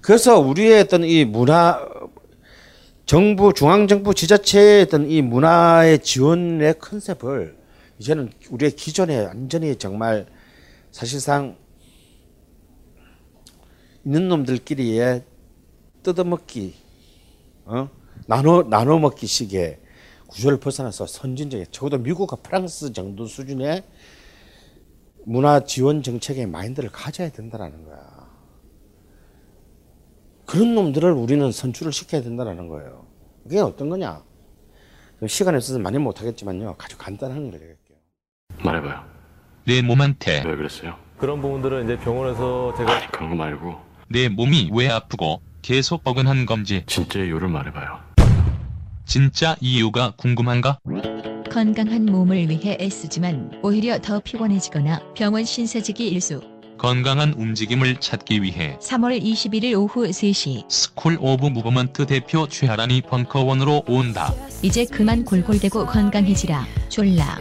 그래서 0.00 0.38
우리의 0.38 0.82
어떤 0.82 1.04
이 1.04 1.24
문화 1.24 1.80
정부 3.06 3.52
중앙정부 3.52 4.14
지자체의 4.14 4.82
어떤 4.82 5.10
이 5.10 5.20
문화의 5.20 5.98
지원의 5.98 6.78
컨셉을 6.78 7.56
이제는 7.98 8.30
우리의 8.50 8.72
기존에 8.72 9.26
완전히 9.26 9.76
정말 9.76 10.26
사실상 10.90 11.56
있는 14.04 14.28
놈들끼리의 14.28 15.22
뜯어먹기, 16.02 16.74
어? 17.64 17.88
나눠 18.26 18.62
나눠 18.62 18.98
먹기식의 18.98 19.78
구조를 20.28 20.58
벗어나서 20.58 21.06
선진적인 21.06 21.66
적어도 21.70 21.98
미국과 21.98 22.36
프랑스 22.36 22.92
정도 22.92 23.26
수준의 23.26 23.84
문화 25.26 25.60
지원 25.64 26.02
정책의 26.02 26.46
마인드를 26.46 26.90
가져야 26.90 27.30
된다라는 27.30 27.84
거야. 27.84 27.98
그런 30.46 30.74
놈들을 30.74 31.10
우리는 31.12 31.50
선출을 31.50 31.92
시켜야 31.92 32.22
된다라는 32.22 32.68
거예요. 32.68 33.06
그게 33.42 33.58
어떤 33.60 33.88
거냐? 33.88 34.22
시간이 35.26 35.56
없어서 35.56 35.78
많이 35.78 35.98
못하겠지만요. 35.98 36.76
아주 36.78 36.98
간단한 36.98 37.50
걸 37.50 37.54
얘기할게요. 37.54 37.98
말해봐요. 38.62 39.04
내 39.66 39.80
몸한테 39.80 40.42
왜 40.44 40.56
그랬어요? 40.56 40.96
그런 41.16 41.40
부분들은 41.40 41.84
이제 41.84 41.96
병원에서 41.98 42.74
제가 42.76 42.92
아니 42.92 43.06
그런 43.10 43.30
거 43.30 43.36
말고 43.36 43.76
내 44.08 44.28
몸이 44.28 44.70
왜 44.74 44.90
아프고 44.90 45.40
계속 45.62 46.02
어근한 46.04 46.44
건지 46.44 46.82
진짜 46.86 47.20
이유를 47.20 47.48
말해봐요. 47.48 48.13
진짜 49.06 49.56
이유가 49.60 50.12
궁금한가? 50.16 50.78
건강한 51.50 52.06
몸을 52.06 52.48
위해 52.48 52.76
애쓰지만 52.80 53.60
오히려 53.62 53.98
더 54.00 54.18
피곤해지거나 54.20 55.14
병원 55.14 55.44
신세지기 55.44 56.08
일수. 56.08 56.40
건강한 56.76 57.32
움직임을 57.34 58.00
찾기 58.00 58.42
위해 58.42 58.76
3월 58.80 59.22
21일 59.22 59.74
오후 59.78 60.08
3시 60.08 60.68
스쿨 60.68 61.16
오브 61.20 61.46
무브먼트 61.46 62.06
대표 62.06 62.48
최하란이 62.48 63.02
벙커원으로 63.02 63.84
온다. 63.86 64.34
이제 64.62 64.84
그만 64.84 65.24
골골대고 65.24 65.86
건강해지라 65.86 66.66
졸라 66.88 67.38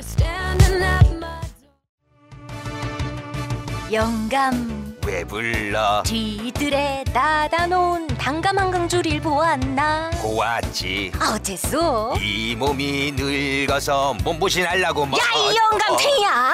영감 3.91 4.72
왜 5.06 5.24
불러? 5.26 6.01
뒤뜰에 6.06 7.04
따다 7.14 7.68
놓은 7.68 8.08
당감 8.18 8.58
한강줄일 8.58 9.20
보았나 9.22 10.10
고왔지. 10.22 11.12
어째서 11.20 12.16
이 12.22 12.56
몸이 12.56 13.12
늙어서 13.16 14.14
몸보신하려고 14.24 15.06
뭐. 15.06 15.20
야이 15.20 15.56
영감탱이야 15.56 16.54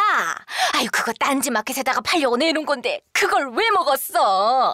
아유 0.73 0.87
그거 0.91 1.13
딴지 1.19 1.51
마켓에다가 1.51 2.01
팔려고 2.01 2.37
내놓은 2.37 2.65
건데 2.65 3.01
그걸 3.13 3.51
왜 3.51 3.69
먹었어 3.71 4.69
어? 4.71 4.73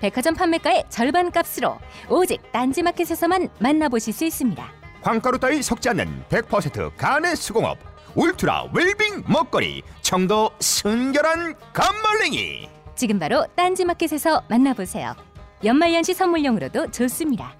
백화점 0.00 0.34
판매가의 0.34 0.84
절반 0.88 1.30
값으로 1.30 1.78
오직 2.08 2.40
딴지마켓에서만 2.52 3.48
만나보실 3.58 4.12
수 4.12 4.24
있습니다. 4.24 4.72
황가루 5.02 5.38
따위 5.38 5.62
섞지 5.62 5.88
않는 5.90 6.24
100% 6.28 6.96
간의 6.96 7.36
수공업 7.36 7.78
울트라 8.14 8.70
웰빙 8.72 9.24
먹거리 9.26 9.82
청도 10.02 10.50
순결한 10.58 11.54
감말랭이 11.72 12.68
지금 12.94 13.18
바로 13.18 13.46
딴지마켓에서 13.54 14.44
만나보세요. 14.48 15.14
연말연시 15.62 16.14
선물용으로도 16.14 16.90
좋습니다. 16.90 17.54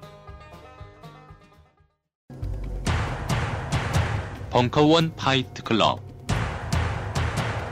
벙커원 4.50 5.14
Fight 5.16 5.62
Club 5.62 6.00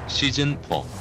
시즌 0.07 0.61
4 0.69 0.94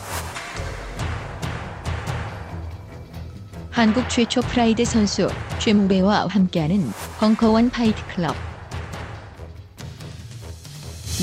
한국 3.74 4.07
최초 4.07 4.39
PRIDE 4.41 4.86
선수 4.86 5.28
최무배와 5.57 6.28
함께하는 6.28 6.91
벙커원 7.19 7.71
Fight 7.72 7.99
Club 8.05 8.36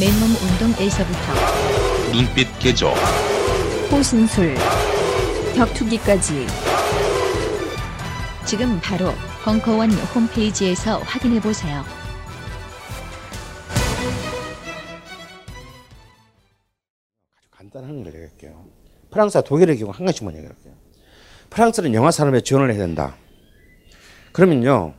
맨몸 0.01 0.31
운동에서부터 0.31 2.13
눈빛 2.13 2.59
개조 2.59 2.89
호신술 3.93 4.57
격투기까지 5.55 6.49
지금 8.45 8.81
바로 8.81 9.13
벙커원 9.45 9.93
홈페이지에서 9.93 10.99
확인해 10.99 11.41
보세요. 11.41 11.85
간단한 17.53 18.03
걸 18.03 18.13
얘기할게요. 18.15 18.65
프랑스와 19.13 19.43
독일의 19.45 19.79
경우 19.79 19.93
한 19.93 20.05
가지만 20.05 20.35
얘기할게요. 20.37 20.90
프랑스는 21.51 21.95
영화 21.95 22.11
산업에 22.11 22.41
지원을 22.41 22.71
해야 22.71 22.79
된다. 22.79 23.17
그러면요. 24.33 24.95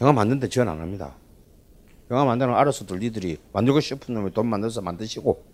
영화 0.00 0.12
만드는데 0.12 0.48
지원 0.48 0.68
안 0.68 0.80
합니다. 0.80 1.16
영화 2.10 2.24
만드는 2.24 2.52
거 2.52 2.58
알아서들 2.58 2.98
니들이 3.00 3.38
만들고 3.52 3.80
싶은 3.80 4.14
놈이 4.14 4.32
돈 4.32 4.46
만들어서 4.46 4.80
만드시고 4.80 5.44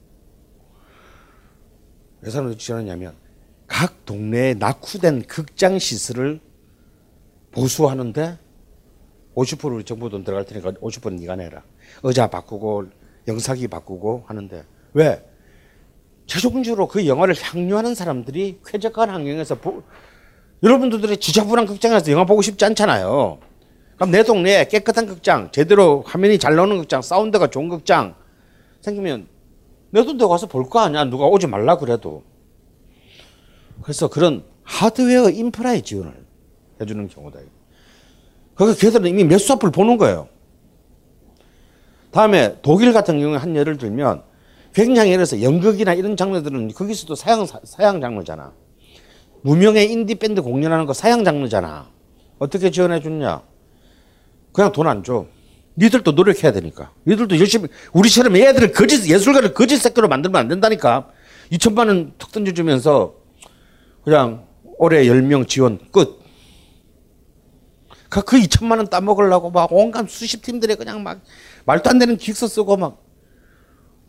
왜 2.20 2.30
사람들이 2.30 2.58
지원하냐면 2.58 3.14
각 3.66 4.04
동네에 4.04 4.54
낙후된 4.54 5.22
극장 5.22 5.78
시설을 5.78 6.40
보수하는데 7.52 8.38
50% 9.34 9.74
우리 9.74 9.84
정부 9.84 10.10
돈 10.10 10.24
들어갈 10.24 10.44
테니까 10.44 10.72
50%는 10.72 11.16
네가 11.16 11.36
내라. 11.36 11.62
의자 12.02 12.26
바꾸고 12.28 12.86
영사기 13.28 13.68
바꾸고 13.68 14.24
하는데 14.26 14.64
왜? 14.92 15.31
최종적으로 16.32 16.88
그 16.88 17.06
영화를 17.06 17.34
향유하는 17.38 17.94
사람들이 17.94 18.60
쾌적한 18.64 19.10
환경에서 19.10 19.56
보, 19.56 19.82
여러분들이 20.62 21.18
지저분한 21.18 21.66
극장에서 21.66 22.10
영화 22.10 22.24
보고 22.24 22.40
싶지 22.40 22.64
않잖아요. 22.64 23.38
그럼 23.96 24.10
내 24.10 24.22
동네에 24.22 24.68
깨끗한 24.68 25.04
극장, 25.04 25.50
제대로 25.52 26.02
화면이 26.06 26.38
잘 26.38 26.56
나오는 26.56 26.78
극장, 26.78 27.02
사운드가 27.02 27.48
좋은 27.48 27.68
극장 27.68 28.14
생기면 28.80 29.28
내 29.90 30.02
돈도 30.02 30.26
가서 30.30 30.46
볼 30.46 30.70
거 30.70 30.80
아니야. 30.80 31.04
누가 31.04 31.26
오지 31.26 31.48
말라 31.48 31.76
그래도. 31.76 32.22
그래서 33.82 34.08
그런 34.08 34.42
하드웨어 34.62 35.28
인프라의 35.28 35.82
지원을 35.82 36.14
해주는 36.80 37.08
경우다. 37.08 37.40
그러니까 38.54 38.80
걔들은 38.80 39.06
이미 39.06 39.24
몇 39.24 39.36
수업을 39.36 39.70
보는 39.70 39.98
거예요. 39.98 40.28
다음에 42.10 42.56
독일 42.62 42.94
같은 42.94 43.20
경우에 43.20 43.36
한 43.36 43.54
예를 43.54 43.76
들면 43.76 44.31
굉장히 44.74 45.10
예를 45.12 45.24
들어서 45.26 45.42
연극이나 45.42 45.92
이런 45.94 46.16
장르들은 46.16 46.72
거기서도 46.72 47.14
사양, 47.14 47.46
사양 47.64 48.00
장르잖아. 48.00 48.52
무명의 49.42 49.90
인디 49.90 50.14
밴드 50.14 50.40
공연하는 50.40 50.86
거 50.86 50.92
사양 50.92 51.24
장르잖아. 51.24 51.90
어떻게 52.38 52.70
지원해 52.70 53.00
주냐? 53.00 53.42
그냥 54.52 54.72
돈 54.72 54.86
안 54.86 55.02
줘. 55.04 55.26
니들도 55.76 56.12
노력해야 56.12 56.52
되니까. 56.52 56.92
니들도 57.06 57.38
열심히 57.38 57.68
우리처럼 57.92 58.36
애들을 58.36 58.72
거짓 58.72 59.08
예술가를 59.08 59.54
거짓 59.54 59.78
새끼로 59.78 60.08
만들면 60.08 60.40
안 60.40 60.48
된다니까. 60.48 61.08
2천만 61.50 61.88
원턱 61.88 62.32
던져주면서 62.32 63.14
그냥 64.04 64.46
올해 64.78 65.04
10명 65.04 65.48
지원 65.48 65.78
끝. 65.90 66.20
그 68.08 68.20
2천만 68.20 68.76
원 68.76 68.88
따먹으려고 68.88 69.50
막 69.50 69.72
온갖 69.72 70.08
수십 70.10 70.42
팀들이 70.42 70.74
그냥 70.76 71.02
막 71.02 71.20
말도 71.64 71.88
안 71.88 71.98
되는 71.98 72.16
기획서 72.16 72.46
쓰고 72.46 72.76
막 72.76 73.01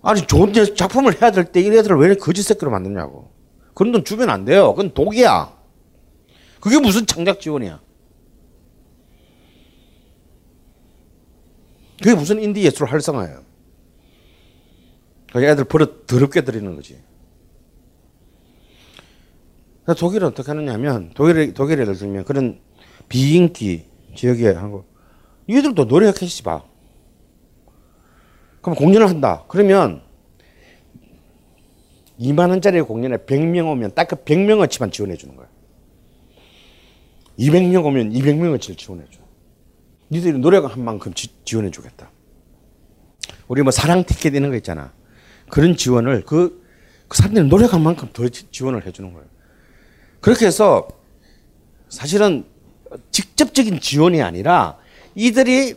아니 0.03 0.21
좋은 0.21 0.53
작품을 0.53 1.21
해야 1.21 1.31
될 1.31 1.51
때 1.51 1.61
이 1.61 1.67
애들을 1.77 1.97
왜 1.97 2.15
거짓 2.15 2.43
새끼로 2.43 2.69
만드냐고. 2.71 3.31
그런 3.73 3.91
돈 3.91 4.03
주면 4.03 4.29
안 4.29 4.45
돼요. 4.45 4.73
그건 4.73 4.93
독이야. 4.93 5.57
그게 6.59 6.79
무슨 6.79 7.05
창작 7.05 7.39
지원이야. 7.39 7.81
그게 12.01 12.15
무슨 12.15 12.41
인디 12.41 12.63
예술 12.63 12.87
활성화예요. 12.87 13.43
애들 15.35 15.63
버릇 15.63 16.05
더럽게 16.05 16.41
들이는 16.41 16.75
거지. 16.75 17.01
독일은 19.97 20.27
어떻게 20.29 20.49
하느냐면 20.51 21.11
독일 21.13 21.53
독일 21.53 21.79
예를 21.79 21.95
들면 21.95 22.23
그런 22.25 22.59
비인기 23.09 23.85
지역에 24.15 24.49
하고 24.51 24.85
얘들도 25.49 25.85
노력해지 25.85 26.43
봐. 26.43 26.63
그럼 28.63 28.75
공연을 28.75 29.07
한다. 29.09 29.43
그러면 29.49 30.01
2만 32.19 32.49
원짜리 32.49 32.81
공연에 32.81 33.17
100명 33.17 33.69
오면 33.69 33.93
딱 33.93 34.07
그 34.07 34.15
100명어치만 34.23 34.91
지원해 34.91 35.15
주는 35.17 35.35
거야. 35.35 35.47
200명 37.37 37.85
오면 37.85 38.13
200명어치를 38.13 38.77
지원해 38.77 39.03
줘. 39.11 39.19
니들이 40.09 40.37
노력한 40.37 40.83
만큼 40.83 41.13
지, 41.13 41.29
지원해 41.43 41.71
주겠다. 41.71 42.09
우리 43.47 43.61
뭐 43.63 43.71
사랑 43.71 44.05
티켓 44.05 44.33
이런 44.33 44.49
거 44.49 44.55
있잖아. 44.55 44.93
그런 45.49 45.75
지원을 45.75 46.23
그, 46.23 46.63
그 47.09 47.17
사람들이 47.17 47.47
노력한 47.47 47.81
만큼 47.81 48.09
더 48.13 48.27
지원을 48.29 48.85
해 48.85 48.91
주는 48.91 49.11
거예요. 49.11 49.27
그렇게 50.21 50.45
해서 50.45 50.87
사실은 51.89 52.45
직접적인 53.11 53.81
지원이 53.81 54.21
아니라 54.21 54.77
이들이 55.15 55.75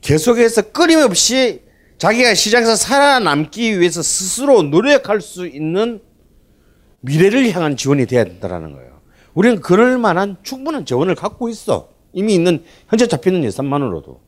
계속해서 0.00 0.72
끊임없이 0.72 1.62
자기가 2.02 2.34
시장에서 2.34 2.74
살아남기 2.74 3.78
위해서 3.78 4.02
스스로 4.02 4.62
노력할 4.64 5.20
수 5.20 5.46
있는 5.46 6.02
미래를 6.98 7.52
향한 7.52 7.76
지원이 7.76 8.06
돼야 8.06 8.24
된다는 8.24 8.72
거예요. 8.72 9.00
우리는 9.34 9.60
그럴 9.60 9.98
만한 9.98 10.36
충분한 10.42 10.84
재원을 10.84 11.14
갖고 11.14 11.48
있어. 11.48 11.90
이미 12.12 12.34
있는 12.34 12.64
현재 12.88 13.06
잡히는 13.06 13.44
예산만으로도 13.44 14.20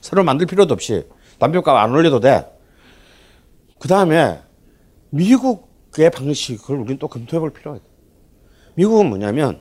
새로 0.00 0.24
만들 0.24 0.46
필요도 0.46 0.72
없이 0.72 1.06
담배값 1.38 1.68
안 1.76 1.90
올려도 1.90 2.20
돼. 2.20 2.46
그 3.78 3.86
다음에 3.86 4.40
미국의 5.10 6.10
방식을 6.12 6.76
우리는 6.76 6.96
또 6.96 7.08
검토해 7.08 7.40
볼 7.40 7.52
필요가 7.52 7.76
있다. 7.76 7.86
미국은 8.76 9.10
뭐냐면 9.10 9.60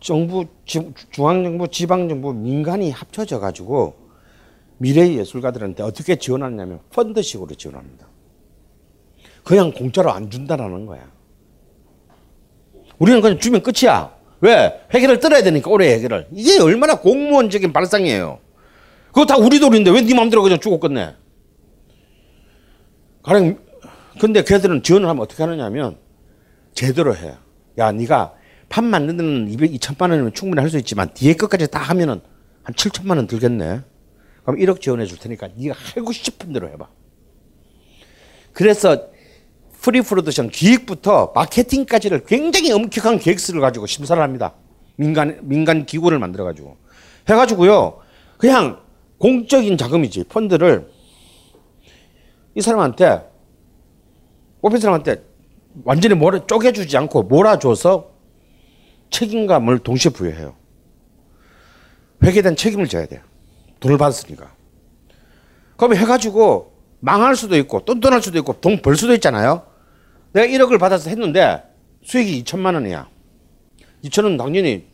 정부, 0.00 0.46
지- 0.64 0.94
중앙 1.10 1.44
정부, 1.44 1.68
지방 1.68 2.08
정부, 2.08 2.32
민간이 2.32 2.90
합쳐져 2.90 3.40
가지고 3.40 4.01
미래 4.82 5.14
예술가들한테 5.14 5.84
어떻게 5.84 6.16
지원하냐면 6.16 6.80
펀드식으로 6.90 7.54
지원합니다. 7.54 8.08
그냥 9.44 9.70
공짜로 9.70 10.10
안 10.10 10.28
준다라는 10.28 10.86
거야. 10.86 11.08
우리는 12.98 13.20
그냥 13.20 13.38
주면 13.38 13.62
끝이야. 13.62 14.12
왜? 14.40 14.84
회계를 14.92 15.20
떨어야 15.20 15.40
되니까 15.44 15.70
올해 15.70 15.94
회계를. 15.94 16.26
이게 16.32 16.60
얼마나 16.60 16.98
공무원적인 16.98 17.72
발상이에요. 17.72 18.40
그거 19.08 19.24
다 19.24 19.36
우리 19.36 19.60
돈인데 19.60 19.92
왜 19.92 20.02
네 20.02 20.14
마음대로 20.14 20.42
그냥 20.42 20.58
주고 20.58 20.80
끝내? 20.80 21.14
가령 23.22 23.58
근데 24.20 24.42
걔들은 24.42 24.82
지원을 24.82 25.08
하면 25.08 25.22
어떻게 25.22 25.44
하느냐면 25.44 25.96
제대로 26.74 27.14
해. 27.14 27.34
야, 27.78 27.92
네가 27.92 28.34
판 28.68 28.84
만드는 28.86 29.16
데는 29.16 29.48
200, 29.52 29.70
2천만 29.74 30.10
원이면 30.10 30.32
충분히 30.34 30.60
할 30.60 30.68
수 30.70 30.76
있지만 30.78 31.14
뒤에 31.14 31.34
끝까지 31.34 31.70
다 31.70 31.78
하면은 31.78 32.20
한 32.64 32.74
7천만 32.74 33.16
원 33.16 33.28
들겠네. 33.28 33.82
그럼 34.44 34.58
1억 34.58 34.80
지원해 34.80 35.06
줄 35.06 35.18
테니까 35.18 35.48
네가 35.56 35.74
하고 35.94 36.12
싶은 36.12 36.52
대로 36.52 36.68
해봐. 36.68 36.88
그래서 38.52 39.08
pre-production 39.80 40.50
기획부터 40.50 41.32
마케팅까지를 41.34 42.24
굉장히 42.24 42.70
엄격한 42.72 43.18
계획서를 43.18 43.60
가지고 43.60 43.86
심사를 43.86 44.20
합니다. 44.22 44.54
민간 44.96 45.38
민간 45.42 45.86
기구를 45.86 46.18
만들어 46.18 46.44
가지고 46.44 46.76
해 47.28 47.34
가지고요. 47.34 48.00
그냥 48.38 48.80
공적인 49.18 49.76
자금이지 49.76 50.24
펀드를 50.24 50.90
이 52.54 52.60
사람한테 52.60 53.22
뽑힌 54.60 54.78
사람한테 54.78 55.24
완전히 55.84 56.14
몰아 56.14 56.46
쪼개주지 56.46 56.96
않고 56.96 57.24
몰아줘서 57.24 58.12
책임감을 59.10 59.80
동시에 59.80 60.10
부여해요. 60.12 60.54
회계된 62.22 62.56
책임을 62.56 62.86
져야 62.86 63.06
돼요. 63.06 63.20
돈을 63.82 63.98
받았으니까. 63.98 64.50
그럼 65.76 65.94
해가지고 65.96 66.72
망할 67.00 67.34
수도 67.36 67.56
있고 67.56 67.84
똔똔할 67.84 68.22
수도 68.22 68.38
있고 68.38 68.60
돈 68.60 68.80
벌 68.80 68.96
수도 68.96 69.12
있잖아요. 69.14 69.66
내가 70.32 70.46
1억을 70.46 70.78
받아서 70.78 71.10
했는데 71.10 71.62
수익이 72.04 72.42
2천만 72.44 72.74
원이야. 72.74 73.08
2천은 74.04 74.38
당연히 74.38 74.86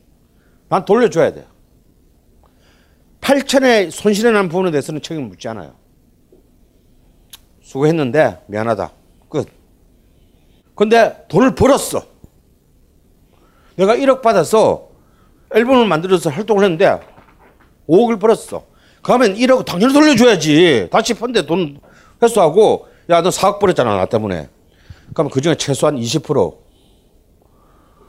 난 0.68 0.84
돌려줘야 0.84 1.32
돼. 1.32 1.46
8천에 3.20 3.90
손실이 3.90 4.32
난 4.32 4.48
부분에 4.48 4.70
대해서는 4.70 5.02
책임을 5.02 5.28
묻지 5.28 5.48
않아요. 5.48 5.74
수고했는데 7.62 8.44
미안하다. 8.46 8.90
끝. 9.28 9.46
근데 10.74 11.24
돈을 11.28 11.54
벌었어. 11.54 12.02
내가 13.76 13.94
1억 13.96 14.22
받아서 14.22 14.88
앨범을 15.54 15.86
만들어서 15.86 16.30
활동을 16.30 16.64
했는데 16.64 16.98
5억을 17.88 18.20
벌었어. 18.20 18.64
그러면 19.02 19.34
1억 19.34 19.64
당연히 19.64 19.92
돌려줘야지. 19.92 20.88
다시 20.90 21.14
펀드에 21.14 21.46
돈 21.46 21.80
회수하고 22.22 22.86
야 23.10 23.22
너 23.22 23.30
4억 23.30 23.58
벌었잖아 23.58 23.96
나 23.96 24.06
때문에. 24.06 24.48
그러면 25.14 25.30
그중에 25.30 25.54
최소한 25.54 25.96
20%, 25.96 26.34
뭐 26.34 26.58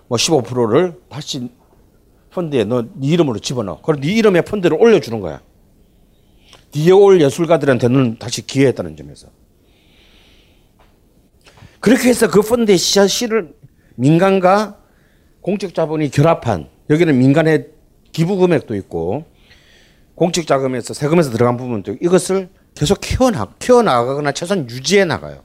15%를 0.09 0.99
다시 1.09 1.49
펀드에 2.31 2.63
너 2.65 2.81
네 2.81 3.07
이름으로 3.07 3.39
집어넣어. 3.39 3.81
그럼 3.81 4.01
네 4.01 4.09
이름의 4.13 4.43
펀드를 4.43 4.77
올려주는 4.79 5.19
거야. 5.21 5.41
뒤에 6.71 6.91
올 6.91 7.21
예술가들한테는 7.21 8.17
다시 8.19 8.45
기회했다는 8.45 8.95
점에서. 8.97 9.27
그렇게 11.79 12.09
해서 12.09 12.29
그 12.29 12.41
펀드의 12.41 12.77
시를 12.77 13.53
민간과 13.95 14.77
공적 15.41 15.73
자본이 15.73 16.11
결합한 16.11 16.69
여기는 16.89 17.17
민간의 17.17 17.67
기부 18.11 18.35
금액도 18.37 18.75
있고 18.75 19.25
공적 20.19 20.45
자금에서 20.45 20.93
세금에서 20.93 21.31
들어간 21.31 21.55
있고 21.55 21.95
이것을 22.01 22.49
계속 22.75 22.99
키워나 22.99 23.47
키워나가거나 23.57 24.33
최소한 24.33 24.69
유지해 24.69 25.05
나가요. 25.05 25.43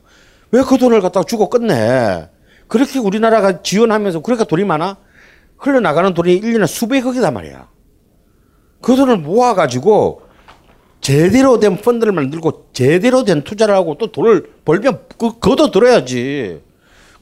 왜 0.51 0.63
그 0.63 0.79
돈을 0.79 1.01
갖다가 1.01 1.25
주고 1.25 1.49
끝내? 1.49 2.29
그렇게 2.67 2.99
우리나라가 2.99 3.63
지원하면서 3.63 4.21
그러니까 4.23 4.45
돈이 4.45 4.65
많아? 4.65 4.97
흘러나가는 5.59 6.13
돈이 6.13 6.41
1년에 6.41 6.67
수백억이단 6.67 7.33
말이야. 7.33 7.69
그 8.81 8.97
돈을 8.97 9.19
모아가지고 9.19 10.23
제대로 11.01 11.61
된 11.61 11.77
펀드를 11.77 12.13
만들고 12.13 12.71
제대로 12.73 13.23
된 13.23 13.43
투자를 13.43 13.77
하고 13.77 13.97
또 13.97 14.11
돈을 14.11 14.55
벌면 14.65 15.07
그, 15.17 15.39
걷어 15.39 15.71
들어야지. 15.71 16.63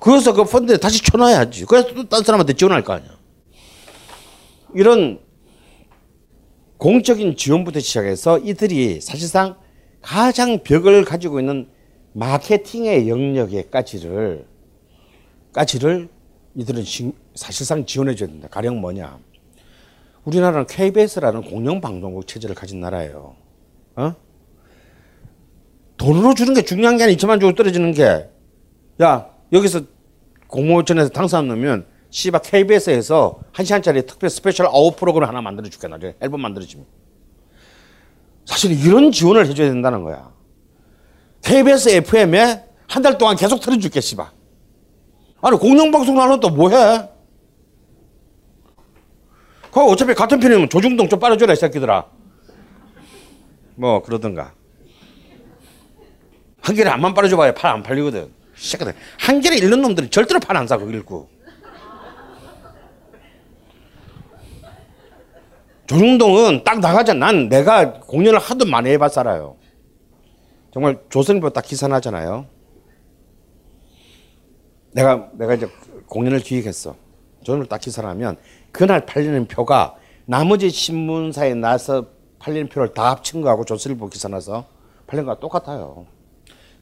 그래서 0.00 0.32
그 0.32 0.44
펀드에 0.44 0.78
다시 0.78 1.02
쳐놔야지. 1.02 1.66
그래서 1.66 1.92
또 1.92 2.08
다른 2.08 2.24
사람한테 2.24 2.54
지원할 2.54 2.82
거 2.82 2.94
아니야. 2.94 3.10
이런 4.74 5.18
공적인 6.82 7.36
지원부터 7.36 7.78
시작해서 7.78 8.40
이들이 8.40 9.00
사실상 9.00 9.54
가장 10.00 10.64
벽을 10.64 11.04
가지고 11.04 11.38
있는 11.38 11.68
마케팅의 12.12 13.08
영역의 13.08 13.70
가치를 13.70 14.44
가치를 15.52 16.08
이들은 16.56 16.82
시- 16.82 17.12
사실상 17.36 17.86
지원해 17.86 18.16
줘야 18.16 18.28
된다. 18.28 18.48
가령 18.50 18.80
뭐냐? 18.80 19.16
우리나라는 20.24 20.66
KBS라는 20.66 21.42
공영 21.42 21.80
방송국 21.80 22.26
체제를 22.26 22.56
가진 22.56 22.80
나라예요. 22.80 23.36
어? 23.94 24.16
돈으로 25.98 26.34
주는 26.34 26.52
게 26.52 26.62
중요한 26.62 26.96
게 26.96 27.04
아니라 27.04 27.16
2천만 27.16 27.38
주고 27.38 27.54
떨어지는 27.54 27.92
게, 27.92 28.28
야, 29.00 29.30
여기서 29.52 29.82
공모전에서 30.48 31.10
당선 31.10 31.46
넣으면, 31.46 31.86
씨발, 32.12 32.42
KBS에서 32.42 33.40
한 33.52 33.64
시간짜리 33.64 34.04
특별 34.04 34.28
special 34.28 34.66
아웃 34.66 34.94
프로그램 34.96 35.28
하나 35.30 35.40
만들어 35.40 35.66
줄게, 35.68 35.88
나중에. 35.88 36.14
앨범 36.20 36.42
만들어 36.42 36.64
주면. 36.64 36.86
사실 38.44 38.72
이런 38.86 39.10
지원을 39.10 39.46
해줘야 39.46 39.68
된다는 39.70 40.04
거야. 40.04 40.30
KBS 41.42 41.88
FM에 41.88 42.66
한 42.86 43.02
달 43.02 43.16
동안 43.16 43.34
계속 43.36 43.60
틀어줄게, 43.60 44.02
씨발. 44.02 44.26
아니, 45.40 45.56
공영방송 45.56 46.14
나는 46.14 46.38
또 46.38 46.50
뭐해? 46.50 47.08
그 49.72 49.80
어차피 49.80 50.12
같은 50.12 50.38
편이면 50.38 50.68
조중동 50.68 51.08
좀 51.08 51.18
빨아줘라, 51.18 51.54
이 51.54 51.56
새끼들아. 51.56 52.04
뭐, 53.76 54.02
그러든가. 54.02 54.52
한 56.60 56.76
개를 56.76 56.92
안만 56.92 57.14
빨아줘봐야 57.14 57.54
팔 57.54 57.70
안 57.72 57.82
팔리거든. 57.82 58.30
새끼들. 58.54 58.94
한 59.18 59.40
개를 59.40 59.56
잃는 59.56 59.80
놈들은 59.80 60.10
절대로 60.10 60.38
팔 60.40 60.58
안 60.58 60.66
사, 60.66 60.76
그거 60.76 60.92
읽고. 60.92 61.30
조중동은 65.86 66.64
딱 66.64 66.80
나가자. 66.80 67.14
난 67.14 67.48
내가 67.48 68.00
공연을 68.00 68.38
하도 68.38 68.64
많이 68.66 68.90
해봤 68.90 69.12
살아요. 69.12 69.56
정말 70.72 71.00
조선일보 71.10 71.50
딱 71.50 71.64
기사 71.64 71.88
나잖아요. 71.88 72.46
내가 74.92 75.30
내가 75.34 75.54
이제 75.54 75.68
공연을 76.06 76.40
기획했어. 76.40 76.96
조선일보 77.42 77.68
딱 77.68 77.80
기사를 77.80 78.08
하면 78.08 78.36
그날 78.70 79.04
팔리는 79.04 79.46
표가 79.48 79.96
나머지 80.24 80.70
신문사에 80.70 81.54
나서 81.54 82.06
팔리는 82.38 82.68
표를 82.68 82.94
다 82.94 83.10
합친 83.10 83.42
거하고 83.42 83.64
조선일보 83.64 84.08
기사 84.08 84.28
나서 84.28 84.66
팔린 85.06 85.24
거랑 85.24 85.40
똑같아요. 85.40 86.06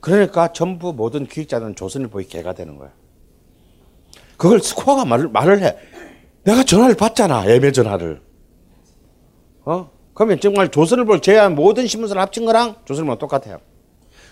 그러니까 0.00 0.52
전부 0.52 0.92
모든 0.92 1.26
기획자는 1.26 1.74
조선일보의 1.74 2.26
개가 2.26 2.54
되는 2.54 2.76
거야. 2.76 2.90
그걸 4.36 4.60
스코어가 4.60 5.04
말을, 5.04 5.28
말을 5.28 5.62
해. 5.62 5.76
내가 6.44 6.62
전화를 6.64 6.96
받잖아. 6.96 7.46
예매 7.50 7.72
전화를. 7.72 8.22
어? 9.70 9.88
그러면 10.14 10.40
정말 10.40 10.68
조선일보를 10.68 11.22
제외한 11.22 11.54
모든 11.54 11.86
신문사를 11.86 12.20
합친 12.20 12.44
거랑 12.44 12.74
조선일보는 12.84 13.18
똑같아요. 13.18 13.58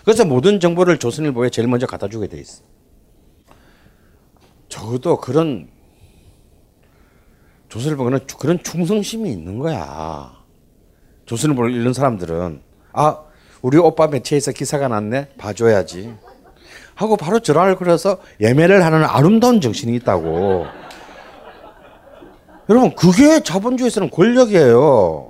그래서 0.03 0.25
모든 0.25 0.59
정보를 0.59 0.97
조선일보에 0.97 1.49
제일 1.49 1.69
먼저 1.69 1.87
갖다 1.87 2.09
주게 2.09 2.27
돼 2.27 2.37
있어. 2.37 2.63
적어도 4.67 5.17
그런 5.17 5.69
조선일보는 7.69 8.19
그런 8.37 8.61
충성심이 8.61 9.31
있는 9.31 9.59
거야. 9.59 10.33
조선일보를 11.25 11.73
읽는 11.73 11.93
사람들은 11.93 12.61
아 12.91 13.21
우리 13.61 13.77
오빠 13.77 14.07
매체에서 14.07 14.51
기사가 14.51 14.89
났네 14.89 15.35
봐줘야지 15.37 16.13
하고 16.95 17.15
바로 17.15 17.39
전화를 17.39 17.77
걸어서 17.77 18.19
예매를 18.41 18.83
하는 18.83 19.05
아름다운 19.05 19.61
정신이 19.61 19.95
있다고. 19.97 20.65
여러분 22.69 22.93
그게 22.93 23.41
자본주의에서는 23.41 24.09
권력이에요. 24.09 25.28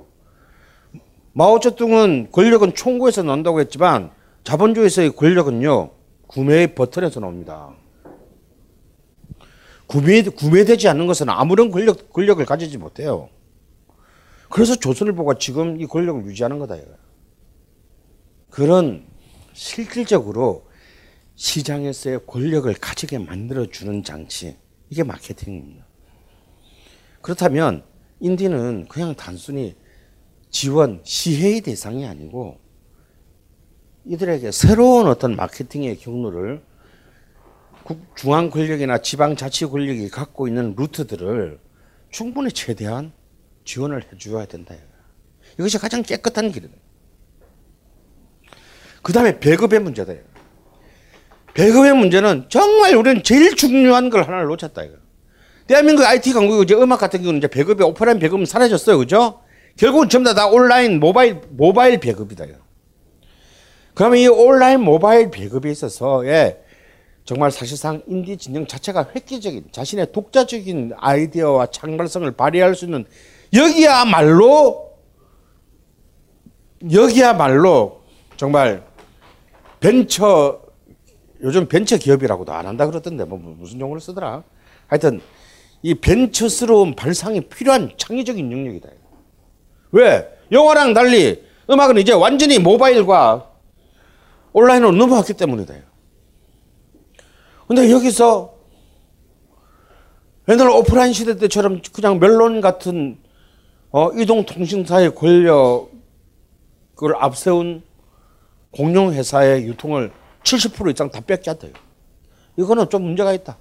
마오쩌둥은 1.32 2.28
권력은 2.32 2.74
총구에서 2.74 3.22
나온다고 3.22 3.60
했지만 3.60 4.10
자본주의에서의 4.44 5.14
권력은요 5.14 5.92
구매의 6.26 6.74
버튼에서 6.74 7.20
나옵니다. 7.20 7.74
구매 9.86 10.22
구매되지 10.22 10.88
않는 10.88 11.06
것은 11.06 11.28
아무런 11.28 11.70
권력 11.70 12.12
권력을 12.12 12.44
가지지 12.44 12.78
못해요. 12.78 13.28
그래서 14.48 14.74
조선일보가 14.74 15.34
지금 15.38 15.80
이 15.80 15.86
권력을 15.86 16.24
유지하는 16.26 16.58
거다 16.58 16.76
이거. 16.76 16.86
그런 18.50 19.06
실질적으로 19.52 20.68
시장에서의 21.36 22.26
권력을 22.26 22.72
가지게 22.74 23.18
만들어 23.18 23.66
주는 23.66 24.02
장치 24.02 24.56
이게 24.90 25.02
마케팅입니다. 25.02 25.86
그렇다면 27.22 27.84
인디는 28.20 28.86
그냥 28.88 29.14
단순히 29.14 29.76
지원, 30.50 31.00
시혜의 31.04 31.60
대상이 31.62 32.06
아니고 32.06 32.58
이들에게 34.04 34.50
새로운 34.50 35.06
어떤 35.06 35.36
마케팅의 35.36 35.98
경로를 35.98 36.62
국- 37.84 38.00
중앙 38.16 38.50
권력이나 38.50 38.98
지방 38.98 39.36
자치 39.36 39.66
권력이 39.66 40.08
갖고 40.10 40.48
있는 40.48 40.74
루트들을 40.76 41.58
충분히 42.10 42.50
최대한 42.52 43.12
지원을 43.64 44.04
해줘야 44.12 44.46
된다. 44.46 44.74
이것이 45.58 45.78
가장 45.78 46.02
깨끗한 46.02 46.50
길이다. 46.52 46.74
그 49.02 49.12
다음에 49.12 49.38
배급의 49.38 49.80
문제다. 49.80 50.12
배급의 51.54 51.94
문제는 51.94 52.46
정말 52.48 52.94
우리는 52.94 53.22
제일 53.22 53.54
중요한 53.56 54.10
걸 54.10 54.22
하나를 54.24 54.46
놓쳤다. 54.46 54.82
대한민국 55.66 56.04
IT 56.04 56.32
강국이 56.32 56.64
이제 56.64 56.74
음악 56.74 56.98
같은 56.98 57.20
경우는 57.20 57.38
이제 57.38 57.48
배급이 57.48 57.82
오프라인 57.82 58.18
배급은 58.18 58.44
사라졌어요. 58.44 58.98
그죠? 58.98 59.40
결국은 59.80 60.10
전부 60.10 60.28
다, 60.28 60.34
다 60.34 60.46
온라인 60.46 61.00
모바일, 61.00 61.40
모바일 61.48 61.98
배급이다. 61.98 62.44
그러면 63.94 64.18
이 64.18 64.28
온라인 64.28 64.82
모바일 64.82 65.30
배급에 65.30 65.70
있어서, 65.70 66.26
예, 66.26 66.62
정말 67.24 67.50
사실상 67.50 68.02
인디 68.06 68.36
진영 68.36 68.66
자체가 68.66 69.08
획기적인 69.16 69.68
자신의 69.72 70.12
독자적인 70.12 70.92
아이디어와 70.98 71.68
창발성을 71.68 72.30
발휘할 72.32 72.74
수 72.74 72.84
있는 72.84 73.06
여기야말로 73.54 74.98
여기야말로 76.92 78.02
정말 78.36 78.84
벤처 79.80 80.60
요즘 81.42 81.66
벤처 81.68 81.96
기업이라고도 81.96 82.52
안 82.52 82.66
한다 82.66 82.86
그러던데 82.86 83.24
뭐 83.24 83.38
무슨 83.38 83.80
용어를 83.80 84.02
쓰더라. 84.02 84.42
하여튼 84.88 85.22
이 85.80 85.94
벤처스러운 85.94 86.94
발상이 86.96 87.40
필요한 87.42 87.92
창의적인 87.96 88.52
영역이다. 88.52 88.99
왜? 89.92 90.28
영화랑 90.52 90.94
달리 90.94 91.44
음악은 91.68 91.98
이제 91.98 92.12
완전히 92.12 92.58
모바일과 92.58 93.50
온라인으로 94.52 94.92
넘어왔기 94.92 95.34
때문이다. 95.34 95.74
근데 97.68 97.90
여기서 97.90 98.54
옛날 100.48 100.68
오프라인 100.70 101.12
시대 101.12 101.36
때처럼 101.36 101.80
그냥 101.92 102.18
멜론 102.18 102.60
같은 102.60 103.18
어, 103.92 104.10
이동통신사의 104.12 105.14
권력을 105.14 105.88
앞세운 107.16 107.82
공룡회사의 108.72 109.66
유통을 109.66 110.12
70% 110.42 110.92
이상 110.92 111.10
다 111.10 111.20
뺏겼대요. 111.20 111.72
이거는 112.56 112.88
좀 112.88 113.02
문제가 113.02 113.32
있다. 113.32 113.56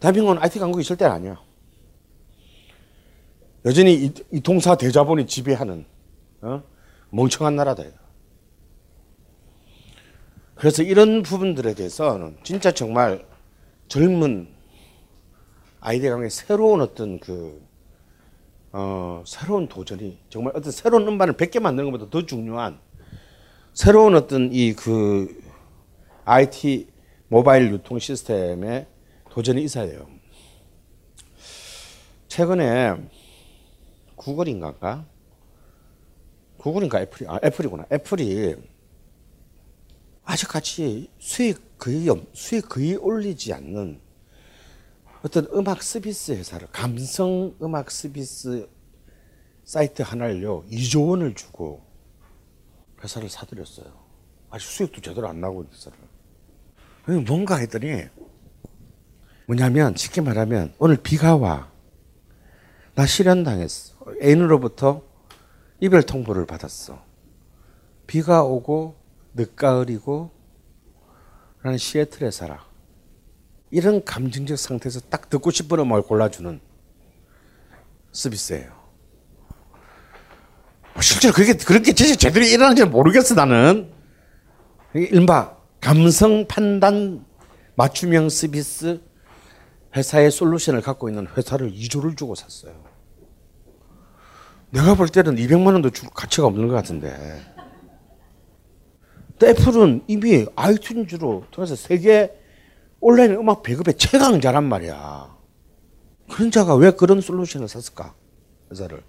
대한민국은 0.00 0.42
IT 0.42 0.58
강국이 0.58 0.82
있을 0.82 0.96
때는 0.96 1.14
아니야. 1.14 1.43
여전히 3.64 3.94
이, 3.94 4.12
이 4.32 4.40
동사 4.40 4.76
대자본이 4.76 5.26
지배하는 5.26 5.86
어? 6.42 6.62
멍청한 7.10 7.56
나라다. 7.56 7.84
그래서 10.54 10.82
이런 10.82 11.22
부분들에 11.22 11.74
대해서는 11.74 12.36
진짜 12.44 12.72
정말 12.72 13.26
젊은 13.88 14.48
아이들 15.80 16.10
강의 16.10 16.30
새로운 16.30 16.80
어떤 16.80 17.18
그, 17.18 17.62
어, 18.72 19.22
새로운 19.26 19.68
도전이 19.68 20.18
정말 20.28 20.52
어떤 20.56 20.70
새로운 20.72 21.06
음반을 21.08 21.34
100개 21.34 21.60
만드는 21.60 21.90
것보다 21.90 22.10
더 22.10 22.24
중요한 22.24 22.78
새로운 23.72 24.14
어떤 24.14 24.50
이 24.52 24.74
그 24.74 25.42
IT 26.24 26.88
모바일 27.28 27.70
유통 27.70 27.98
시스템에 27.98 28.86
도전이 29.30 29.62
있어야 29.62 29.86
돼요. 29.86 30.06
최근에 32.28 32.96
구글인가? 34.24 35.04
구글인가 36.58 37.00
애플이 37.02 37.28
아 37.28 37.38
애플이구나. 37.44 37.84
애플이 37.92 38.56
아직까지 40.24 41.10
수익 41.18 41.76
거의 41.78 42.08
없- 42.08 42.34
수익 42.34 42.66
거의 42.70 42.96
올리지 42.96 43.52
않는 43.52 44.00
어떤 45.22 45.46
음악 45.52 45.82
서비스 45.82 46.32
회사를 46.32 46.68
감성 46.72 47.54
음악 47.60 47.90
서비스 47.90 48.66
사이트 49.64 50.00
하나를요 50.02 50.64
2조 50.70 51.08
원을 51.10 51.34
주고 51.34 51.82
회사를 53.02 53.28
사들였어요. 53.28 53.92
아직 54.48 54.64
수익도 54.66 55.02
제대로 55.02 55.28
안 55.28 55.40
나고 55.42 55.66
회사를. 55.70 55.98
뭔가 57.26 57.56
했더니 57.56 58.04
뭐냐면 59.46 59.94
쉽게 59.94 60.22
말하면 60.22 60.72
오늘 60.78 60.96
비가 60.96 61.36
와. 61.36 61.70
나 62.94 63.04
실현 63.04 63.44
당했어. 63.44 63.93
애인으로부터 64.22 65.02
이별 65.80 66.02
통보를 66.02 66.46
받았어. 66.46 67.02
비가 68.06 68.42
오고 68.42 68.96
늦가을이고 69.34 70.30
나는 71.62 71.78
시애틀에 71.78 72.30
살아. 72.30 72.64
이런 73.70 74.04
감정적 74.04 74.58
상태에서 74.58 75.00
딱 75.10 75.28
듣고 75.30 75.50
싶은 75.50 75.78
음악을 75.80 76.02
골라주는 76.02 76.60
서비스예요. 78.12 78.72
뭐 80.92 81.02
실제로 81.02 81.34
그게 81.34 81.54
그렇게 81.54 81.92
진짜 81.92 82.14
제대로 82.14 82.44
일어나는지 82.44 82.84
모르겠어 82.84 83.34
나는. 83.34 83.92
이른바 84.92 85.56
감성 85.80 86.46
판단 86.46 87.26
맞춤형 87.74 88.28
서비스 88.28 89.00
회사의 89.96 90.30
솔루션을 90.30 90.80
갖고 90.82 91.08
있는 91.08 91.26
회사를 91.36 91.72
2조를 91.72 92.16
주고 92.16 92.34
샀어요. 92.34 92.83
내가 94.74 94.96
볼 94.96 95.08
때는 95.08 95.36
200만 95.36 95.66
원도 95.66 95.90
줄 95.90 96.08
가치가 96.10 96.48
없는 96.48 96.66
것 96.66 96.74
같은데. 96.74 97.40
또 99.38 99.46
애플은 99.46 100.02
이미 100.08 100.44
아이튠즈로 100.46 101.48
통해서 101.52 101.76
세계 101.76 102.32
온라인 102.98 103.32
음악 103.32 103.62
배급의 103.62 103.94
최강자란 103.94 104.64
말이야. 104.64 105.32
그런 106.28 106.50
자가 106.50 106.74
왜 106.74 106.90
그런 106.90 107.20
솔루션을 107.20 107.68
샀을까? 107.68 108.14
회사를. 108.70 109.02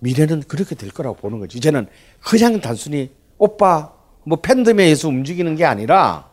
미래는 0.00 0.42
그렇게 0.42 0.74
될 0.74 0.90
거라고 0.90 1.16
보는 1.16 1.38
거지. 1.38 1.56
이제는 1.56 1.86
그냥 2.20 2.60
단순히 2.60 3.10
오빠 3.38 3.94
뭐 4.24 4.40
팬덤에서 4.42 5.08
움직이는 5.08 5.56
게 5.56 5.64
아니라 5.64 6.28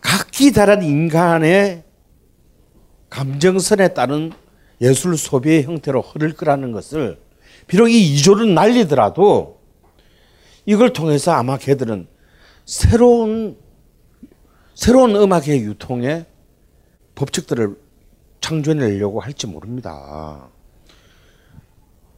각기 0.00 0.52
다른 0.52 0.82
인간의 0.82 1.84
감정선에 3.10 3.88
따른 3.88 4.32
예술 4.82 5.16
소비의 5.16 5.62
형태로 5.62 6.02
흐를 6.02 6.34
거라는 6.34 6.72
것을 6.72 7.18
비록 7.68 7.88
이 7.88 8.14
이조를 8.14 8.52
날리더라도 8.52 9.60
이걸 10.66 10.92
통해서 10.92 11.32
아마 11.32 11.56
걔들은 11.56 12.08
새로운 12.66 13.56
새로운 14.74 15.14
음악의 15.14 15.62
유통에 15.62 16.26
법칙들을 17.14 17.76
창조해내려고 18.40 19.20
할지 19.20 19.46
모릅니다. 19.46 20.48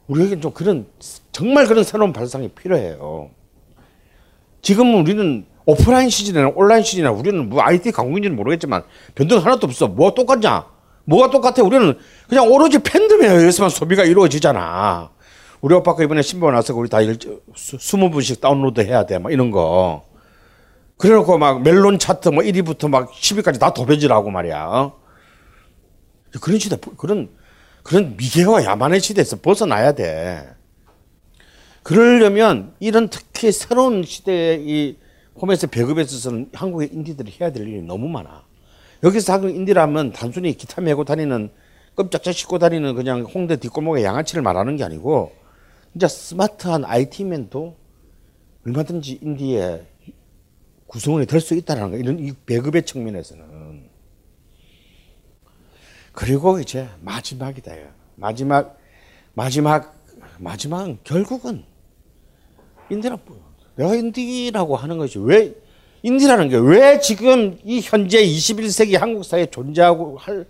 우리에겐 0.07 0.41
좀 0.41 0.53
그런 0.53 0.86
정말 1.32 1.66
그런 1.66 1.85
새로운 1.85 2.12
발상이 2.12 2.49
필요해요. 2.49 3.31
지금은 4.62 5.01
우리는 5.01 5.47
오프라인 5.66 6.09
시즌이나 6.09 6.53
온라인 6.55 6.82
시즌이나 6.82 7.11
우리는 7.11 7.49
뭐 7.49 7.62
IT 7.62 7.93
강국인지는 7.93 8.36
모르겠지만 8.36 8.85
변동 9.15 9.45
하나도 9.45 9.66
없어. 9.66 9.89
뭐가 9.89 10.15
똑같냐? 10.15 10.73
뭐가 11.05 11.31
똑같아? 11.31 11.62
우리는 11.62 11.98
그냥 12.28 12.51
오로지 12.51 12.78
팬덤에 12.78 13.26
의해서만 13.28 13.70
소비가 13.70 14.05
이루어지잖아. 14.05 15.10
우리 15.60 15.74
오빠가 15.74 16.02
이번에 16.02 16.22
신발 16.22 16.52
나서 16.52 16.74
우리 16.74 16.89
다 16.89 17.01
일, 17.01 17.18
수, 17.55 17.76
20분씩 17.78 18.40
다운로드 18.40 18.81
해야 18.82 19.06
돼. 19.06 19.18
막 19.18 19.32
이런 19.32 19.51
거. 19.51 20.05
그래놓고 20.98 21.39
막 21.39 21.62
멜론 21.62 21.98
차트 21.98 22.28
뭐 22.28 22.43
1위부터 22.43 22.89
막 22.89 23.10
10위까지 23.12 23.59
다 23.59 23.72
도배질하고 23.72 24.31
말이야. 24.31 24.66
어? 24.66 25.01
그런 26.40 26.59
시대, 26.59 26.76
그런, 26.97 27.31
그런 27.82 28.16
미개와 28.16 28.64
야만의 28.64 29.01
시대에서 29.01 29.40
벗어나야 29.40 29.93
돼. 29.93 30.55
그러려면 31.82 32.74
이런 32.81 33.09
특히 33.09 33.52
새로운 33.52 34.02
시대의 34.05 34.62
이 34.66 34.98
홈에서 35.40 35.66
배급에 35.66 36.02
있어서는 36.02 36.51
한국의 36.52 36.90
인디들이 36.93 37.35
해야 37.40 37.52
될 37.52 37.68
일이 37.68 37.82
너무 37.82 38.09
많아. 38.09 38.44
여기서 39.05 39.35
한국 39.35 39.51
인디라면 39.51 40.12
단순히 40.12 40.56
기타 40.56 40.81
메고 40.81 41.05
다니는 41.05 41.51
깜짝짝 41.94 42.32
씻고 42.32 42.59
다니는 42.59 42.94
그냥 42.94 43.22
홍대 43.22 43.56
뒷골목의 43.56 44.02
양아치를 44.02 44.43
말하는 44.43 44.76
게 44.76 44.85
아니고 44.85 45.32
진짜 45.93 46.09
스마트한 46.09 46.85
IT맨도 46.85 47.76
얼마든지 48.66 49.18
인디의 49.22 49.86
구성원이 50.86 51.26
될 51.26 51.40
수 51.40 51.55
있다는 51.55 51.90
거 51.90 51.97
이런 51.98 52.18
이 52.18 52.32
배급의 52.47 52.86
측면에서는 52.86 53.90
그리고 56.12 56.59
이제 56.60 56.89
마지막이다. 57.01 57.72
마지막 58.14 58.78
마지막 59.35 59.94
마지막 60.39 60.97
결국은 61.05 61.64
인디라 62.90 63.18
내가 63.76 63.94
인디라고 63.94 64.76
하는 64.76 64.97
것이 64.97 65.18
왜 65.18 65.55
인디라는 66.05 66.51
게 66.51 66.59
왜 66.59 67.01
지금 67.01 67.59
이 67.64 67.81
현재 67.81 68.22
21세기 68.22 68.98
한국 68.98 69.24
사회에 69.24 69.47
존재하고 69.47 70.18
할 70.18 70.44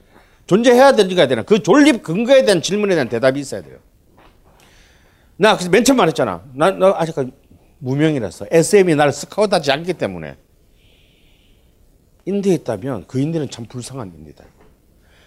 존재해야 0.47 0.93
되는가 0.93 1.29
되나 1.29 1.43
그 1.43 1.63
존립 1.63 2.03
근거에 2.03 2.45
대한 2.45 2.61
질문에 2.61 2.95
대한 2.95 3.09
대답이 3.09 3.39
있어야 3.39 3.63
돼요. 3.63 3.79
나 5.37 5.55
그래서 5.55 5.71
맨 5.71 5.85
처음 5.85 5.99
말했잖아. 5.99 6.43
나, 6.55 6.73
나 6.73 6.95
아직까지 6.97 7.31
무명이라서 7.79 8.47
SM이 8.51 8.97
나를 8.97 9.13
스카우트하지 9.13 9.71
않기 9.71 9.95
때문에 9.95 10.37
인디에 12.25 12.55
있다면 12.55 13.05
그 13.07 13.21
인디는 13.21 13.49
참 13.51 13.67
불쌍한 13.67 14.13
인디다. 14.19 14.45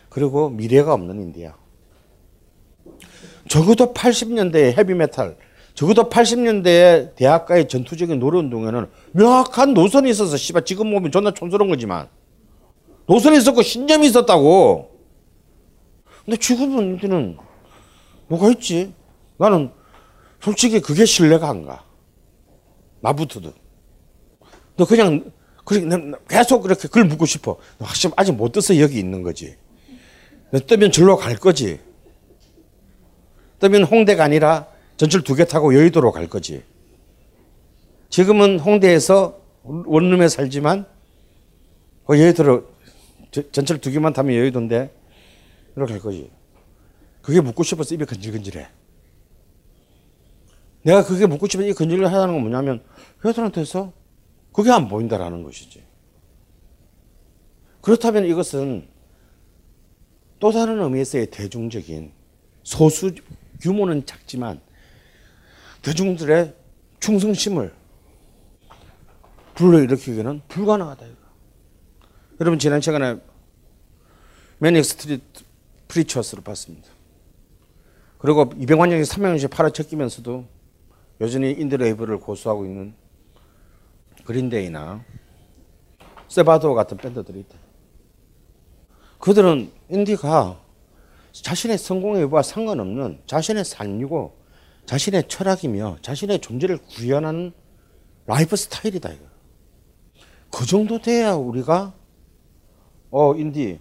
그리고 0.10 0.50
미래가 0.50 0.94
없는 0.94 1.22
인디야. 1.22 1.56
적어도 3.48 3.94
80년대의 3.94 4.78
헤비메탈, 4.78 5.38
적어도 5.78 6.10
80년대의 6.10 7.14
대학가의 7.14 7.68
전투적인 7.68 8.18
노래운동에는 8.18 8.90
명확한 9.12 9.76
노선이 9.76 10.10
있어서 10.10 10.36
씨발 10.36 10.66
지금 10.66 10.92
보면 10.92 11.12
존나 11.12 11.32
촌스러운 11.32 11.70
거지만 11.70 12.10
노선이 13.06 13.38
있었고 13.38 13.62
신념이 13.62 14.08
있었다고. 14.08 14.90
근데 16.26 16.36
지금은 16.38 16.84
인디는 16.84 17.38
뭐가 18.28 18.50
있지? 18.54 18.92
나는 19.38 19.70
솔직히 20.42 20.82
그게 20.82 21.06
신뢰가 21.06 21.48
안 21.48 21.64
가. 21.68 21.84
나부터도. 23.02 23.54
너 24.78 24.86
그냥 24.86 25.32
그렇게 25.64 25.88
계속 26.28 26.64
그렇게 26.64 26.88
글 26.88 27.06
묻고 27.06 27.28
싶어. 27.28 27.56
너 27.78 27.86
확실히 27.86 28.16
아직 28.18 28.32
못 28.32 28.52
떠서 28.52 28.80
여기 28.80 28.98
있는 28.98 29.22
거지. 29.22 29.56
너 30.50 30.58
뜨면 30.58 30.92
절로 30.92 31.18
갈 31.18 31.36
거지. 31.36 31.80
뜨면 33.60 33.84
홍대가 33.84 34.24
아니라 34.24 34.76
전철 34.98 35.24
두 35.24 35.36
개 35.36 35.46
타고 35.46 35.74
여의도로 35.76 36.12
갈 36.12 36.28
거지. 36.28 36.64
지금은 38.10 38.60
홍대에서 38.60 39.40
원룸에 39.64 40.28
살지만 40.28 40.86
어, 42.10 42.14
여의도로 42.16 42.66
저- 43.32 43.52
전철 43.52 43.80
두 43.80 43.92
개만 43.92 44.14
타면 44.14 44.36
여의도인데 44.36 44.94
이렇게 45.76 45.94
갈 45.94 46.02
거지. 46.02 46.32
그게 47.22 47.42
묻고 47.42 47.64
싶어서 47.64 47.94
입이 47.94 48.06
건질건질해. 48.06 48.68
내가 50.84 51.04
그게 51.04 51.26
묻고 51.26 51.48
싶은 51.48 51.66
이 51.68 51.74
근질을 51.74 52.08
하다는 52.08 52.34
건 52.36 52.42
뭐냐면 52.42 52.82
회사한테서 53.26 53.92
그게 54.54 54.72
안 54.72 54.88
보인다라는 54.88 55.44
것이지. 55.44 55.84
그렇다면 57.82 58.26
이것은 58.26 58.88
또 60.40 60.52
다른 60.52 60.80
의미에서의 60.82 61.28
대중적인 61.32 62.12
소수 62.64 63.14
규모는 63.62 64.06
작지만 64.06 64.62
대중들의 65.88 66.54
충성심을 67.00 67.74
불러일으키기는 69.56 70.42
불가능하다. 70.50 71.06
이거. 71.06 71.18
여러분 72.42 72.60
지난 72.60 72.82
시간에 72.82 73.16
Manic 74.58 74.84
Street 74.84 75.46
Preachers를 75.88 76.44
봤습니다. 76.44 76.90
그리고 78.18 78.50
200만 78.50 78.90
명이 78.90 79.04
300만씩 79.04 79.50
팔아제끼면서도 79.50 80.46
여전히 81.22 81.52
인디 81.52 81.71
레이블을 81.71 82.20
고수하고 82.20 82.66
있는 82.66 82.94
Green 84.26 84.66
Day나 84.66 85.06
Sebadoh 86.28 86.74
같은 86.74 86.98
밴드들이 86.98 87.40
있다. 87.40 87.58
그들은 89.20 89.72
인디가 89.88 90.60
자신의 91.32 91.78
성공의 91.78 92.24
여부와 92.24 92.42
상관없는 92.42 93.22
자신의 93.26 93.64
삶이고 93.64 94.47
자신의 94.88 95.28
철학이며 95.28 95.98
자신의 96.02 96.40
존재를 96.40 96.78
구현하는 96.78 97.52
라이프 98.26 98.56
스타일이다 98.56 99.12
이거. 99.12 99.26
그 100.52 100.66
정도 100.66 101.00
돼야 101.00 101.34
우리가 101.34 101.94
어 103.12 103.36
인디 103.36 103.80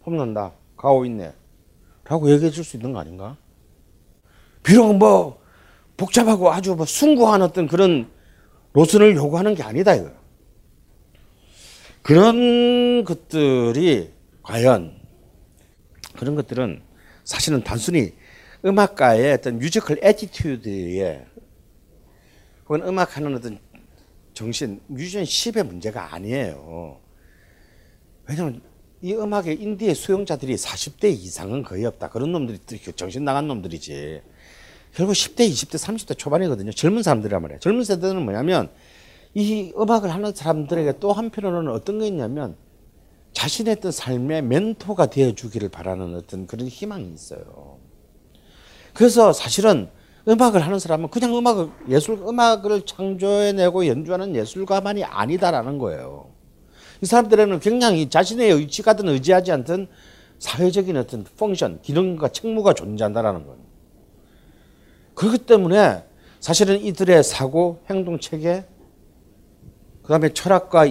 폼난다 0.00 0.52
가오 0.76 1.04
있네 1.04 1.34
라고 2.04 2.30
얘기해 2.30 2.50
줄 2.50 2.64
수 2.64 2.76
있는 2.76 2.92
거 2.92 3.00
아닌가? 3.00 3.36
비록 4.62 4.96
뭐 4.96 5.40
복잡하고 5.96 6.52
아주 6.52 6.74
뭐 6.74 6.86
숭고한 6.86 7.42
어떤 7.42 7.66
그런 7.66 8.08
노선을 8.72 9.16
요구하는 9.16 9.54
게 9.54 9.62
아니다 9.64 9.94
이거. 9.94 10.10
그런 12.02 13.04
것들이 13.04 14.12
과연 14.42 14.96
그런 16.16 16.34
것들은 16.36 16.82
사실은 17.24 17.62
단순히 17.64 18.12
음악가의 18.64 19.32
어떤 19.32 19.58
musical 19.58 19.98
attitude의 20.02 21.26
혹은 22.68 22.86
음악하는 22.86 23.34
어떤 23.34 23.58
정신, 24.34 24.80
musicianship의 24.86 25.64
문제가 25.64 26.14
아니에요. 26.14 27.00
왜냐면 28.28 28.62
이 29.00 29.12
음악의 29.14 29.60
인디의 29.60 29.94
수용자들이 29.94 30.54
40대 30.54 31.10
이상은 31.10 31.62
거의 31.64 31.84
없다. 31.84 32.08
그런 32.08 32.30
놈들이 32.32 32.58
정신 32.94 33.24
나간 33.24 33.48
놈들이지. 33.48 34.22
결국 34.94 35.12
10대, 35.12 35.48
20대, 35.50 35.76
30대 35.76 36.16
초반이거든요. 36.16 36.70
젊은 36.70 37.02
사람들이란 37.02 37.42
말이에요. 37.42 37.58
젊은 37.58 37.82
세대는 37.82 38.22
뭐냐면 38.22 38.70
이 39.34 39.72
음악을 39.76 40.12
하는 40.12 40.32
사람들에게 40.32 40.98
또 41.00 41.12
한편으로는 41.12 41.72
어떤 41.72 41.98
게 41.98 42.06
있냐면 42.06 42.56
자신의 43.32 43.76
어떤 43.78 43.90
삶의 43.90 44.42
멘토가 44.42 45.06
되어주기를 45.06 45.70
바라는 45.70 46.14
어떤 46.14 46.46
그런 46.46 46.68
희망이 46.68 47.12
있어요. 47.12 47.78
그래서 48.94 49.32
사실은 49.32 49.88
음악을 50.28 50.60
하는 50.64 50.78
사람은 50.78 51.08
그냥 51.08 51.36
음악을 51.36 51.70
예술 51.88 52.18
음악을 52.18 52.82
창조해내고 52.82 53.86
연주하는 53.86 54.36
예술가만이 54.36 55.04
아니다라는 55.04 55.78
거예요. 55.78 56.30
이 57.00 57.06
사람들에는 57.06 57.58
굉장히 57.60 58.08
자신의 58.08 58.52
의지가든 58.52 59.08
의지하지 59.08 59.50
않든 59.52 59.88
사회적인 60.38 60.96
어떤 60.96 61.24
펑션, 61.36 61.80
기능과 61.82 62.28
책무가 62.28 62.74
존재한다라는 62.74 63.46
거예요. 63.46 63.58
그렇기 65.14 65.38
때문에 65.38 66.04
사실은 66.40 66.80
이들의 66.80 67.22
사고, 67.22 67.80
행동 67.88 68.18
체계, 68.18 68.64
그 70.02 70.08
다음에 70.08 70.30
철학과 70.30 70.86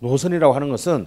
노선이라고 0.00 0.54
하는 0.54 0.68
것은 0.70 1.06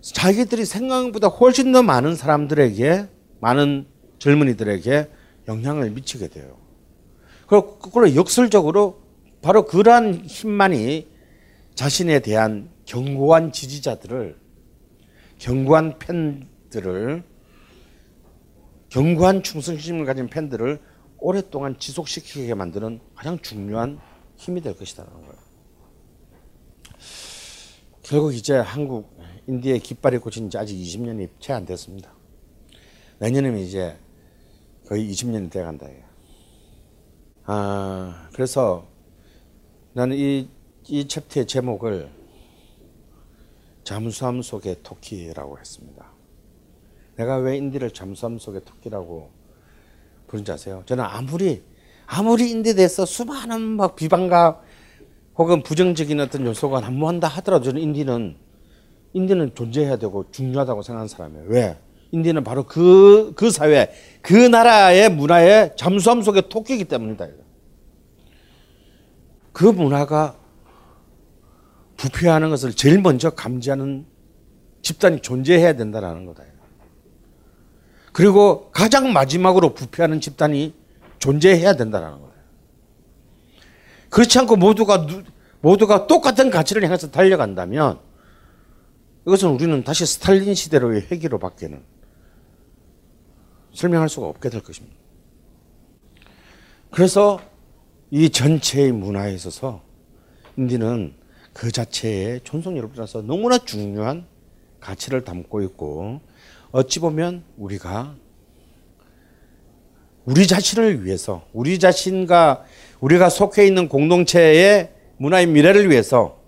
자기들이 0.00 0.64
생각보다 0.64 1.28
훨씬 1.28 1.72
더 1.72 1.82
많은 1.82 2.14
사람들에게, 2.14 3.08
많은 3.40 3.86
젊은이들에게 4.24 5.10
영향을 5.48 5.90
미치게 5.90 6.28
돼요. 6.28 6.56
그리고 7.46 8.14
역설적으로 8.14 9.02
바로 9.42 9.66
그러한 9.66 10.24
힘만이 10.24 11.06
자신에 11.74 12.20
대한 12.20 12.70
견고한 12.86 13.52
지지자들을, 13.52 14.38
견고한 15.38 15.98
팬들을, 15.98 17.22
견고한 18.88 19.42
충성심을 19.42 20.06
가진 20.06 20.28
팬들을 20.28 20.80
오랫동안 21.18 21.78
지속시키게 21.78 22.54
만드는 22.54 23.00
가장 23.14 23.38
중요한 23.40 23.98
힘이 24.36 24.62
될 24.62 24.74
것이다라는 24.74 25.20
거예요. 25.20 25.34
결국 28.02 28.34
이제 28.34 28.54
한국 28.54 29.18
인디의 29.46 29.80
깃발이 29.80 30.18
꽂힌 30.18 30.48
지 30.48 30.56
아직 30.56 30.76
20년이 30.76 31.28
채 31.40 31.52
안 31.52 31.66
됐습니다. 31.66 32.14
내년이면 33.18 33.60
이제 33.60 33.98
거의 34.94 35.10
20년이 35.10 35.50
돼 35.50 35.62
간다. 35.62 35.88
아, 37.46 38.28
그래서 38.32 38.86
나는 39.92 40.16
이, 40.16 40.48
이 40.86 41.08
챕터의 41.08 41.46
제목을 41.46 42.08
잠수함 43.82 44.40
속의 44.40 44.76
토끼라고 44.84 45.58
했습니다. 45.58 46.12
내가 47.16 47.38
왜 47.38 47.56
인디를 47.56 47.90
잠수함 47.90 48.38
속의 48.38 48.64
토끼라고 48.64 49.30
부른지 50.28 50.52
아세요? 50.52 50.84
저는 50.86 51.02
아무리 51.02 51.64
아무리 52.06 52.50
인디에 52.50 52.74
대해서 52.74 53.04
수많은 53.04 53.60
막 53.60 53.96
비방과 53.96 54.62
혹은 55.36 55.64
부정적인 55.64 56.20
어떤 56.20 56.46
요소가 56.46 56.80
난무한다 56.80 57.26
하더라도 57.26 57.64
저는 57.64 57.82
인디는 57.82 58.36
인디는 59.12 59.54
존재해야 59.56 59.96
되고 59.96 60.30
중요하다고 60.30 60.82
생각하는 60.82 61.08
사람이에요. 61.08 61.44
왜? 61.48 61.78
인디는 62.12 62.44
바로 62.44 62.64
그, 62.64 63.32
그 63.36 63.50
사회, 63.50 63.92
그 64.22 64.34
나라의 64.34 65.10
문화의 65.10 65.72
잠수함 65.76 66.22
속의 66.22 66.44
토끼이기 66.48 66.84
때문이다. 66.84 67.26
그 69.52 69.64
문화가 69.64 70.36
부패하는 71.96 72.50
것을 72.50 72.72
제일 72.72 73.00
먼저 73.00 73.30
감지하는 73.30 74.06
집단이 74.82 75.20
존재해야 75.20 75.74
된다는 75.74 76.26
거다. 76.26 76.44
그리고 78.12 78.70
가장 78.70 79.12
마지막으로 79.12 79.74
부패하는 79.74 80.20
집단이 80.20 80.74
존재해야 81.18 81.74
된다는 81.74 82.10
거예요. 82.12 82.32
그렇지 84.10 84.38
않고 84.38 84.56
모두가 84.56 85.06
모두가 85.60 86.06
똑같은 86.06 86.50
가치를 86.50 86.84
향해서 86.84 87.10
달려간다면 87.10 87.98
이것은 89.26 89.48
우리는 89.48 89.82
다시 89.82 90.06
스탈린 90.06 90.54
시대로의 90.54 91.06
회기로 91.10 91.38
밖에는 91.38 91.82
설명할 93.74 94.08
수가 94.08 94.26
없게 94.28 94.48
될 94.48 94.62
것입니다. 94.62 94.96
그래서 96.90 97.40
이 98.10 98.30
전체의 98.30 98.92
문화에 98.92 99.34
있어서 99.34 99.82
인디는 100.56 101.14
그 101.52 101.70
자체의 101.72 102.40
존속 102.44 102.76
여러분이라서 102.76 103.22
너무나 103.22 103.58
중요한 103.58 104.26
가치를 104.80 105.24
담고 105.24 105.62
있고 105.62 106.20
어찌 106.70 107.00
보면 107.00 107.44
우리가 107.56 108.14
우리 110.24 110.46
자신을 110.46 111.04
위해서 111.04 111.46
우리 111.52 111.78
자신과 111.78 112.64
우리가 113.00 113.28
속해 113.28 113.66
있는 113.66 113.88
공동체의 113.88 114.92
문화의 115.16 115.46
미래를 115.46 115.90
위해서 115.90 116.40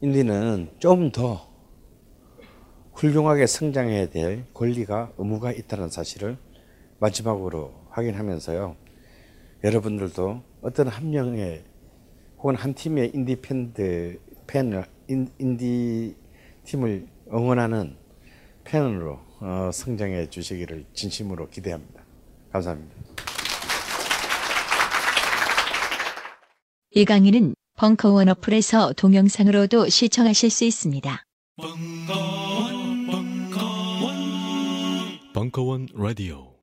인디는 0.00 0.70
좀더 0.78 1.47
훌륭하게 2.98 3.46
성장해야 3.46 4.10
될 4.10 4.44
권리가 4.52 5.12
의무가 5.18 5.52
있다는 5.52 5.88
사실을 5.88 6.36
마지막으로 6.98 7.72
확인하면서요. 7.90 8.74
여러분들도 9.62 10.42
어떤 10.62 10.88
한 10.88 11.10
명의 11.10 11.62
혹은 12.38 12.56
한 12.56 12.74
팀의 12.74 13.12
인디 13.14 13.36
팬들 13.36 14.20
팬을 14.48 14.84
인, 15.08 15.28
인디 15.38 16.16
팀을 16.64 17.06
응원하는 17.32 17.96
팬으로 18.64 19.20
어, 19.40 19.70
성장해 19.72 20.28
주시기를 20.30 20.84
진심으로 20.92 21.48
기대합니다. 21.50 22.02
감사합니다. 22.52 22.96
이 26.90 27.04
강의는 27.04 27.54
벙커원 27.76 28.28
어플에서 28.28 28.94
동영상으로도 28.94 29.88
시청하실 29.88 30.50
수 30.50 30.64
있습니다. 30.64 31.22
벙커 31.56 32.47
원 35.62 35.86
라디오 35.94 36.57